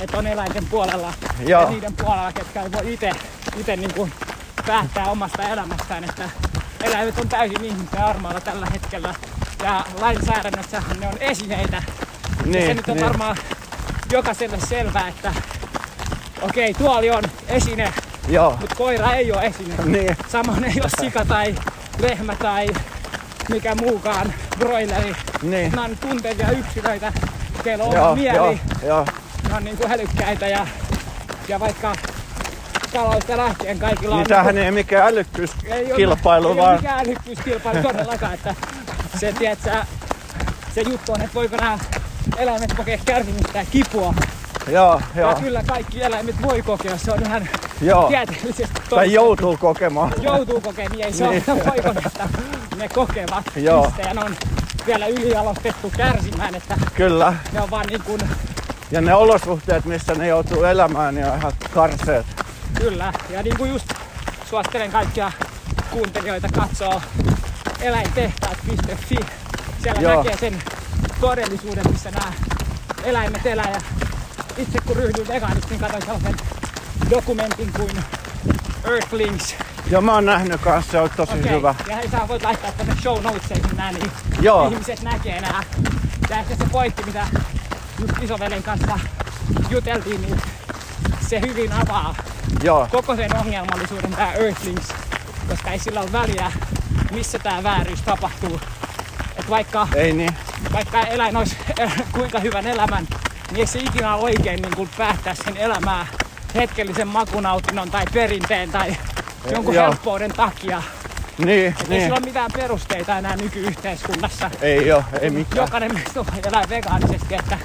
että 0.00 0.18
on 0.18 0.26
eläinten 0.26 0.66
puolella. 0.66 1.12
Joo. 1.38 1.62
ja 1.62 1.70
niiden 1.70 1.94
puolella, 1.96 2.32
ketkä 2.32 2.62
ei 2.62 2.72
voi 2.72 2.92
itse, 2.94 3.10
itse 3.56 3.76
niinku 3.76 4.08
päättää 4.66 5.06
omasta 5.10 5.42
elämästään, 5.42 6.04
että 6.04 6.30
eläimet 6.84 7.18
on 7.18 7.28
täysin 7.28 7.64
ihmisten 7.64 8.04
armoilla 8.04 8.40
tällä 8.40 8.66
hetkellä 8.72 9.14
ja 9.64 9.84
lainsäädännössä 10.00 10.82
ne 11.00 11.08
on 11.08 11.18
esineitä. 11.20 11.76
ja 11.76 12.44
se 12.44 12.48
niin, 12.50 12.76
nyt 12.76 12.88
on 12.88 12.96
niin. 12.96 13.06
varmaan 13.06 13.36
jokaiselle 14.12 14.58
selvää, 14.68 15.08
että 15.08 15.34
okei, 16.42 16.74
tuoli 16.74 17.10
on 17.10 17.22
esine, 17.48 17.92
Joo, 18.28 18.56
mutta 18.60 18.74
koira 18.74 19.12
ei 19.12 19.32
ole 19.32 19.42
esine. 19.42 19.74
niin, 19.98 20.16
Samoin 20.28 20.64
ei 20.64 20.80
ole 20.80 20.90
sika 21.00 21.24
tai 21.24 21.54
lehmä 21.98 22.36
tai 22.36 22.66
mikä 23.48 23.74
muukaan 23.74 24.34
broileri. 24.58 25.12
niin. 25.42 25.70
Nämä 25.70 25.84
on 25.84 25.96
tuntevia 25.96 26.50
yksilöitä, 26.50 27.12
teillä 27.64 27.84
on 27.84 27.94
Joo, 27.94 28.14
mieli, 28.16 28.36
joo, 28.36 28.56
joo, 28.86 29.06
ne 29.48 29.54
on 29.54 29.64
niin 29.64 29.76
kuin 29.76 29.92
älykkäitä 29.92 30.48
ja, 30.48 30.66
ja 31.48 31.60
vaikka 31.60 31.94
kaloista 32.92 33.36
lähtien 33.36 33.78
kaikilla 33.78 34.14
on... 34.14 34.20
niin 34.20 34.28
tämähän 34.28 34.58
ei 34.58 34.70
mikään 34.70 35.06
älykkyyskilpailu, 35.08 36.48
ei 36.48 36.52
ole 36.52 36.56
vaan 36.60 36.76
mikään 36.76 37.00
älykkyyskilpailu 37.00 37.82
todellakaan, 37.82 38.34
että 38.34 38.54
se, 39.20 39.32
tiedät, 39.38 39.58
sä, 39.64 39.86
se 40.74 40.80
juttu 40.80 41.12
on, 41.12 41.20
että 41.20 41.34
voiko 41.34 41.56
nämä 41.56 41.78
eläimet 42.36 42.72
kokea 42.74 42.98
kärsimystä 43.04 43.58
ja 43.58 43.64
kipua. 43.70 44.14
joo, 44.70 45.00
Ja 45.14 45.20
joo, 45.20 45.34
kyllä 45.34 45.62
kaikki 45.66 46.02
eläimet 46.02 46.42
voi 46.42 46.62
kokea, 46.62 46.98
se 46.98 47.12
on 47.12 47.22
ihan 47.26 47.48
joo. 47.80 48.08
tieteellisesti 48.08 48.62
Tai 48.62 48.72
todistettu. 48.88 49.14
joutuu 49.14 49.56
kokemaan. 49.56 50.12
joutuu 50.22 50.60
kokemaan, 50.60 50.92
niin 50.92 51.04
ei 51.06 51.12
se 51.12 51.28
Niin. 51.28 51.44
ole 51.48 51.64
voiko, 51.66 52.00
että 52.06 52.28
ne 52.76 52.88
kokevat 52.88 53.44
Joo. 53.56 53.92
ja 54.08 54.14
ne 54.14 54.20
on 54.24 54.36
vielä 54.86 55.06
ylialostettu 55.06 55.92
kärsimään, 55.96 56.54
että 56.54 56.76
Kyllä. 56.94 57.34
ne 57.52 57.60
on 57.60 57.70
vaan 57.70 57.86
niin 57.86 58.02
kuin, 58.02 58.20
Ja 58.90 59.00
ne 59.00 59.14
olosuhteet, 59.14 59.84
missä 59.84 60.14
ne 60.14 60.26
joutuu 60.26 60.64
elämään, 60.64 61.14
niin 61.14 61.26
on 61.26 61.38
ihan 61.38 61.52
karseet. 61.74 62.26
Kyllä, 62.78 63.12
ja 63.30 63.42
niin 63.42 63.56
kuin 63.56 63.70
just 63.70 63.86
suosittelen 64.50 64.92
kaikkia 64.92 65.32
kuuntelijoita 65.90 66.48
katsoo 66.48 67.02
eläintehtaat.fi. 67.80 69.16
Siellä 69.82 70.00
Joo. 70.00 70.16
näkee 70.16 70.36
sen 70.36 70.62
todellisuuden, 71.20 71.84
missä 71.92 72.10
nämä 72.10 72.32
eläimet 73.04 73.46
elää. 73.46 73.70
Ja 73.70 73.80
itse 74.56 74.78
kun 74.86 74.96
ryhdyin 74.96 75.28
vegaaniksi, 75.28 75.70
niin 75.70 75.80
katsoin 75.80 76.02
sellaisen 76.02 76.36
dokumentin 77.10 77.72
kuin 77.72 78.04
Earthlings. 78.84 79.54
Joo, 79.90 80.00
mä 80.00 80.14
oon 80.14 80.26
nähnyt 80.26 80.60
kanssa, 80.60 80.92
se 80.92 81.00
on 81.00 81.10
tosi 81.16 81.32
Okei, 81.32 81.52
hyvä. 81.52 81.74
Ja 81.88 82.10
sä 82.10 82.28
voit 82.28 82.42
laittaa 82.42 82.72
tänne 82.72 82.96
show 83.02 83.22
notesiin 83.22 83.76
nää, 83.76 83.92
niin 83.92 84.10
Joo. 84.40 84.68
ihmiset 84.68 85.02
näkee 85.02 85.40
nämä 85.40 85.62
Ja 86.30 86.38
ehkä 86.38 86.56
se 86.56 86.64
pointti, 86.72 87.02
mitä 87.06 87.26
just 88.00 88.12
isovelen 88.22 88.62
kanssa 88.62 88.98
juteltiin, 89.70 90.22
niin 90.22 90.42
se 91.28 91.40
hyvin 91.40 91.72
avaa 91.72 92.14
Joo, 92.62 92.88
koko 92.90 93.16
sen 93.16 93.36
ongelmallisuuden 93.36 94.10
tää 94.10 94.32
Earthlings, 94.32 94.88
koska 95.48 95.70
ei 95.70 95.78
sillä 95.78 96.00
ole 96.00 96.12
väliä, 96.12 96.52
missä 97.10 97.38
tää 97.38 97.62
vääryys 97.62 98.02
tapahtuu. 98.02 98.60
Et 99.36 99.50
vaikka, 99.50 99.88
ei 99.96 100.12
niin. 100.12 100.36
vaikka 100.72 101.00
eläin 101.00 101.36
olisi 101.36 101.56
kuinka 102.12 102.40
hyvän 102.40 102.66
elämän, 102.66 103.08
niin 103.50 103.60
ei 103.60 103.66
se 103.66 103.78
ikinä 103.78 104.16
oikein 104.16 104.62
niin 104.62 104.76
kuin 104.76 104.88
päättää 104.96 105.34
sen 105.34 105.56
elämää 105.56 106.06
hetkellisen 106.54 107.08
makunautinnon 107.08 107.90
tai 107.90 108.04
perinteen 108.12 108.70
tai 108.70 108.96
jonkun 109.52 109.74
joo. 109.74 109.84
helppouden 109.84 110.32
takia. 110.32 110.82
Niin, 111.38 111.50
Ei 111.50 111.74
niin. 111.88 112.02
sillä 112.02 112.16
ole 112.16 112.24
mitään 112.24 112.50
perusteita 112.52 113.18
enää 113.18 113.36
nykyyhteiskunnassa. 113.36 114.50
Ei 114.60 114.92
oo, 114.92 115.04
ei 115.20 115.30
mikään. 115.30 115.66
Jokainen 115.66 115.94
meistä 115.94 116.24
elää 116.46 116.68
vegaanisesti, 116.68 117.34
että, 117.34 117.58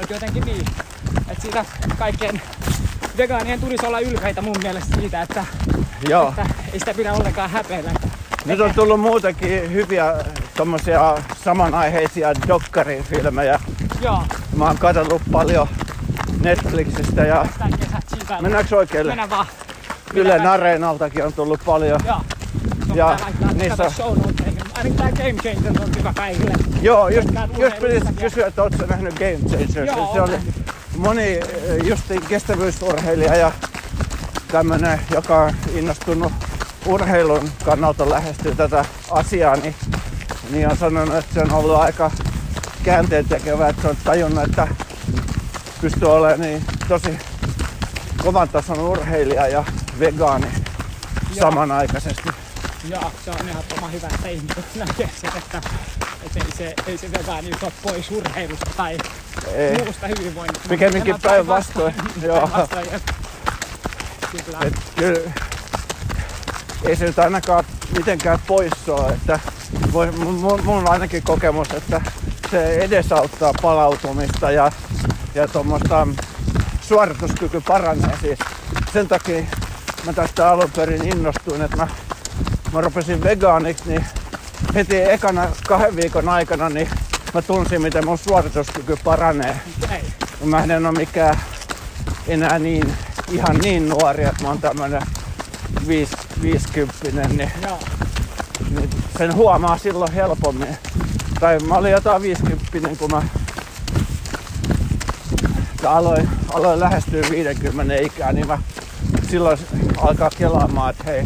että 0.00 0.14
jotenkin 0.14 0.44
niin. 0.44 0.66
Että 1.28 1.42
siitä 1.42 1.64
kaikkien 1.98 2.42
vegaanien 3.16 3.60
tulisi 3.60 3.86
olla 3.86 4.00
ylpeitä 4.00 4.42
mun 4.42 4.56
mielestä 4.62 4.96
siitä, 5.00 5.22
että, 5.22 5.44
Joo. 6.08 6.28
että 6.28 6.46
ei 6.72 6.78
sitä 6.78 6.94
pidä 6.94 7.12
ollenkaan 7.12 7.50
häpeillä. 7.50 7.90
Nyt 8.44 8.60
on 8.60 8.74
tullut 8.74 9.00
muutakin 9.00 9.72
hyviä 9.72 10.14
tommosia 10.56 11.14
samanaiheisia 11.44 12.32
dokkarifilmejä. 12.48 13.60
Joo, 14.00 14.22
Mä 14.56 14.64
oon 14.66 14.78
katsellut 14.78 15.22
paljon 15.32 15.68
Netflixistä 16.40 17.22
ja 17.24 17.46
mennäänkö 18.40 18.76
oikealle? 18.76 19.10
Mennään 19.10 19.30
vaan. 19.30 19.46
Ylen 20.14 20.32
Mennään. 20.32 20.54
Areenaltakin 20.54 21.24
on 21.26 21.32
tullut 21.32 21.60
paljon. 21.64 22.00
Joo. 22.06 22.20
No, 22.88 22.94
Ja 22.94 23.16
niissä-. 23.54 24.02
Ainakin 24.76 24.94
tää 24.96 25.10
Game 25.12 25.32
Changer 25.32 25.82
on 25.82 25.88
hyvä 25.98 26.12
kaikille. 26.16 26.52
Joo, 26.82 27.08
just, 27.08 27.28
just 27.58 27.82
vielä. 27.82 28.12
kysyä, 28.20 28.46
että 28.46 28.62
ootko 28.62 28.78
sä 28.78 28.86
nähnyt 28.86 29.14
Game 29.14 29.38
Changers? 29.48 29.96
Joo, 29.96 30.10
Se 30.14 30.20
oli. 30.20 30.38
Moni 30.96 31.22
eh, 31.22 31.42
justiin 31.84 32.22
kestävyysurheilija 32.22 33.36
ja 33.36 33.52
tämmönen, 34.52 35.00
joka 35.10 35.42
on 35.42 35.54
innostunut 35.74 36.32
urheilun 36.86 37.50
kannalta 37.64 38.10
lähestyä 38.10 38.54
tätä 38.54 38.84
asiaa, 39.10 39.56
niin, 39.56 39.74
niin 40.50 40.70
on 40.70 40.76
sanonut, 40.76 41.14
että 41.14 41.34
se 41.34 41.40
on 41.40 41.52
ollut 41.52 41.76
aika 41.76 42.10
käänteen 42.82 43.24
tekevä, 43.28 43.68
että 43.68 43.82
se 43.82 43.88
on 43.88 43.96
tajunnut, 44.04 44.44
että 44.44 44.68
pystyy 45.80 46.08
olemaan 46.12 46.40
niin 46.40 46.64
tosi 46.88 47.18
kovan 48.22 48.48
tason 48.48 48.80
urheilija 48.80 49.48
ja 49.48 49.64
vegaani 49.98 50.46
Joo. 51.34 51.50
samanaikaisesti. 51.50 52.41
Joo, 52.88 53.12
se 53.24 53.30
on 53.30 53.48
ehdottoman 53.48 53.92
hyvä, 53.92 54.06
että 54.14 54.28
ihmiset 54.28 54.64
näkee 54.74 55.10
sen, 55.20 55.30
että, 55.36 55.62
että 56.26 56.40
ei, 56.44 56.56
se, 56.56 56.74
ei 56.86 56.98
se 56.98 57.12
vegaanius 57.12 57.62
ole 57.62 57.72
pois 57.82 58.10
urheilusta 58.10 58.70
tai 58.76 58.98
Ei. 59.54 59.84
muusta 59.84 60.06
hyvinvoinnista. 60.06 60.68
Pikemminkin 60.68 61.16
päinvastoin, 61.22 61.94
joo. 62.22 62.50
Kyllä. 64.30 64.58
Et 64.60 64.74
kyllä, 64.96 65.32
ei 66.84 66.96
se 66.96 67.04
nyt 67.04 67.18
ainakaan 67.18 67.64
mitenkään 67.96 68.38
pois 68.46 68.88
ole, 68.88 69.12
että 69.12 69.40
voi, 69.92 70.10
mun, 70.10 70.34
mun 70.64 70.78
on 70.78 70.90
ainakin 70.90 71.22
kokemus, 71.22 71.70
että 71.70 72.00
se 72.50 72.74
edesauttaa 72.74 73.52
palautumista 73.62 74.50
ja, 74.50 74.72
ja 75.34 75.48
tuommoista 75.48 76.08
suorituskyky 76.80 77.60
paranee 77.60 78.18
siis. 78.20 78.38
Sen 78.92 79.08
takia 79.08 79.44
mä 80.06 80.12
tästä 80.12 80.50
alun 80.50 80.70
perin 80.76 81.08
innostuin, 81.08 81.62
että 81.62 81.76
mä, 81.76 81.88
mä 82.72 82.80
rupesin 82.80 83.22
vegaaniksi, 83.24 83.88
niin 83.88 84.06
heti 84.74 85.02
ekana 85.02 85.48
kahden 85.68 85.96
viikon 85.96 86.28
aikana 86.28 86.68
niin 86.68 86.88
mä 87.34 87.42
tunsin, 87.42 87.82
miten 87.82 88.04
mun 88.06 88.18
suorituskyky 88.18 88.96
paranee. 89.04 89.60
Okei. 89.84 90.02
Mä 90.44 90.64
en 90.64 90.86
ole 90.86 90.98
mikään 90.98 91.40
enää 92.28 92.58
niin, 92.58 92.94
ihan 93.30 93.58
niin 93.62 93.88
nuori, 93.88 94.24
että 94.24 94.42
mä 94.42 94.48
oon 94.48 94.58
tämmönen 94.58 95.02
viis, 95.86 96.10
viisikymppinen, 96.42 97.36
niin, 97.36 97.52
Joo. 97.62 97.78
niin 98.70 98.90
sen 99.18 99.34
huomaa 99.34 99.78
silloin 99.78 100.12
helpommin. 100.12 100.76
Tai 101.40 101.58
mä 101.58 101.74
olin 101.74 101.92
jotain 101.92 102.22
viisikymppinen, 102.22 102.96
kun 102.96 103.10
mä 103.10 103.22
aloin, 105.86 106.28
aloin 106.52 106.80
lähestyä 106.80 107.22
50 107.30 107.94
ikää, 107.94 108.32
niin 108.32 108.46
mä 108.46 108.58
silloin 109.30 109.58
alkaa 109.96 110.30
kelaamaan, 110.38 110.90
että 110.90 111.04
hei, 111.04 111.24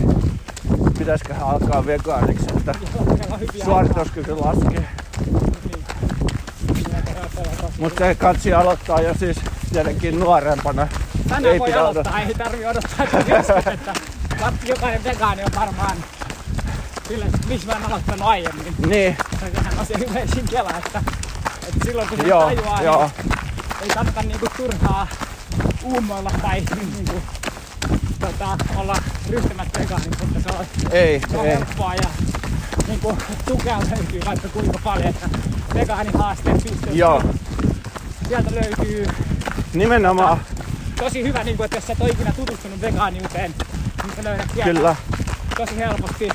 pitäisiköhän 0.99 1.49
alkaa 1.49 1.86
vegaaniksi, 1.86 2.47
että 2.57 2.74
suorituskyky 3.64 4.34
laskee. 4.34 4.88
Mutta 7.78 8.05
se 8.05 8.14
kansi 8.14 8.55
aloittaa 8.55 9.01
jo 9.01 9.14
siis 9.14 9.36
tietenkin 9.72 10.20
nuorempana. 10.20 10.88
Tänään 11.28 11.53
Ei 11.53 11.59
voi 11.59 11.68
pidä 11.68 11.80
aloittaa, 11.80 12.20
ei 12.20 12.34
tarvi 12.34 12.66
odottaa, 12.66 13.07
että 13.72 13.94
jokainen 14.66 15.05
vegaani 15.05 15.42
on 15.44 15.51
varmaan 15.61 15.97
kyllä, 17.09 17.26
miksi 17.49 17.66
mä 17.66 17.72
en 17.72 17.84
aloittanut 17.84 18.26
aiemmin. 18.28 18.74
Niin, 18.86 19.16
Sehän 19.40 19.78
on 19.78 19.86
se 19.86 19.94
yleisin 19.94 20.49
kela, 20.51 20.70
että, 20.78 21.03
että 21.68 21.84
silloin 21.84 22.09
kun 22.09 22.18
se 22.18 22.26
joo, 22.26 22.44
tajuaa, 22.44 22.82
joo. 22.82 23.11
niin 23.22 23.38
ei 23.82 23.88
kannata 23.88 24.22
niinku 24.22 24.47
turhaa 24.57 25.07
uumoilla 25.84 26.30
tai 26.42 26.62
niinku, 26.76 27.22
tota, 28.27 28.59
olla 28.77 28.97
ryhtymättä 29.31 29.81
vegaaniksi, 29.81 30.24
että 30.24 30.51
se 30.51 30.59
on, 30.59 30.66
Ei, 30.91 31.20
se 31.31 31.39
on 31.39 31.47
ei. 31.47 31.53
helppoa 31.53 31.95
ja 31.95 32.09
niinku, 32.89 33.18
tukea 33.45 33.79
löytyy 33.91 34.20
vaikka 34.27 34.49
kuinka 34.49 34.79
paljon, 34.85 35.09
että 35.09 35.29
vegaanihaasteet 35.74 36.62
pystyy. 36.62 36.93
Joo, 36.93 37.22
Sieltä 38.29 38.51
löytyy 38.55 39.07
nimenomaan, 39.74 40.41
tosi 40.97 41.22
hyvä, 41.22 41.45
niin 41.45 41.57
kuin, 41.57 41.64
että 41.64 41.77
jos 41.77 41.87
sä 41.87 41.93
et 41.93 42.01
ole 42.01 42.11
ikinä 42.11 42.33
tutustunut 42.33 42.81
vegaaniuteen, 42.81 43.55
niin 44.03 44.16
sä 44.16 44.24
löydät 44.24 44.51
sieltä 44.55 44.72
kyllä. 44.72 44.97
tosi 45.57 45.77
helposti. 45.77 46.29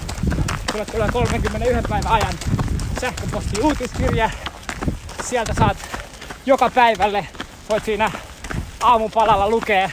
Sulle 0.72 0.86
tulee 0.86 1.10
31 1.12 1.88
päivän 1.90 2.12
ajan 2.12 2.34
sähköposti 3.02 3.62
uutiskirja. 3.62 4.30
Sieltä 5.24 5.54
saat 5.54 5.78
joka 6.46 6.70
päivälle, 6.70 7.28
voit 7.70 7.86
siinä 7.86 8.12
aamupalalla 8.82 9.50
lukea 9.50 9.90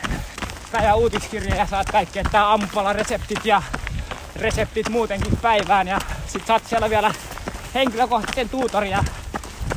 päivän 0.73 0.97
uutiskirja 0.97 1.55
ja 1.57 1.67
saat 1.67 1.91
kaikki, 1.91 2.19
että 2.19 2.47
aamupalan 2.47 2.95
reseptit 2.95 3.45
ja 3.45 3.63
reseptit 4.37 4.89
muutenkin 4.89 5.37
päivään. 5.37 5.89
Ja 5.89 5.99
sit 6.27 6.47
saat 6.47 6.67
siellä 6.67 6.91
vielä 6.91 7.15
henkilökohtaisen 7.75 8.49
tuutorin 8.49 8.91
ja 8.91 9.05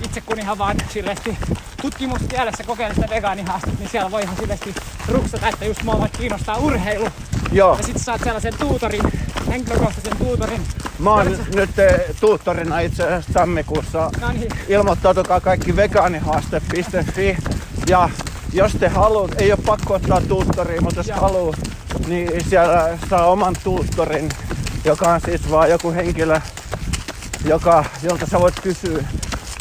itse 0.05 0.21
kun 0.21 0.39
ihan 0.39 0.57
vaan 0.57 0.77
silleesti 0.89 1.37
tutkimustiedessä 1.81 2.63
kokeilen 2.63 2.95
sitä 2.95 3.09
vegaanihaastetta, 3.09 3.79
niin 3.79 3.89
siellä 3.89 4.11
voi 4.11 4.21
ihan 4.21 4.35
silleesti 4.37 4.75
ruksata, 5.07 5.47
että 5.47 5.65
just 5.65 5.83
mua 5.83 5.99
vaikka 5.99 6.17
kiinnostaa 6.17 6.57
urheilu. 6.57 7.07
Joo, 7.51 7.75
Ja 7.77 7.83
sitten 7.83 8.03
saat 8.03 8.21
sellaisen 8.23 8.53
tuutorin, 8.59 9.01
henkilökohtaisen 9.47 10.17
tuutorin. 10.17 10.61
mä 10.99 11.11
oon 11.13 11.37
nyt 11.55 11.79
eh, 11.79 11.99
tuuttorina 12.19 12.79
itse 12.79 13.03
asiassa 13.03 13.33
tammikuussa. 13.33 14.11
No 14.21 14.31
niin, 14.31 14.49
Ilmoittautukaa 14.67 15.39
kaikki 15.39 15.75
vegaanihaaste.fi 15.75 17.37
ja 17.87 18.09
jos 18.53 18.71
te 18.79 18.87
haluat, 18.87 19.41
ei 19.41 19.51
ole 19.51 19.59
pakko 19.65 19.93
ottaa 19.93 20.21
tuuttoria, 20.21 20.81
mutta 20.81 20.99
jos 20.99 21.07
Joo. 21.07 21.19
haluaa, 21.19 21.53
niin 22.07 22.49
siellä 22.49 22.97
saa 23.09 23.25
oman 23.25 23.55
tuuttorin, 23.63 24.29
joka 24.85 25.13
on 25.13 25.21
siis 25.25 25.51
vaan 25.51 25.69
joku 25.69 25.91
henkilö, 25.91 26.41
joka, 27.45 27.85
jolta 28.03 28.25
sä 28.25 28.39
voit 28.39 28.59
kysyä, 28.59 29.03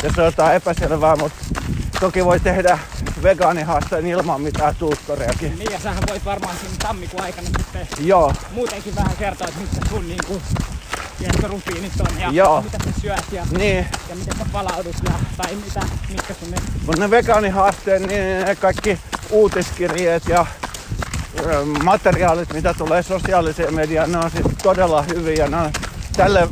jos 0.02 0.18
on 0.18 0.24
jotain 0.24 0.56
epäselvää, 0.56 1.16
mutta 1.16 1.44
toki 2.00 2.24
voi 2.24 2.40
tehdä 2.40 2.78
vegaanihaasteen 3.22 4.06
ilman 4.06 4.40
mitään 4.40 4.76
tuuttoriakin. 4.76 5.58
niin 5.58 5.72
ja 5.72 5.78
sähän 5.80 6.04
voit 6.10 6.24
varmaan 6.24 6.56
siinä 6.60 6.74
tammikuun 6.78 7.22
aikana 7.22 7.46
sitten 7.46 8.06
Joo, 8.06 8.32
muutenkin 8.54 8.96
vähän 8.96 9.16
kertoa, 9.16 9.48
että 9.48 9.60
mitkä 9.60 9.88
sun 9.90 10.04
niinku, 11.20 11.38
tiedätkö, 11.38 11.48
rutiinit 11.48 12.00
on 12.00 12.20
ja 12.20 12.30
Joo. 12.32 12.62
mitä 12.62 12.78
sä 12.84 13.00
syöt 13.00 13.24
ja, 13.32 13.46
niin. 13.58 13.86
ja 14.08 14.14
miten 14.16 14.38
sä 14.38 14.44
palaudut 14.52 14.96
ja, 15.04 15.12
tai 15.36 15.54
mitä, 15.54 15.80
mitkä 16.08 16.34
sun 16.34 16.50
ne 16.50 16.56
Mutta 16.86 17.00
ne 17.00 17.10
vegaanihaasteet, 17.10 18.02
niin 18.02 18.46
ne 18.46 18.56
kaikki 18.56 18.98
uutiskirjeet 19.30 20.28
ja 20.28 20.46
materiaalit, 21.82 22.52
mitä 22.52 22.74
tulee 22.74 23.02
sosiaaliseen 23.02 23.74
mediaan, 23.74 24.12
ne 24.12 24.18
on 24.18 24.30
siis 24.30 24.46
todella 24.62 25.02
hyviä. 25.02 25.48
Ne 25.48 25.56
on 25.56 25.72
tälle 26.16 26.48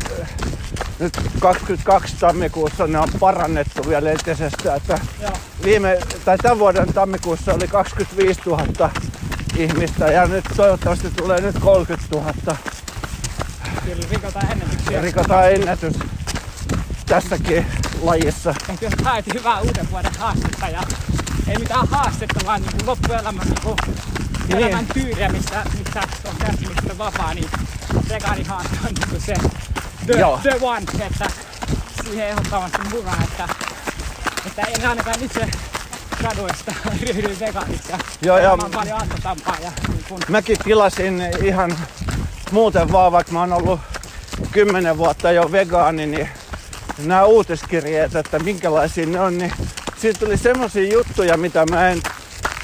nyt 0.99 1.13
22 1.41 2.17
tammikuussa 2.21 2.87
ne 2.87 2.99
on 2.99 3.09
parannettu 3.21 3.89
vielä 3.89 4.11
entisestä. 4.11 4.75
Että 4.75 4.99
Joo, 5.23 5.33
viime, 5.65 5.99
tai 6.25 6.39
tämän 6.39 6.59
vuoden 6.59 6.93
tammikuussa 6.93 7.55
oli 7.55 7.69
25 7.69 8.41
000 8.47 8.91
ihmistä 9.57 10.07
ja 10.07 10.27
nyt 10.27 10.45
toivottavasti 10.57 11.11
tulee 11.11 11.41
nyt 11.41 11.59
30 11.59 12.17
000. 12.17 12.57
kyllä 13.95 14.07
rikotaan 14.11 14.53
ennätyksiä. 14.53 15.01
Rikotaan 15.01 15.53
ennätys 15.53 15.95
tässäkin 17.07 17.67
lajissa. 18.03 18.55
Jos 18.81 18.93
haet 19.05 19.35
hyvää 19.35 19.61
uuden 19.61 19.91
vuoden 19.91 20.13
haastetta 20.19 20.69
ja 20.69 20.83
ei 21.49 21.59
mitään 21.59 21.89
haastetta, 21.89 22.47
vaan 22.47 22.63
niin 22.63 22.87
loppuelämän 22.87 23.47
niin 23.47 23.77
Niin. 24.49 24.59
elämän 24.67 24.87
tyyliä, 24.87 25.29
mistä, 25.29 25.63
mistä 25.79 26.01
on 26.29 26.35
kärsimistä 26.39 26.99
vapaa, 26.99 27.35
niin 27.35 27.51
vegaanihaaste 28.09 28.77
on 28.87 28.91
niin 29.11 29.21
se 29.21 29.35
the, 30.07 30.13
Joo. 30.21 30.39
the 30.43 30.59
one, 30.61 30.83
että 31.07 31.27
siihen 32.05 32.29
ehdottomasti 32.29 32.79
mukaan, 32.91 33.23
että 33.23 33.49
että 34.47 34.63
en 34.63 34.89
ainakaan 34.89 35.17
itse 35.23 35.49
radoista 36.23 36.73
ryhdyin 37.01 37.41
vegaaniksi 37.41 37.93
ja 37.93 37.99
Joo, 38.23 38.39
ja- 38.39 38.53
on 38.53 38.71
paljon 38.71 39.01
antotampaa 39.01 39.57
ja 39.63 39.73
niin 39.89 40.05
kun, 40.09 40.21
Mäkin 40.29 40.57
tilasin 40.65 41.23
ihan 41.45 41.79
muuten 42.53 42.93
vaan, 42.93 43.13
vaikka 43.13 43.33
mä 43.33 43.41
oon 43.41 43.53
ollut 43.53 43.81
kymmenen 44.53 44.99
vuotta 44.99 45.33
jo 45.33 45.53
vegaani, 45.53 46.07
niin 46.07 46.29
nämä 46.99 47.25
uutiskirjeet, 47.25 48.17
että 48.17 48.39
minkälaisia 48.39 49.07
ne 49.07 49.21
on, 49.21 49.39
niin 49.39 49.53
siitä 49.97 50.19
tuli 50.19 50.37
semmoisia 50.37 50.93
juttuja, 50.93 51.37
mitä 51.37 51.67
mä 51.71 51.89
en, 51.89 52.03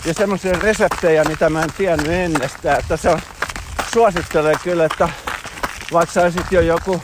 ja 0.04 0.14
semmoisia 0.14 0.58
reseptejä, 0.62 1.24
mitä 1.24 1.50
mä 1.50 1.62
en 1.62 1.72
tiennyt 1.76 2.12
ennestään, 2.12 2.78
että 2.78 2.96
se 2.96 3.10
on, 3.10 3.20
suosittelen 3.92 4.56
kyllä, 4.64 4.84
että 4.84 5.08
vaikka 5.92 6.12
sä 6.12 6.32
jo 6.50 6.60
joku 6.60 7.02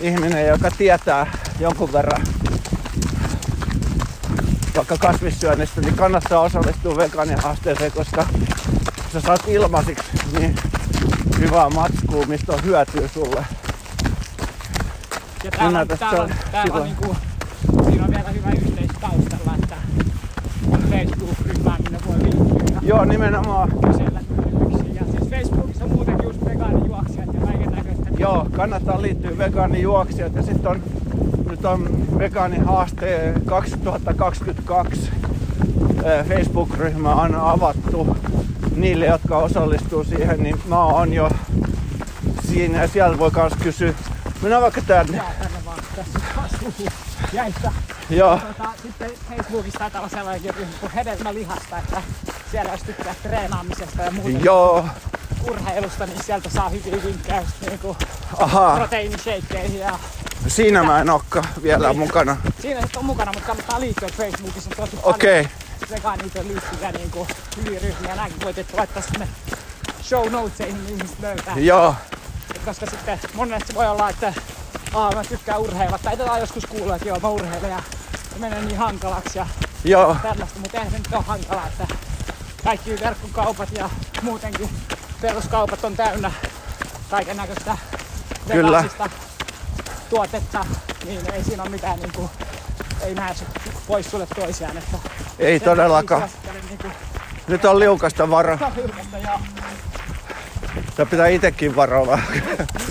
ihminen, 0.00 0.46
joka 0.46 0.70
tietää 0.70 1.38
jonkun 1.60 1.92
verran 1.92 2.26
vaikka 4.76 4.96
kasvissyönnistä, 4.96 5.80
niin 5.80 5.96
kannattaa 5.96 6.40
osallistua 6.40 6.96
vegaanihaasteeseen, 6.96 7.92
koska 7.92 8.26
sä 9.12 9.20
saat 9.20 9.42
ilmaisiksi 9.48 10.04
niin 10.38 10.54
hyvää 11.38 11.70
matskua, 11.70 12.26
mistä 12.26 12.52
on 12.52 12.64
hyötyä 12.64 13.08
sulle. 13.08 13.46
ja 15.44 15.50
täällä, 15.50 15.80
on, 15.80 15.88
tästä 15.88 16.06
täällä, 16.06 16.22
on, 16.22 16.30
täällä 16.52 16.74
on 16.74 16.82
niinku, 16.82 17.16
siinä 17.84 18.04
on 18.04 18.10
vielä 18.10 18.28
hyvä 18.28 18.50
yhteys 18.50 18.90
taustalla, 19.00 19.54
että 19.62 19.76
on 20.70 20.82
Facebook-ryhmää, 20.90 21.76
minne 21.82 21.98
voi 22.06 22.22
liittyä 22.22 22.78
Joo, 22.82 23.04
nimenomaan. 23.04 23.68
kysellä. 23.86 24.20
Ja 24.94 25.04
siis 25.10 25.30
Facebookissa 25.30 25.84
on 25.84 25.90
muutenkin 25.92 26.24
just 26.26 26.44
vegaanijuoksijat 26.44 27.34
ja 27.34 27.40
kaiken 27.46 27.70
näköistä. 27.70 28.08
Joo, 28.18 28.46
kannattaa 28.52 29.02
liittyä 29.02 29.38
vegaanijuoksijat 29.38 30.34
ja 30.34 30.42
sitten 30.42 30.70
on 30.70 30.82
nyt 31.50 31.64
on 31.64 32.06
vegaanihaaste 32.18 33.34
2022 33.46 35.10
eh, 36.04 36.26
Facebook-ryhmä 36.28 37.14
on 37.14 37.34
avattu 37.34 38.16
niille, 38.76 39.06
jotka 39.06 39.36
osallistuu 39.38 40.04
siihen, 40.04 40.42
niin 40.42 40.62
mä 40.66 40.84
oon 40.84 41.12
jo 41.12 41.30
siinä 42.50 42.82
ja 42.82 42.88
siellä 42.88 43.18
voi 43.18 43.30
kans 43.30 43.52
kysyä. 43.62 43.94
Minä 44.42 44.60
vaikka 44.60 44.80
tänne. 44.82 45.22
Tänne 45.42 45.58
vaan. 45.64 45.78
Tässä 45.96 46.18
jäistä. 47.32 47.72
Joo, 48.10 48.38
Tota, 48.38 48.68
sitten 48.82 49.10
Facebookissa 49.30 49.78
taitaa 49.78 50.00
olla 50.00 50.10
sellainenkin 50.10 50.54
ryhmä 50.54 50.72
kuin 50.80 50.92
hedelmälihasta, 50.92 51.78
että 51.78 52.02
siellä 52.50 52.72
jos 52.72 52.82
tykkää 52.82 53.14
treenaamisesta 53.22 54.02
ja 54.02 54.10
muuten 54.10 54.44
joo, 54.44 54.84
urheilusta, 55.50 56.06
niin 56.06 56.24
sieltä 56.24 56.50
saa 56.50 56.68
hyviä 56.68 57.04
vinkkejä 57.04 57.40
just 57.40 57.54
niinku 57.68 57.96
aha, 58.38 58.88
ja 59.78 59.98
siinä 60.46 60.82
mä 60.82 61.00
en 61.00 61.10
olekaan 61.10 61.44
vielä 61.62 61.92
mukana. 61.92 62.36
siinä 62.62 62.80
sitten 62.80 62.98
on 62.98 63.04
mukana, 63.04 63.32
mutta 63.32 63.46
kannattaa 63.46 63.80
liittyä 63.80 64.08
Facebookissa 64.16 64.70
tosi 64.76 64.96
paljon 64.96 65.14
Okei, 65.82 65.96
vegaaniiteen 65.96 66.48
liittyviä 66.48 66.92
niinku 66.92 67.26
hyviä 67.56 67.80
ryhmiä. 67.80 68.14
Näinkin 68.14 68.40
voit 68.44 68.58
että 68.58 68.76
laittaa 68.76 69.02
sinne 69.02 69.28
show 70.02 70.30
notesihin, 70.30 70.84
niin 70.84 70.96
ihmiset 70.96 71.20
löytää. 71.20 71.58
joo, 71.58 71.94
Et 72.54 72.62
koska 72.64 72.86
sitten 72.86 73.18
monesti 73.34 73.74
voi 73.74 73.86
olla, 73.86 74.10
että 74.10 74.32
Aa, 74.94 75.12
mä 75.14 75.24
tykkään 75.24 75.60
urheilla, 75.60 75.98
tai 75.98 76.16
tätä 76.16 76.32
on 76.32 76.40
joskus 76.40 76.66
kuullut, 76.66 76.96
että 76.96 77.08
joo, 77.08 77.20
mä 77.20 77.28
urheilen 77.28 77.70
ja 77.70 77.82
se 78.32 78.38
menee 78.38 78.62
niin 78.62 78.78
hankalaksi 78.78 79.38
ja 79.38 79.46
joo, 79.84 80.16
tällaista, 80.22 80.58
mutta 80.60 80.78
eihän 80.78 80.92
se 80.92 80.98
nyt 80.98 81.12
ole 81.12 81.24
hankalaa, 81.26 81.66
että 81.66 81.94
kaikki 82.64 83.00
verkkokaupat 83.00 83.68
ja 83.72 83.90
muutenkin 84.22 84.70
peruskaupat 85.20 85.84
on 85.84 85.96
täynnä 85.96 86.32
kaiken 87.10 87.36
näköistä 87.36 87.76
tuotetta, 90.10 90.66
niin 91.04 91.32
ei 91.32 91.44
siinä 91.44 91.62
ole 91.62 91.70
mitään 91.70 91.98
niin 91.98 92.12
kuin, 92.12 92.30
ei 93.02 93.14
näe 93.14 93.34
se 93.34 93.44
pois 93.86 94.10
sulle 94.10 94.26
toisiaan. 94.26 94.76
Että 94.76 94.98
ei 95.38 95.60
todellakaan. 95.60 96.28
Niin 96.68 96.78
kuin, 96.78 96.92
Nyt 97.48 97.64
on 97.64 97.78
liukasta 97.78 98.22
ja 99.22 99.38
Sitä 100.90 101.06
pitää 101.06 101.28
itekin 101.28 101.76
varoa. 101.76 102.18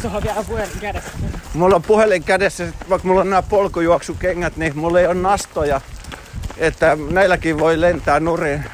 se 0.01 0.07
on 0.07 0.23
vielä 0.23 0.43
puhelin 0.47 0.79
kädessä. 0.81 1.09
Mulla 1.53 1.75
on 1.75 1.81
puhelin 1.83 2.23
kädessä, 2.23 2.67
vaikka 2.89 3.07
mulla 3.07 3.21
on 3.21 3.29
nämä 3.29 3.41
polkujuoksukengät, 3.41 4.57
niin 4.57 4.77
mulla 4.77 4.99
ei 4.99 5.07
ole 5.07 5.13
nastoja. 5.15 5.81
Että 6.57 6.97
näilläkin 7.09 7.59
voi 7.59 7.81
lentää 7.81 8.19
nurin. 8.19 8.65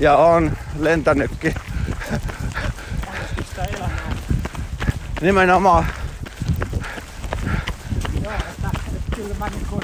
Ja 0.00 0.16
on 0.16 0.56
lentänytkin. 0.78 1.54
Nimenomaan. 5.20 5.86
Joo, 8.24 8.32
että, 8.32 8.70
että 8.96 9.16
kyllä 9.16 9.34
mä 9.38 9.48
niin 9.48 9.66
kuin, 9.70 9.82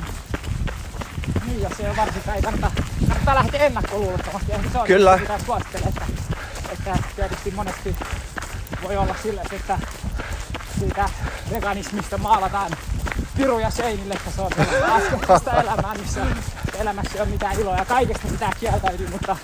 niin 1.54 1.62
jos 1.62 1.80
ei 1.80 1.86
ole 1.86 1.96
varsinkaan, 1.96 2.36
ei 2.36 2.42
kannata, 2.42 2.70
kannattaa 3.08 3.34
lähteä 3.34 3.66
ennakkoluulottomasti. 3.66 4.52
Ehkä 4.52 4.70
se 4.70 4.78
on 4.78 4.86
Kyllä. 4.86 5.14
se, 5.14 5.20
mitä 5.20 5.38
suosittelen, 5.46 5.88
että, 5.88 6.06
että 6.72 6.98
tietysti 7.16 7.50
monesti 7.50 7.96
voi 8.82 8.96
olla 8.96 9.14
silleen, 9.22 9.46
että 9.52 9.78
siitä 10.78 11.08
veganismista 11.50 12.18
maalataan 12.18 12.70
piruja 13.36 13.70
seinille, 13.70 14.14
että 14.14 14.30
se 14.30 14.40
on 14.40 14.50
askettista 14.90 15.62
elämää, 15.62 15.94
missä 15.94 16.20
elämässä 16.78 17.10
ei 17.14 17.20
ole 17.20 17.28
mitään 17.28 17.60
iloa 17.60 17.76
ja 17.76 17.84
kaikesta 17.84 18.28
pitää 18.28 18.52
kieltäytyä, 18.60 19.10
mutta 19.10 19.36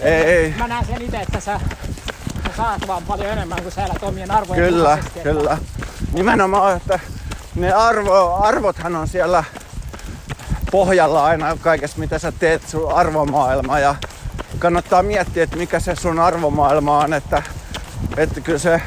Ei, 0.00 0.22
ei. 0.22 0.54
mä 0.58 0.68
näen 0.68 0.86
sen 0.86 1.02
itse, 1.02 1.16
että 1.20 1.40
sä, 1.40 1.60
sä 2.46 2.56
saat 2.56 2.86
vaan 2.86 3.02
paljon 3.02 3.30
enemmän 3.30 3.62
kuin 3.62 3.72
sä 3.72 3.84
elät 3.84 4.02
omien 4.02 4.30
arvojen 4.30 4.64
Kyllä, 4.64 4.98
kyllä. 5.22 5.58
Nimenomaan, 6.12 6.76
että 6.76 7.00
ne 7.54 7.72
arvo, 7.72 8.34
arvothan 8.34 8.96
on 8.96 9.08
siellä 9.08 9.44
pohjalla 10.70 11.24
aina 11.24 11.56
kaikessa, 11.60 11.98
mitä 11.98 12.18
sä 12.18 12.32
teet, 12.32 12.68
sun 12.68 12.92
arvomaailma. 12.92 13.78
Ja 13.78 13.94
kannattaa 14.58 15.02
miettiä, 15.02 15.44
että 15.44 15.56
mikä 15.56 15.80
se 15.80 15.96
sun 15.96 16.18
arvomaailma 16.18 16.98
on, 16.98 17.12
että, 17.12 17.42
että 18.16 18.40
kyllä 18.40 18.58
se 18.58 18.82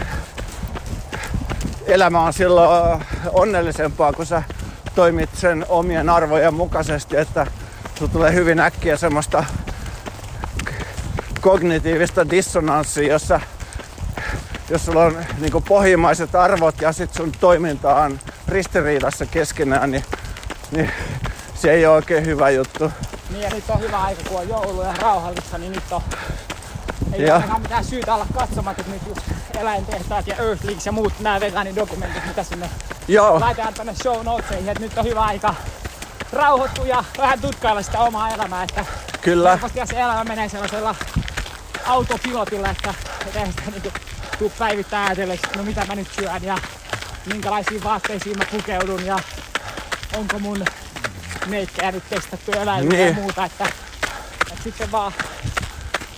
elämä 1.86 2.22
on 2.22 2.34
silloin 2.34 3.02
onnellisempaa, 3.34 4.14
kun 4.14 4.26
sä 4.26 4.44
toimit 4.96 5.30
sen 5.34 5.66
omien 5.70 6.10
arvojen 6.10 6.54
mukaisesti, 6.54 7.18
että 7.18 7.48
sulla 7.96 8.12
tulee 8.12 8.34
hyvin 8.34 8.60
äkkiä 8.60 8.98
semmoista 8.98 9.44
kognitiivista 11.42 12.30
dissonanssia, 12.30 13.12
jossa 13.12 13.40
jos 14.70 14.86
sulla 14.86 15.04
on 15.04 15.18
niin 15.40 15.64
pohjimmaiset 15.68 16.36
arvot 16.36 16.82
ja 16.82 16.92
sit 16.92 17.14
sun 17.14 17.32
toiminta 17.40 17.96
on 17.96 18.20
ristiriidassa 18.48 19.26
keskenään, 19.26 19.92
niin, 19.92 20.04
niin 20.72 20.92
se 21.64 21.72
ei 21.72 21.86
ole 21.86 21.96
oikein 21.96 22.26
hyvä 22.26 22.50
juttu. 22.50 22.92
Niin 23.30 23.42
ja 23.42 23.50
nyt 23.50 23.64
on 23.70 23.80
hyvä 23.80 24.02
aika, 24.02 24.22
kun 24.30 24.40
on 24.40 24.50
joulu 24.50 24.82
ja 24.82 24.94
rauhallista, 25.02 25.58
niin 25.58 25.72
nyt 25.72 25.92
on 25.92 26.02
ei 27.14 27.26
Ja. 27.26 27.36
ole 27.36 27.60
mitään 27.60 27.86
syytä 27.86 28.16
olla 28.16 28.26
katsomatta, 28.34 28.82
että 28.82 28.94
nyt 28.94 29.02
just 29.08 29.22
eläintehtaat 29.60 30.28
ja 30.28 30.36
Earthlings 30.36 30.86
ja 30.86 30.92
muut 30.92 31.14
nämä 31.20 31.40
vegaanidokumentit, 31.40 32.26
mitä 32.26 32.44
sinne 32.44 32.70
Joo, 33.08 33.40
laitetaan 33.40 33.74
tänne 33.74 33.94
show 34.04 34.24
notesihin, 34.26 34.70
että 34.70 34.84
nyt 34.84 34.98
on 34.98 35.06
hyvä 35.06 35.22
aika 35.22 35.56
rauhoittua 36.34 36.86
ja 36.86 37.04
vähän 37.18 37.42
tutkailla 37.42 37.82
sitä 37.82 38.00
omaa 38.00 38.30
elämää, 38.30 38.64
että 38.64 38.86
kyllä. 39.22 39.50
helposti 39.50 39.80
se 39.86 40.00
elämä 40.02 40.24
menee 40.24 40.50
sellaisella 40.50 40.96
autopilotilla, 41.86 42.70
että 42.70 42.94
et 43.28 43.36
eihän 43.36 43.52
sitä 43.52 43.72
niinku 43.72 43.90
tuu 44.40 44.52
päivittäin 44.60 45.06
ajatelleeksi, 45.08 45.48
no 45.58 45.64
mitä 45.64 45.86
mä 45.86 45.96
nyt 45.96 46.08
syön 46.20 46.44
ja 46.44 46.58
minkälaisiin 47.26 47.84
vaatteisiin 47.84 48.38
mä 48.38 48.46
pukeudun 48.52 49.06
ja 49.06 49.20
onko 50.18 50.40
mun 50.40 50.66
meikkejä 51.46 51.92
nyt 51.92 52.10
testattu 52.10 52.52
eläimiä 52.52 53.00
ja 53.00 53.06
Niin. 53.06 53.16
muuta, 53.16 53.46
että, 53.46 53.64
että 54.52 54.64
sitten 54.64 54.92
vaan 54.92 55.14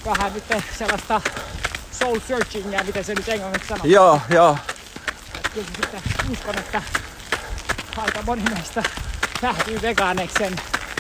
vähän 0.06 0.34
nyt 0.34 0.44
sellaista 0.78 1.22
soul 1.92 2.20
searchingia, 2.28 2.84
miten 2.84 3.04
se 3.04 3.16
nyt 3.16 3.30
englanniksi 3.30 3.68
sanoo. 3.68 3.86
Joo, 3.86 4.22
joo. 4.30 4.58
Kyllä 5.54 5.68
sitten 5.76 6.02
uskon, 6.32 6.58
että 6.58 6.82
aika 7.98 8.22
moni 8.22 8.44
meistä 8.54 8.84
lähtyy 9.42 9.82
vegaaneiksi 9.82 10.36
sen 10.40 10.56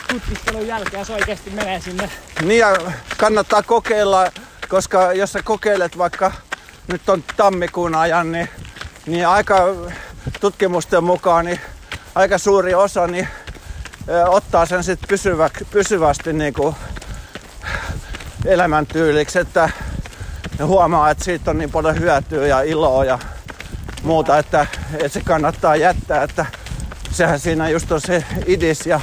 tutkiskelun 0.07 0.67
jälkeen, 0.67 0.99
jos 1.01 1.09
oikeasti 1.09 1.49
menee 1.49 1.81
sinne. 1.81 2.09
Niin 2.41 2.59
ja 2.59 2.77
kannattaa 3.17 3.63
kokeilla, 3.63 4.31
koska 4.69 5.13
jos 5.13 5.31
sä 5.31 5.43
kokeilet 5.43 5.97
vaikka 5.97 6.31
nyt 6.87 7.09
on 7.09 7.23
tammikuun 7.37 7.95
ajan, 7.95 8.31
niin, 8.31 8.49
niin 9.05 9.27
aika 9.27 9.55
tutkimusten 10.39 11.03
mukaan 11.03 11.45
niin 11.45 11.59
aika 12.15 12.37
suuri 12.37 12.73
osa 12.73 13.07
niin 13.07 13.27
ottaa 14.27 14.65
sen 14.65 14.83
sit 14.83 14.99
pysyvä, 15.07 15.49
pysyvästi 15.71 16.33
niin 16.33 16.53
kuin 16.53 16.75
elämäntyyliksi, 18.45 19.39
että 19.39 19.69
ne 20.59 20.65
huomaa, 20.65 21.09
että 21.09 21.23
siitä 21.23 21.51
on 21.51 21.57
niin 21.57 21.71
paljon 21.71 21.99
hyötyä 21.99 22.47
ja 22.47 22.61
iloa 22.61 23.05
ja 23.05 23.19
muuta, 24.03 24.37
että, 24.37 24.67
että 24.93 25.09
se 25.09 25.21
kannattaa 25.21 25.75
jättää, 25.75 26.23
että 26.23 26.45
sehän 27.11 27.39
siinä 27.39 27.69
just 27.69 27.91
on 27.91 28.01
se 28.01 28.23
idis 28.45 28.85
ja 28.85 29.01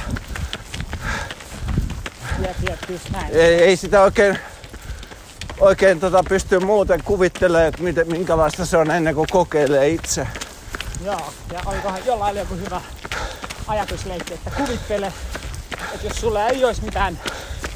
ei, 3.31 3.63
ei 3.63 3.77
sitä 3.77 4.01
oikein, 4.01 4.39
oikein 5.59 5.99
tota 5.99 6.23
pysty 6.29 6.59
muuten 6.59 7.03
kuvittelemaan, 7.03 7.67
että 7.67 7.83
miten, 7.83 8.07
minkälaista 8.07 8.65
se 8.65 8.77
on 8.77 8.91
ennen 8.91 9.15
kuin 9.15 9.27
kokeilee 9.31 9.89
itse. 9.89 10.27
Joo, 11.05 11.33
ja 11.53 11.61
olikohan 11.65 12.05
jollain 12.05 12.37
joku 12.37 12.55
hyvä 12.55 12.81
ajatusleikki, 13.67 14.33
että 14.33 14.49
kuvittele 14.49 15.13
että 15.93 16.07
jos 16.07 16.17
sulla 16.21 16.45
ei 16.47 16.65
olisi 16.65 16.83
mitään 16.85 17.19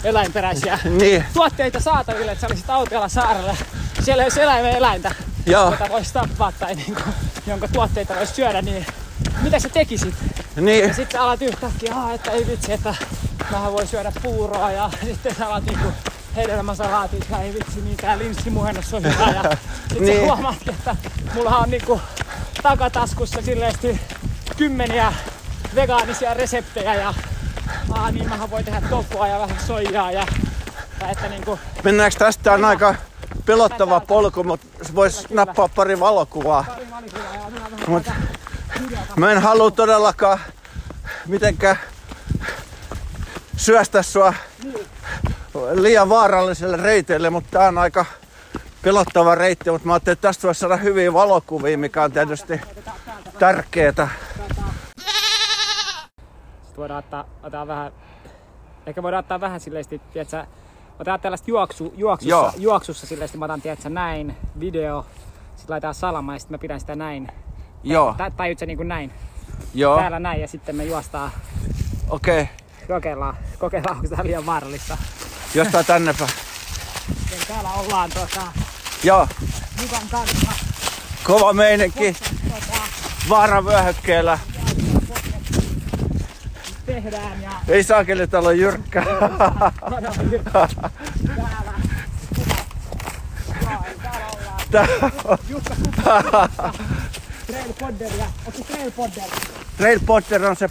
eläinperäisiä 0.03 0.79
Niin, 0.83 1.25
tuotteita 1.33 1.79
saataville, 1.79 2.31
että 2.31 2.41
sä 2.41 2.47
olisit 2.47 2.69
autialla 2.69 3.09
saarella, 3.09 3.55
siellä 4.03 4.23
ei 4.23 4.25
olisi 4.25 4.41
eläimen 4.41 4.71
eläintä, 4.75 5.15
Joo. 5.45 5.71
jota 5.71 5.89
voisi 5.89 6.13
tappaa 6.13 6.51
tai 6.51 6.75
niinku, 6.75 7.01
jonka 7.47 7.67
tuotteita 7.67 8.15
voisi 8.15 8.33
syödä, 8.35 8.61
niin 8.61 8.85
mitä 9.41 9.59
sä 9.59 9.69
tekisit? 9.69 10.15
niin, 10.61 10.87
Ja 10.87 10.93
sitten 10.93 11.21
alat 11.21 11.41
yhtäkkiä, 11.41 11.95
Aa, 11.95 12.13
että 12.13 12.31
ei 12.31 12.47
vitsi, 12.47 12.73
että 12.73 12.95
mähän 13.51 13.71
voi 13.73 13.87
syödä 13.87 14.11
puuroa 14.23 14.71
ja 14.71 14.89
sitten 15.05 15.35
sä 15.35 15.47
alat 15.47 15.63
niinku 15.65 15.87
hedelmäsalaatit 16.35 17.25
ja 17.31 17.37
ei 17.37 17.53
vitsi, 17.53 17.81
niin 17.81 17.97
tää 17.97 18.17
linssimuhennus 18.17 18.93
on 18.93 19.03
hyvä. 19.03 19.29
Ja 19.43 19.43
sit 19.89 19.99
Niin. 19.99 20.19
sä 20.19 20.25
huomaatkin, 20.25 20.69
että 20.73 20.95
mulla 21.33 21.57
on 21.57 21.69
niinku 21.69 22.01
takataskussa 22.63 23.41
silleesti 23.41 24.01
kymmeniä 24.57 25.13
vegaanisia 25.77 26.33
reseptejä 26.33 26.95
ja 26.95 27.13
aa, 27.91 28.11
niin 28.11 28.29
mähän 28.29 28.51
voi 28.51 28.63
tehdä 28.63 28.81
tofua 28.89 29.27
ja 29.27 29.39
vähän 29.39 29.57
soijaa 29.67 30.11
ja, 30.11 30.25
ja 31.01 31.09
että 31.09 31.29
niinku, 31.29 31.59
mennäänkö 31.83 32.17
tästä 32.19 32.53
on 32.53 32.65
aika 32.65 32.95
pelottava 33.45 33.99
polku, 33.99 34.43
mutta 34.43 34.67
voisi 34.95 35.27
nappaa 35.29 35.67
pari 35.67 35.99
valokuvaa. 35.99 36.65
pari 36.67 36.91
valikuvaa 36.91 37.35
ja 37.35 37.49
minä 37.49 37.63
vähän 37.71 37.87
Mut-. 37.87 38.11
Mä 39.15 39.31
en 39.31 39.41
halua 39.41 39.71
todellakaan 39.71 40.39
mitenkään 41.25 41.77
syöstä 43.57 44.03
sua 44.03 44.33
liian 45.73 46.09
vaaralliselle 46.09 46.77
reiteille, 46.77 47.29
mutta 47.29 47.59
tää 47.59 47.67
on 47.67 47.77
aika 47.77 48.05
pelottava 48.81 49.35
reitti, 49.35 49.71
mutta 49.71 49.87
mä 49.87 49.93
ajattelin, 49.93 50.13
että 50.13 50.27
tästä 50.27 50.47
voisi 50.47 50.59
saada 50.59 50.77
hyviä 50.77 51.13
valokuvia, 51.13 51.77
mikä 51.77 52.03
on 52.03 52.11
tietysti 52.11 52.61
tärkeetä. 53.39 54.07
Sitten 56.77 56.81
voidaan 56.89 56.99
ottaa, 57.03 57.25
ottaa 57.43 57.67
vähän, 57.67 57.91
ehkä 58.85 59.03
voidaan 59.03 59.19
ottaa 59.19 59.41
vähän 59.41 59.59
silleesti, 59.59 60.01
tiedätkö, 60.13 60.45
otetaan 60.95 61.19
tällaista 61.19 61.51
juoksu, 61.51 61.93
juoksussa, 61.97 62.29
Joo. 62.29 62.51
juoksussa 62.57 63.07
silleesti, 63.07 63.37
mä 63.37 63.45
otan, 63.45 63.61
tiedätkö, 63.61 63.89
näin, 63.89 64.37
video, 64.59 65.05
sitten 65.55 65.73
laitetaan 65.73 65.95
salama 65.95 66.33
ja 66.33 66.39
sitten 66.39 66.53
mä 66.53 66.61
pidän 66.61 66.79
sitä 66.79 66.95
näin. 66.95 67.27
Joo, 67.83 68.15
Tai, 68.17 68.31
tai 68.31 68.55
se 68.57 68.65
niin 68.65 68.77
kuin 68.77 68.87
näin, 68.87 69.13
joo, 69.73 69.97
täällä 69.99 70.19
näin 70.19 70.41
ja 70.41 70.47
sitten 70.47 70.75
me 70.75 70.85
juostaan, 70.85 71.31
okei. 72.09 72.41
Okay. 72.41 72.55
kokeillaan, 72.87 73.37
kokeillaan 73.59 73.95
onko 73.97 74.07
tää 74.15 74.23
liian 74.25 74.45
vaarallista. 74.45 74.97
Jostain 75.55 75.85
tännepä. 75.85 76.27
Ja 77.31 77.37
täällä 77.47 77.69
ollaan 77.73 78.09
tota, 78.13 78.41
Joo, 79.03 79.27
Mukan 79.81 80.07
kanssa, 80.11 80.51
kova 81.23 81.53
meininki. 81.53 82.13
tota, 82.49 82.81
Vaaravyöhykkeellä. 83.29 84.39
Tehdään 86.87 87.41
ja 87.41 87.49
Ei 87.67 87.83
saakeli, 87.83 88.27
täällä 88.27 88.49
on 88.49 88.59
jyrkkä. 88.59 89.03
täällä, 89.05 89.71
täällä 94.03 94.27
ollaan. 94.33 94.61
Tää 94.71 94.87
Jukka 95.49 95.75
Kuppa, 95.83 96.23
Trail 97.47 97.73
Podderia, 97.79 98.25
onko 98.45 98.57
se 98.57 98.63
Trail 98.63 98.91
Podder? 98.91 99.23
Trail 99.77 99.99
Potter 100.05 100.45
on 100.45 100.55
se 100.55 100.69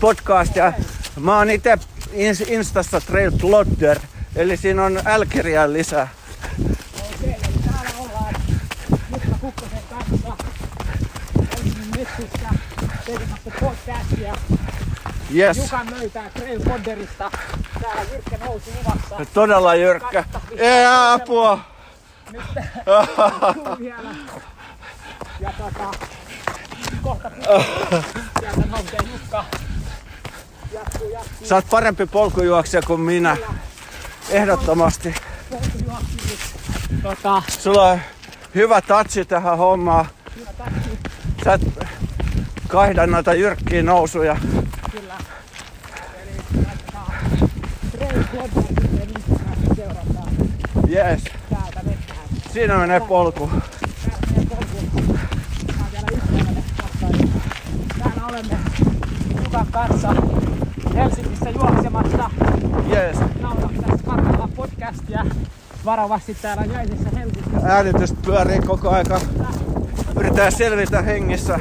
podcast 0.00 0.56
ja 0.56 0.72
mä 1.20 1.36
oon 1.38 1.50
itse 1.50 1.74
ins- 2.12 2.50
Instassa 2.52 3.00
Trail 3.00 3.32
Plotter, 3.40 3.98
eli 4.36 4.56
siinä 4.56 4.84
on 4.84 5.00
älkeriä 5.04 5.72
lisää. 5.72 6.08
Okei, 6.60 7.30
eli 7.30 7.54
täällä 7.64 7.90
ollaan 7.98 8.34
Jukka 9.12 9.38
Kukkosen 9.40 9.82
kanssa 9.90 10.36
Helsingin 11.38 11.86
metsissä 11.98 12.48
tekemässä 13.06 13.50
podcastia. 13.60 14.34
Yes, 15.34 15.56
Jukan 15.56 15.86
löytää 15.98 16.30
Trail 16.30 16.60
Podderista. 16.60 17.30
Täällä 17.82 18.02
Jyrkkä 18.12 18.44
nousi 18.44 18.70
luvassa. 18.78 19.26
todella 19.34 19.74
jyrkkä. 19.74 20.24
Ei 20.56 20.84
apua! 21.12 21.58
Nyt 22.32 22.42
tuu 23.54 23.78
vielä. 23.78 24.10
Ja 25.40 25.52
tota, 25.58 25.90
kohta 27.02 27.30
sieltä 28.40 28.60
nousee 28.70 28.98
Jukka. 29.12 29.44
Jatkuu, 30.72 31.10
jatkuu. 31.10 31.46
Sä 31.46 31.54
oot 31.54 31.66
parempi 31.70 32.06
polkujuoksija 32.06 32.82
kuin 32.82 33.00
minä. 33.00 33.36
Ehdottomasti. 34.30 35.14
polkujuoksu. 35.50 36.06
Tota, 37.02 37.42
Sulla 37.48 37.86
on 37.90 38.00
hyvä 38.54 38.80
tatsi 38.82 39.24
tähän 39.24 39.58
hommaan. 39.58 40.06
hyvä 40.36 40.52
takki, 40.58 40.98
Sä 41.44 41.52
et 41.54 41.62
kaihda 42.68 43.06
noita 43.06 43.34
jyrkkiä 43.34 43.82
nousuja. 43.82 44.36
kyllä. 44.92 45.14
Eli 46.22 46.64
laitetaan 46.66 47.12
Yes, 50.90 51.24
Täältä 51.50 51.80
siinä 52.52 52.78
menee 52.78 53.00
polku. 53.00 53.50
Tää 53.50 54.18
on 56.08 56.32
vielä. 56.32 56.62
Täällä 57.98 58.26
olemme 58.26 58.56
Jukan 59.44 59.66
kanssa 59.70 60.14
Helsingissä 60.94 61.50
juoksemassa. 61.50 62.30
Yes. 62.90 63.16
Parhaillaan 64.06 64.50
podcastia. 64.50 65.26
Varovasti 65.84 66.34
täällä 66.42 66.64
jäisessä 66.64 67.08
Helsingissä. 67.14 67.60
Äänitys 67.64 68.14
pyörii 68.24 68.60
koko 68.60 68.90
aika. 68.90 69.20
Yritetään 70.16 70.52
selvitä 70.52 71.02
hengissä. 71.02 71.60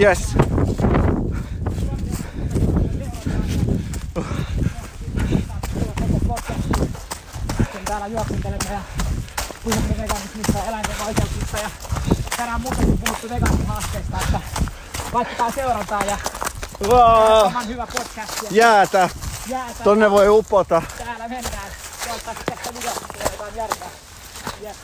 Yes. 0.00 0.36
Kun 4.14 4.26
täällä 7.84 8.06
juoksentelemme 8.06 8.72
ja 8.72 8.80
puhumme 9.64 9.96
veganismista 9.98 10.58
ja 10.58 10.64
eläinten 10.64 10.96
oikeuksista 11.06 11.58
ja 11.58 11.70
tänään 12.36 12.60
muutenkin 12.60 12.98
puhuttu 12.98 13.28
vegaanihaasteista, 13.30 14.18
että 14.24 14.40
laittakaa 15.12 15.50
seurantaa 15.50 16.04
ja 16.04 16.18
oman 17.44 17.68
hyvä 17.68 17.86
podcast 17.86 18.42
ja 18.42 18.48
jäätä. 18.50 19.08
jäätä. 19.46 19.84
Tonne 19.84 20.10
voi 20.10 20.28
upota. 20.28 20.82
Täällä 20.98 21.28
mennään. 21.28 21.70
Tuolta 22.04 22.34
tästä 22.46 22.74
videosta 22.74 23.08
tulee 23.12 23.28
jotain 23.32 23.56
järkeä. 23.56 23.86
Yes. 24.62 24.76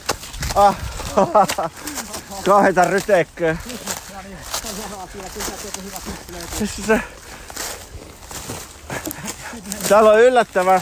Ah. 0.55 0.77
Kahdeta 2.47 2.85
rytekköä. 2.85 3.53
No 3.53 3.59
niin, 4.23 4.39
se 4.63 4.69
on 4.69 4.75
hieno 4.77 5.01
asia. 5.03 5.23
Kyllä 5.35 5.47
joku 5.65 5.81
hyvä 5.85 5.97
klippi 6.05 6.33
löytyy. 6.33 7.20
Täällä 9.89 10.11
on 10.11 10.21
yllättävän 10.21 10.81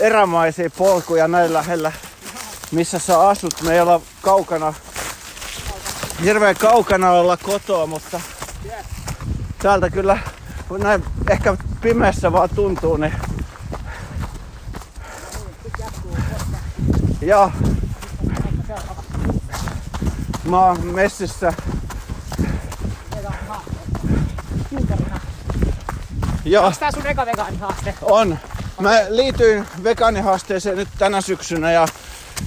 erämaisia 0.00 0.70
polkuja 0.70 1.28
näin 1.28 1.52
lähellä, 1.52 1.92
missä 2.70 2.98
sä 2.98 3.28
asut. 3.28 3.62
Me 3.62 3.74
ei 3.74 3.80
olla 3.80 4.00
kaukana, 4.22 4.74
hirveän 6.24 6.56
kaukana 6.56 7.10
olla 7.10 7.36
kotoa, 7.36 7.86
mutta 7.86 8.20
täältä 9.62 9.90
kyllä 9.90 10.18
näin 10.78 11.04
ehkä 11.30 11.56
pimeässä 11.80 12.32
vaan 12.32 12.48
tuntuu, 12.54 12.96
niin 12.96 13.12
Joo. 17.24 17.52
Mä 20.44 20.66
oon 20.66 20.86
messissä. 20.86 21.52
Joo. 26.44 26.66
Onks 26.66 26.78
tää 26.78 26.90
sun 26.90 27.06
eka 27.06 27.26
vegaanihaaste? 27.26 27.94
On. 28.02 28.38
Mä 28.80 28.90
liityin 29.08 29.66
vegaanihaasteeseen 29.84 30.76
nyt 30.76 30.88
tänä 30.98 31.20
syksynä 31.20 31.72
ja 31.72 31.88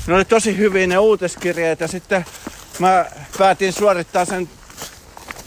ne 0.08 0.14
oli 0.14 0.26
tosi 0.26 0.58
hyviä 0.58 0.88
ne 0.88 0.98
uutiskirjeet 0.98 1.80
ja 1.80 1.88
sitten 1.88 2.26
mä 2.80 3.06
päätin 3.38 3.74
suorittaa 3.74 4.26
sen 4.26 4.50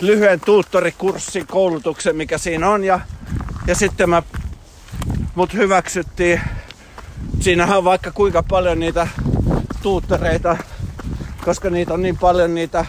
lyhyen 0.01 0.41
tuuttorikurssin 0.41 1.47
koulutuksen, 1.47 2.17
mikä 2.17 2.39
siinä 2.39 2.71
on 2.71 2.85
ja, 2.85 3.01
ja 3.67 3.75
sitten 3.75 4.11
mä, 4.11 4.23
mut 5.35 5.55
hyväksyttiin. 5.55 6.41
Siinähän 7.41 7.79
on 7.79 7.85
vaikka 7.85 8.11
kuinka 8.11 8.43
paljon 8.43 8.81
niitä 8.81 9.09
tuuttoreita, 9.83 10.57
koska 11.45 11.71
niitä 11.71 11.95
on 11.95 12.03
niin 12.03 12.19
paljon 12.19 12.55
niitä 12.55 12.87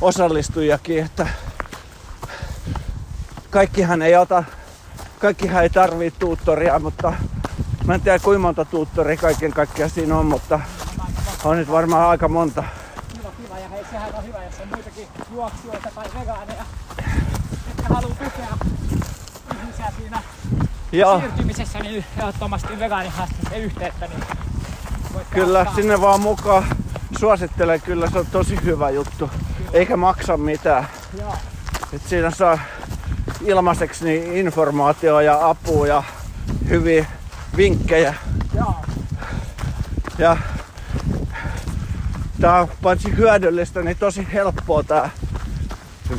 osallistujakin, 0.00 1.04
että 1.04 1.26
kaikkihan 3.50 4.02
ei 4.02 4.16
ota 4.16 4.44
kaikkihan 5.18 5.62
ei 5.62 5.70
tarvii 5.70 6.10
tuuttoria, 6.10 6.78
mutta 6.78 7.12
mä 7.84 7.94
en 7.94 8.00
tiedä 8.00 8.18
kuinka 8.18 8.38
monta 8.38 8.64
tuuttoria 8.64 9.16
kaiken 9.16 9.52
kaikkiaan 9.52 9.90
siinä 9.90 10.16
on, 10.16 10.26
mutta 10.26 10.60
on 11.44 11.56
nyt 11.56 11.70
varmaan 11.70 12.08
aika 12.08 12.28
monta. 12.28 12.64
Kiva, 13.12 13.30
kiva. 13.42 13.58
Ja 13.58 13.68
hei, 13.68 13.84
sehän 13.90 14.14
on 14.14 14.26
hyvä, 14.26 14.44
jos 14.44 14.54
on 14.62 14.68
muitakin 14.68 15.08
juoksijoita 15.34 15.88
tai 15.94 16.04
vegaaneja, 16.20 16.64
jotka 17.68 17.94
haluaa 17.94 18.14
tukea 18.14 18.58
ihmisiä 19.54 19.92
siinä 19.98 20.22
Joo, 20.92 21.18
siirtymisessä, 21.18 21.78
niin 21.78 22.04
ehdottomasti 22.18 22.78
vegaanihaasteeseen 22.78 23.62
yhteyttä. 23.62 24.06
Niin 24.06 24.22
kyllä 25.30 25.58
auttaa. 25.58 25.74
sinne 25.74 26.00
vaan 26.00 26.20
mukaan. 26.20 26.64
Suosittelen 27.18 27.82
kyllä, 27.82 28.10
se 28.10 28.18
on 28.18 28.26
tosi 28.26 28.58
hyvä 28.64 28.90
juttu. 28.90 29.30
Eikä 29.72 29.96
maksa 29.96 30.36
mitään. 30.36 30.88
Joo. 31.18 31.34
Et 31.92 32.02
siinä 32.06 32.30
saa 32.30 32.58
ilmaiseksi 33.44 34.04
niin 34.04 34.36
informaatiota 34.36 35.22
ja 35.22 35.48
apua 35.48 35.86
ja 35.86 36.02
hyviä 36.68 37.06
vinkkejä. 37.56 38.14
Joo. 38.54 38.74
Ja 40.18 40.36
tää 42.40 42.60
on 42.60 42.68
paitsi 42.82 43.16
hyödyllistä, 43.16 43.82
niin 43.82 43.96
tosi 43.96 44.26
helppoa 44.32 44.82
tää 44.82 45.10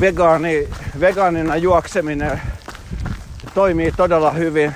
vegaani, 0.00 0.68
vegaanina 1.00 1.56
juokseminen. 1.56 2.40
Toimii 3.54 3.92
todella 3.92 4.30
hyvin. 4.30 4.74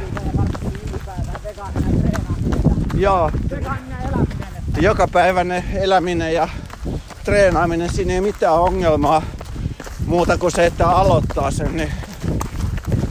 Ja. 0.00 0.10
Joo, 2.94 3.30
jokapäiväinen 4.80 5.64
eläminen 5.74 6.34
ja 6.34 6.48
treenaaminen, 7.24 7.92
siinä 7.92 8.14
ei 8.14 8.20
mitään 8.20 8.54
ongelmaa 8.54 9.22
muuta 10.14 10.38
kuin 10.38 10.52
se, 10.52 10.66
että 10.66 10.88
aloittaa 10.88 11.50
sen, 11.50 11.76
niin 11.76 11.92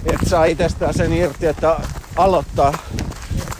että 0.05 0.29
saa 0.29 0.45
itsestään 0.45 0.93
sen 0.93 1.13
irti, 1.13 1.45
että 1.45 1.79
aloittaa. 2.15 2.73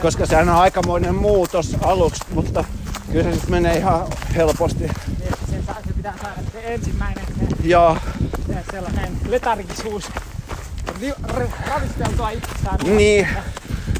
Koska 0.01 0.25
sehän 0.25 0.49
on 0.49 0.55
aikamoinen 0.55 1.15
muutos 1.15 1.75
aluksi, 1.81 2.23
mutta 2.33 2.63
kyllä 3.11 3.23
se 3.23 3.31
sitten 3.31 3.51
menee 3.51 3.77
ihan 3.77 4.07
helposti. 4.35 4.79
niin, 4.79 5.33
se, 5.49 5.61
saa, 5.65 5.75
se 5.87 5.93
pitää 5.93 6.13
saada 6.21 6.39
se 6.51 6.73
ensimmäinen 6.73 7.25
se, 7.25 7.55
Ja 7.63 7.95
se 8.47 8.63
sellainen 8.71 9.17
letargisuus 9.27 10.09
ravisteltua 11.67 12.29
itsessään. 12.29 12.77
niin, 12.97 13.27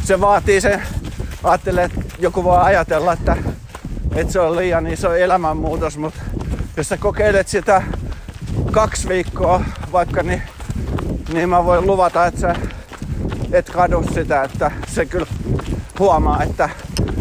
se 0.03 0.21
vaatii 0.21 0.61
sen, 0.61 0.81
ajattelee, 1.43 1.83
että 1.85 2.01
joku 2.19 2.43
voi 2.43 2.57
ajatella, 2.57 3.13
että, 3.13 3.37
että 4.15 4.33
se 4.33 4.39
on 4.39 4.55
liian 4.55 4.87
iso 4.87 5.13
elämänmuutos, 5.13 5.97
mutta 5.97 6.19
jos 6.77 6.89
sä 6.89 6.97
kokeilet 6.97 7.47
sitä 7.47 7.81
kaksi 8.73 9.09
viikkoa 9.09 9.61
vaikka, 9.91 10.23
niin, 10.23 10.41
niin 11.33 11.49
mä 11.49 11.65
voin 11.65 11.87
luvata, 11.87 12.25
että 12.25 12.41
sä 12.41 12.55
et 13.51 13.69
kadu 13.69 14.03
sitä, 14.13 14.43
että 14.43 14.71
se 14.87 15.05
kyllä 15.05 15.25
huomaa, 15.99 16.43
että 16.43 16.69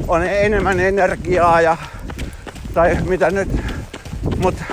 on 0.08 0.22
enemmän 0.26 0.80
energiaa 0.80 1.60
ja 1.60 1.76
tai 2.74 2.98
mitä 3.08 3.30
nyt, 3.30 3.48
mutta 4.38 4.64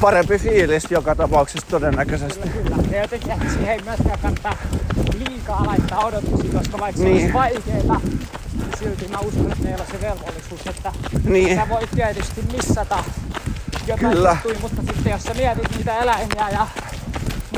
parempi 0.00 0.38
fiilis 0.38 0.90
joka 0.90 1.14
tapauksessa 1.14 1.66
todennäköisesti. 1.70 2.48
Kyllä. 2.48 2.76
Ja 2.90 3.00
jotenkin 3.02 3.30
että 3.32 3.48
siihen 3.52 3.68
ei 3.68 3.82
myöskään 3.84 4.18
kannata 4.22 4.56
liikaa 5.18 5.66
laittaa 5.66 6.04
odotuksia, 6.04 6.52
koska 6.58 6.78
vaikka 6.78 7.02
Niin. 7.02 7.16
se 7.16 7.20
olisi 7.22 7.32
vaikeeta, 7.32 8.00
niin 8.04 8.78
silti 8.78 9.08
mä 9.08 9.18
uskon, 9.18 9.52
että 9.52 9.64
meillä 9.64 9.84
on 9.84 9.90
se 10.00 10.06
velvollisuus, 10.06 10.66
että 10.66 10.92
Niin. 11.24 11.56
sä 11.56 11.68
voit 11.68 11.90
tietysti 11.94 12.42
missata 12.52 13.04
jotain 13.90 14.12
Kyllä. 14.14 14.30
juttuja, 14.44 14.58
mutta 14.60 14.82
sitten 14.92 15.12
jos 15.12 15.22
sä 15.22 15.34
mietit 15.34 15.76
niitä 15.76 15.98
eläimiä 15.98 16.48
ja 16.50 16.66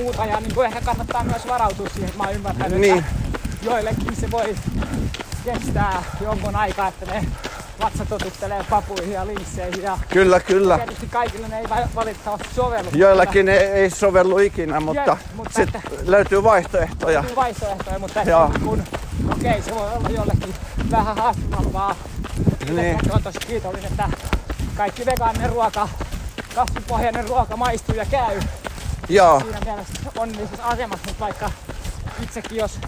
muuta, 0.01 0.27
ja 0.27 0.41
niin 0.41 0.55
kuin 0.55 0.67
ehkä 0.67 0.81
kannattaa 0.81 1.25
myös 1.25 1.49
varautua 1.49 1.89
siihen, 1.95 2.11
mä 2.17 2.23
oon 2.25 2.33
ymmärtänyt, 2.35 2.79
Niin. 2.81 2.99
että 2.99 3.11
joillekin 3.63 4.17
se 4.17 4.31
voi 4.31 4.55
kestää 5.45 6.03
jonkun 6.21 6.57
aikaa, 6.57 6.89
että 6.89 7.07
ne 7.07 7.27
vatsa 7.81 8.05
totuttelee 8.05 8.65
papuihin 8.71 9.13
ja 9.13 9.27
linsseihin 9.27 9.83
ja 9.83 9.99
Kyllä, 10.09 10.41
kyllä. 10.41 10.77
tietysti 10.79 11.07
kaikille 11.07 11.49
ne 11.49 11.59
ei 11.59 11.69
va- 11.69 11.89
valitettavasti 11.95 12.49
sovellu. 12.55 12.91
Joillakin 12.95 13.49
ei, 13.49 13.59
ei 13.59 13.91
sovellu 13.91 14.39
ikinä, 14.39 14.81
mutta, 14.81 15.03
Jep, 15.11 15.37
mutta 15.37 15.53
sit 15.65 15.75
että- 15.77 15.91
löytyy 16.07 16.43
vaihtoehtoja. 16.43 17.21
on 17.21 17.37
vaihtoehtoja, 17.37 17.99
mutta 17.99 18.23
että 18.23 18.49
niin 18.49 18.61
kun, 18.69 18.83
okei, 19.33 19.63
se 19.63 19.75
voi 19.75 19.91
olla 19.97 20.09
jollekin 20.09 20.55
vähän 20.91 21.17
haastavampaa. 21.17 21.97
Niin. 22.71 22.99
On 23.11 23.23
tosi 23.23 23.39
kiitollinen, 23.39 23.91
että 23.91 24.09
kaikki 24.77 25.07
vegaaninen 25.07 25.51
ruoka, 25.51 25.89
kasvipohjainen 26.55 27.29
ruoka 27.29 27.57
maistuu 27.57 27.95
ja 27.95 28.05
käy. 28.05 28.41
Joo, 29.09 29.41
Siinä 29.41 29.61
mielessä 29.65 29.93
onnellisessa 30.17 30.65
asemassa, 30.65 31.07
mutta 31.07 31.25
vaikka 31.25 31.51
itsekin 32.23 32.59
jos 32.59 32.79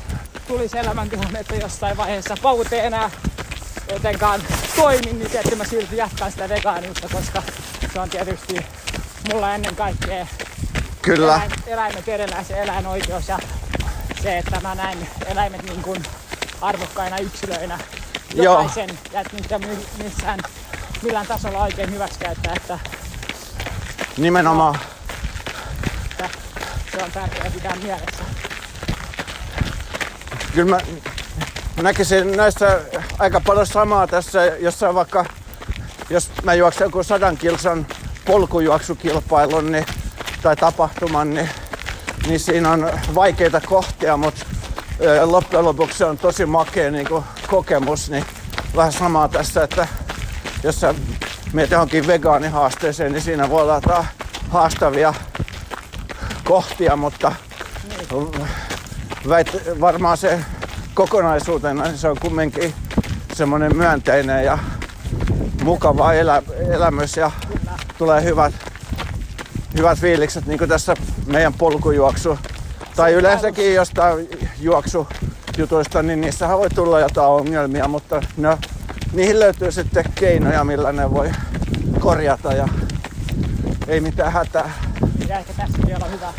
tulisi 0.48 0.78
elämäntilanne, 0.78 1.40
että 1.40 1.54
jossain 1.54 1.96
vaiheessa 1.96 2.36
paut 2.42 2.72
ei 2.72 2.80
enää 2.80 3.10
jotenkaan 3.92 4.40
toimi, 4.76 5.12
niin 5.12 5.30
se, 5.30 5.40
että 5.40 5.56
mä 5.56 5.64
silti 5.64 5.96
jatkan 5.96 6.30
sitä 6.30 6.48
vegaaniutta, 6.48 7.08
koska 7.12 7.42
se 7.92 8.00
on 8.00 8.10
tietysti 8.10 8.66
mulla 9.32 9.54
ennen 9.54 9.76
kaikkea 9.76 10.26
kyllä. 11.02 11.34
eläin, 11.34 11.50
eläimet 11.66 12.08
edellä 12.08 12.42
se 12.42 12.62
eläinoikeus 12.62 13.28
ja 13.28 13.38
se, 14.22 14.38
että 14.38 14.60
mä 14.60 14.74
näen 14.74 15.08
eläimet 15.26 15.62
niin 15.62 15.82
kuin 15.82 16.02
arvokkaina 16.60 17.18
yksilöinä 17.18 17.78
Joo. 18.34 18.44
jokaisen 18.44 18.98
ja 19.12 19.20
että 19.20 19.36
niitä 19.36 19.60
missään 20.04 20.40
millään 21.02 21.26
tasolla 21.26 21.62
oikein 21.62 21.92
hyväksikäyttää, 21.92 22.54
että, 22.56 22.78
Nimenomaan. 24.18 24.78
se 26.92 27.04
on 27.04 27.12
tärkeää 27.12 27.50
pitää 27.50 27.76
mielessä. 27.76 28.24
Kyllä 30.54 30.70
mä 30.76 30.78
näkisin 31.82 32.36
näissä 32.36 32.80
aika 33.18 33.40
paljon 33.40 33.66
samaa 33.66 34.06
tässä, 34.06 34.44
jossain 34.44 34.94
vaikka, 34.94 35.24
jos 36.10 36.30
mä 36.42 36.54
juoksen 36.54 36.84
joku 36.84 37.02
sadan 37.02 37.36
kilsan 37.36 37.86
polkujuoksukilpailun 38.24 39.72
niin, 39.72 39.86
tai 40.42 40.56
tapahtuman, 40.56 41.34
niin, 41.34 41.48
niin 42.26 42.40
siinä 42.40 42.70
on 42.70 42.90
vaikeita 43.14 43.60
kohtia, 43.60 44.16
mutta 44.16 44.44
loppujen 45.24 45.64
lopuksi 45.64 45.98
se 45.98 46.04
on 46.04 46.18
tosi 46.18 46.46
makea 46.46 46.90
niin 46.90 47.08
kuin 47.08 47.24
kokemus, 47.46 48.10
niin 48.10 48.24
vähän 48.76 48.92
samaa 48.92 49.28
tässä, 49.28 49.62
että 49.64 49.88
jos 50.62 50.80
sä 50.80 50.94
menet 51.54 51.70
johonkin 51.70 52.06
vegaanihaasteeseen, 52.06 53.12
niin 53.12 53.22
siinä 53.22 53.50
voi 53.50 53.62
olla 53.62 54.04
haastavia 54.48 55.14
kohtia, 56.44 56.96
mutta 56.96 57.32
väit, 59.28 59.56
varmaan 59.80 60.16
se 60.16 60.40
kokonaisuutena 60.94 61.84
niin 61.84 61.98
se 61.98 62.08
on 62.08 62.16
kumminkin 62.20 62.74
semmoinen 63.34 63.76
myönteinen 63.76 64.44
ja 64.44 64.58
mukava 65.62 66.12
elä, 66.12 66.42
elämys 66.70 67.16
ja 67.16 67.30
tulee 67.98 68.24
hyvät, 68.24 68.54
hyvät 69.78 69.98
fiilikset 69.98 70.46
niin 70.46 70.58
kuin 70.58 70.68
tässä 70.68 70.94
meidän 71.26 71.54
polkujuoksu 71.54 72.38
tai 72.96 73.12
yleensäkin 73.12 73.74
jostain 73.74 74.28
juoksujutuista, 74.60 76.02
niin 76.02 76.20
niissähän 76.20 76.58
voi 76.58 76.70
tulla 76.70 77.00
jotain 77.00 77.28
ongelmia, 77.28 77.88
mutta 77.88 78.22
no, 78.36 78.58
niihin 79.14 79.40
löytyy 79.40 79.72
sitten 79.72 80.04
keinoja, 80.14 80.64
millä 80.64 80.92
ne 80.92 81.10
voi 81.10 81.32
korjata 82.00 82.52
ja 82.52 82.68
ei 83.86 84.00
mitään 84.00 84.32
hätää. 84.32 84.70
Ja 85.28 85.38
ehkä 85.38 85.52
tässä 85.52 85.78
vielä 85.86 86.04
on 86.04 86.12
hyvä 86.12 86.32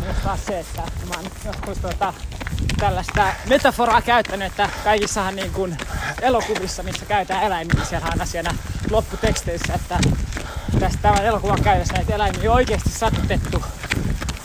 myös 0.00 0.16
taas 0.24 0.46
se, 0.46 0.60
että 0.60 0.82
mä 0.82 1.14
oon 1.16 1.30
joskus 1.44 1.78
tota, 1.78 2.14
tällaista 2.78 3.32
metaforaa 3.48 4.02
käyttänyt, 4.02 4.46
että 4.46 4.70
kaikissahan 4.84 5.36
niin 5.36 5.52
kuin 5.52 5.76
elokuvissa, 6.22 6.82
missä 6.82 7.06
käytetään 7.06 7.44
eläimiä, 7.44 7.74
niin 7.74 7.86
siellä 7.86 8.08
on 8.20 8.26
siellä 8.26 8.54
lopputeksteissä, 8.90 9.74
että 9.74 9.98
tästä 10.80 10.98
tämän 11.02 11.24
elokuvan 11.24 11.62
käydessä 11.62 11.94
näitä 11.94 12.14
eläimiä 12.14 12.50
on 12.50 12.56
oikeasti 12.56 12.90
satutettu, 12.90 13.64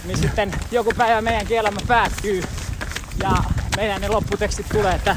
niin 0.06 0.18
sitten 0.18 0.52
joku 0.72 0.91
päivä 0.97 1.22
meidänkin 1.22 1.58
elämä 1.58 1.80
päättyy 1.88 2.43
ja 3.24 3.32
meidän 3.78 4.02
ne 4.02 4.08
lopputekstit 4.08 4.70
tulee, 4.70 4.95
että 4.95 5.16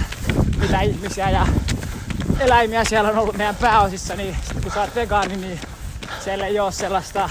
mitä 0.61 0.81
ihmisiä 0.81 1.31
ja 1.31 1.47
eläimiä 2.41 2.85
siellä 2.85 3.11
on 3.11 3.19
ollut 3.19 3.37
meidän 3.37 3.55
pääosissa, 3.57 4.17
niin 4.17 4.37
sit 4.49 4.63
kun 4.63 4.73
sä 4.73 4.81
oot 4.81 4.95
vegaani, 4.95 5.37
niin 5.37 5.61
siellä 6.25 6.47
ei 6.47 6.61
ole 6.61 6.73
sellaista 6.73 7.31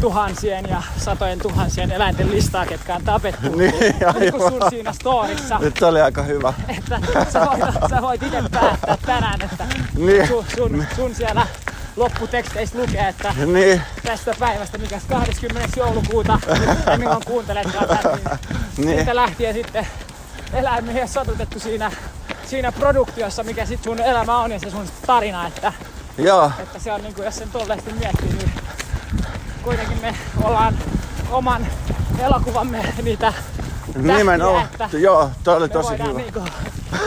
tuhansien 0.00 0.64
ja 0.70 0.82
satojen 0.98 1.38
tuhansien 1.38 1.92
eläinten 1.92 2.30
listaa, 2.30 2.66
ketkä 2.66 2.94
on 2.94 3.02
tapettu. 3.04 3.56
Niin, 3.56 3.74
niin 4.18 4.32
kuin 4.32 4.52
sun 4.52 4.70
siinä 4.70 4.92
storissa. 4.92 5.58
Nyt 5.58 5.82
oli 5.82 6.00
aika 6.00 6.22
hyvä. 6.22 6.54
Että 6.78 7.00
sä 7.32 7.40
voit, 7.40 7.90
sä 7.90 8.02
voit 8.02 8.22
itse 8.22 8.42
päättää 8.50 8.96
tänään, 9.06 9.40
että 9.42 9.64
Niin. 9.96 10.28
sun, 10.28 10.44
sun, 10.56 10.84
sun 10.96 11.14
siellä 11.14 11.46
lopputeksteissä 11.96 12.78
lukee, 12.78 13.08
että 13.08 13.34
Niin, 13.46 13.82
tästä 14.04 14.34
päivästä, 14.38 14.78
mikä 14.78 15.00
20. 15.08 15.68
joulukuuta, 15.76 16.38
ja 16.86 16.98
milloin 16.98 17.24
kuunteletkaan 17.26 17.88
tätä, 17.88 18.08
niin, 18.16 18.38
Niin. 18.76 18.96
siitä 18.98 19.16
lähtien 19.16 19.54
sitten 19.54 19.86
eläimiä 20.52 21.06
satutettu 21.06 21.60
siinä, 21.60 21.90
siinä 22.48 22.72
produktiossa, 22.72 23.42
mikä 23.42 23.66
sit 23.66 23.82
sun 23.82 24.00
elämä 24.00 24.38
on 24.38 24.52
ja 24.52 24.58
se 24.58 24.70
sun 24.70 24.86
tarina, 25.06 25.46
että, 25.46 25.72
joo, 26.18 26.50
että 26.58 26.78
se 26.78 26.92
on 26.92 27.02
niin 27.02 27.14
kuin, 27.14 27.24
jos 27.24 27.36
sen 27.36 27.50
tolleesti 27.50 27.92
miettii, 27.92 28.28
niin 28.32 28.52
kuitenkin 29.62 29.98
me 30.00 30.14
ollaan 30.42 30.78
oman 31.30 31.66
elokuvamme 32.18 32.94
niitä 33.02 33.32
nimenomaan. 33.96 34.64
että 34.64 34.88
Joo, 34.98 35.30
toi 35.44 35.56
oli 35.56 35.68
me 35.68 35.72
tosi 35.72 35.88
voidaan 35.88 36.08
hyvä. 36.10 36.18
niinku 36.20 36.44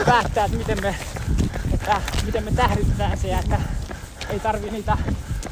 päättää, 0.06 0.44
että 0.44 0.56
miten 0.56 0.78
me, 0.82 0.94
että 1.74 2.00
miten 2.24 2.44
me 2.44 2.50
tähdytetään 2.52 3.18
se, 3.18 3.32
että 3.34 3.60
ei 4.30 4.40
tarvi 4.40 4.70
niitä 4.70 4.96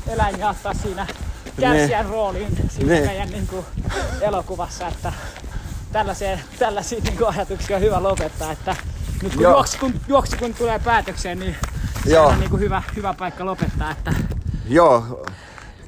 eläimiä 0.08 0.48
ottaa 0.48 0.74
siinä 0.74 1.06
kärsijän 1.60 2.06
rooliin 2.06 2.56
siinä 2.68 2.92
Niin. 2.92 3.06
meidän 3.06 3.28
niinku 3.30 3.64
elokuvassa, 4.20 4.88
että 4.88 5.12
tällaisia, 5.92 6.38
tällaisia 6.58 7.00
niinku 7.04 7.24
ajatuksia 7.26 7.76
on 7.76 7.82
hyvä 7.82 8.02
lopettaa, 8.02 8.52
että 8.52 8.76
nyt 9.22 9.34
kun 9.34 9.42
juoksu, 9.42 9.78
kun, 9.78 9.94
juoksu 10.08 10.36
kun 10.36 10.54
tulee 10.54 10.78
päätökseen, 10.78 11.38
niin 11.38 11.56
se 12.08 12.20
on 12.20 12.40
niinku 12.40 12.56
hyvä, 12.56 12.82
hyvä 12.96 13.14
paikka 13.14 13.44
lopettaa, 13.44 13.90
että 13.90 14.14
Joo, 14.68 15.24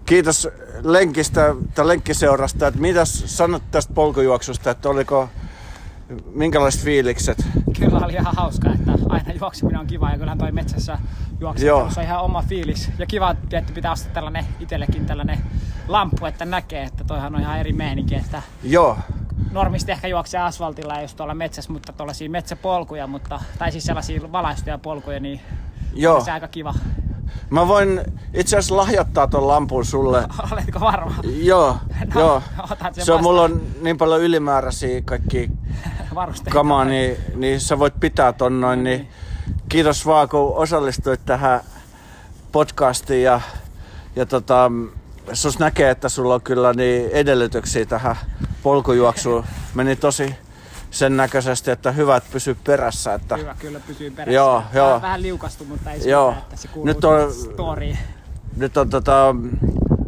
kiitos 0.07 0.49
lenkistä 0.83 1.55
tai 1.74 1.89
lenkkiseurasta. 1.89 2.66
Että 2.66 2.80
mitäs 2.80 3.22
sanot 3.26 3.62
tästä 3.70 3.95
polkujuoksusta, 3.95 4.70
että 4.70 4.89
oliko 4.89 5.28
minkälaiset 6.35 6.80
fiilikset? 6.80 7.47
Kyllä 7.78 8.07
oli 8.07 8.12
ihan 8.12 8.37
hauska, 8.37 8.72
että 8.72 8.93
aina 9.09 9.33
juokseminen 9.41 9.80
on 9.80 9.87
kiva 9.87 10.11
ja 10.11 10.18
kyllähän 10.18 10.39
toi 10.39 10.53
metsässä 10.53 10.99
juokseminen 11.41 11.74
on 11.74 12.03
ihan 12.03 12.20
oma 12.20 12.43
fiilis. 12.43 12.91
Ja 12.99 13.07
kiva, 13.07 13.30
että 13.30 13.72
pitää 13.74 13.93
ostaa 13.93 14.12
tällainen 14.12 14.47
itsellekin 14.61 15.07
tällainen 15.07 15.39
lamppu, 15.89 16.26
että 16.26 16.45
näkee, 16.45 16.83
että 16.83 17.05
toihan 17.05 17.35
on 17.35 17.41
ihan 17.41 17.59
eri 17.59 17.72
meininki. 17.72 18.14
Että 18.14 18.43
Joo. 18.62 18.99
Normisti 19.53 19.92
ehkä 19.92 20.09
juoksee 20.09 20.40
asfaltilla 20.40 20.94
ja 20.94 21.03
just 21.03 21.16
tuolla 21.16 21.34
metsässä, 21.34 21.72
mutta 21.72 21.92
tuollaisia 21.92 22.30
metsäpolkuja, 22.30 23.07
mutta, 23.07 23.40
tai 23.59 23.72
siis 23.72 23.84
sellaisia 23.84 24.32
valaistuja 24.32 24.78
polkuja, 24.78 25.20
niin 25.20 25.40
Joo. 25.94 26.16
on 26.16 26.24
se 26.24 26.32
aika 26.32 26.48
kiva. 26.48 26.74
Mä 27.50 27.68
voin 27.68 28.00
itse 28.34 28.57
asiassa 28.57 28.76
lahjoittaa 28.76 29.26
ton 29.26 29.48
lampun 29.48 29.84
sulle. 29.84 30.28
Oletko 30.53 30.80
varma? 30.80 31.14
Joo, 31.42 31.76
no, 32.14 32.20
joo. 32.20 32.42
Se 32.92 33.12
on, 33.12 33.22
mulla 33.22 33.42
on 33.42 33.62
niin 33.80 33.98
paljon 33.98 34.20
ylimääräisiä 34.20 35.03
kaikki 35.05 35.50
kamaa, 36.50 36.84
niin, 36.84 37.16
niin 37.34 37.61
sä 37.61 37.78
voit 37.78 38.00
pitää 38.00 38.32
ton 38.32 38.61
noin. 38.61 38.84
Niin, 38.84 38.98
niin 38.98 39.09
kiitos 39.68 40.07
vaan, 40.07 40.28
kun 40.28 40.57
osallistuit 40.57 41.20
tähän 41.24 41.61
podcastiin 42.53 43.22
ja, 43.22 43.40
ja 44.16 44.26
tota, 44.26 44.70
sus 45.32 45.58
näkee, 45.58 45.90
että 45.90 46.08
sulla 46.08 46.34
on 46.34 46.42
kyllä 46.42 46.72
niin 46.72 47.10
edellytyksiä 47.10 47.86
tähän 47.86 48.16
polkujuoksuun. 48.62 49.44
Meni 49.74 49.96
tosi 49.96 50.34
sen 50.90 51.16
näköisesti, 51.16 51.70
että 51.70 51.92
hyvät 51.92 52.24
pysyy 52.32 52.56
perässä. 52.64 53.14
Että... 53.14 53.36
Hyvä, 53.36 53.56
kyllä 53.58 53.80
pysyy 53.86 54.10
perässä. 54.10 54.34
Joo, 54.34 54.62
joo. 54.74 54.86
Vähän, 54.86 55.02
vähän 55.02 55.22
liukastu, 55.22 55.64
mutta 55.64 55.90
ei 55.90 56.08
joo. 56.08 56.30
Sitä, 56.30 56.42
että 56.42 56.56
se 56.56 56.68
kuuluu 56.68 56.86
nyt 56.86 57.04
on, 57.04 57.32
storyin. 57.32 57.98
Nyt 58.56 58.76
on 58.76 58.90
tota, 58.90 59.36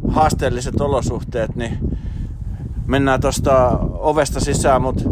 haasteelliset 0.09 0.81
olosuhteet, 0.81 1.57
niin 1.57 1.79
mennään 2.87 3.21
tuosta 3.21 3.79
ovesta 3.93 4.41
sisään, 4.41 4.83
mutta 4.83 5.03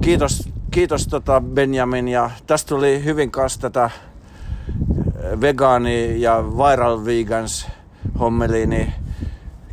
kiitos, 0.00 0.48
kiitos 0.70 1.06
tota 1.06 1.40
Benjamin 1.40 2.08
ja 2.08 2.30
tästä 2.46 2.68
tuli 2.68 3.04
hyvin 3.04 3.30
kanssa 3.30 3.60
tätä 3.60 3.90
vegaani 5.40 6.20
ja 6.20 6.44
viral 6.44 7.04
vegans 7.04 7.66
hommeli, 8.20 8.66
niin 8.66 8.92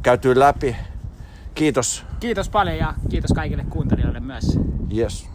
käytyy 0.01 0.39
läpi. 0.39 0.75
Kiitos. 1.55 2.05
Kiitos 2.19 2.49
paljon 2.49 2.77
ja 2.77 2.93
kiitos 3.09 3.31
kaikille 3.35 3.65
kuuntelijoille 3.69 4.19
myös. 4.19 4.59
Yes. 4.97 5.29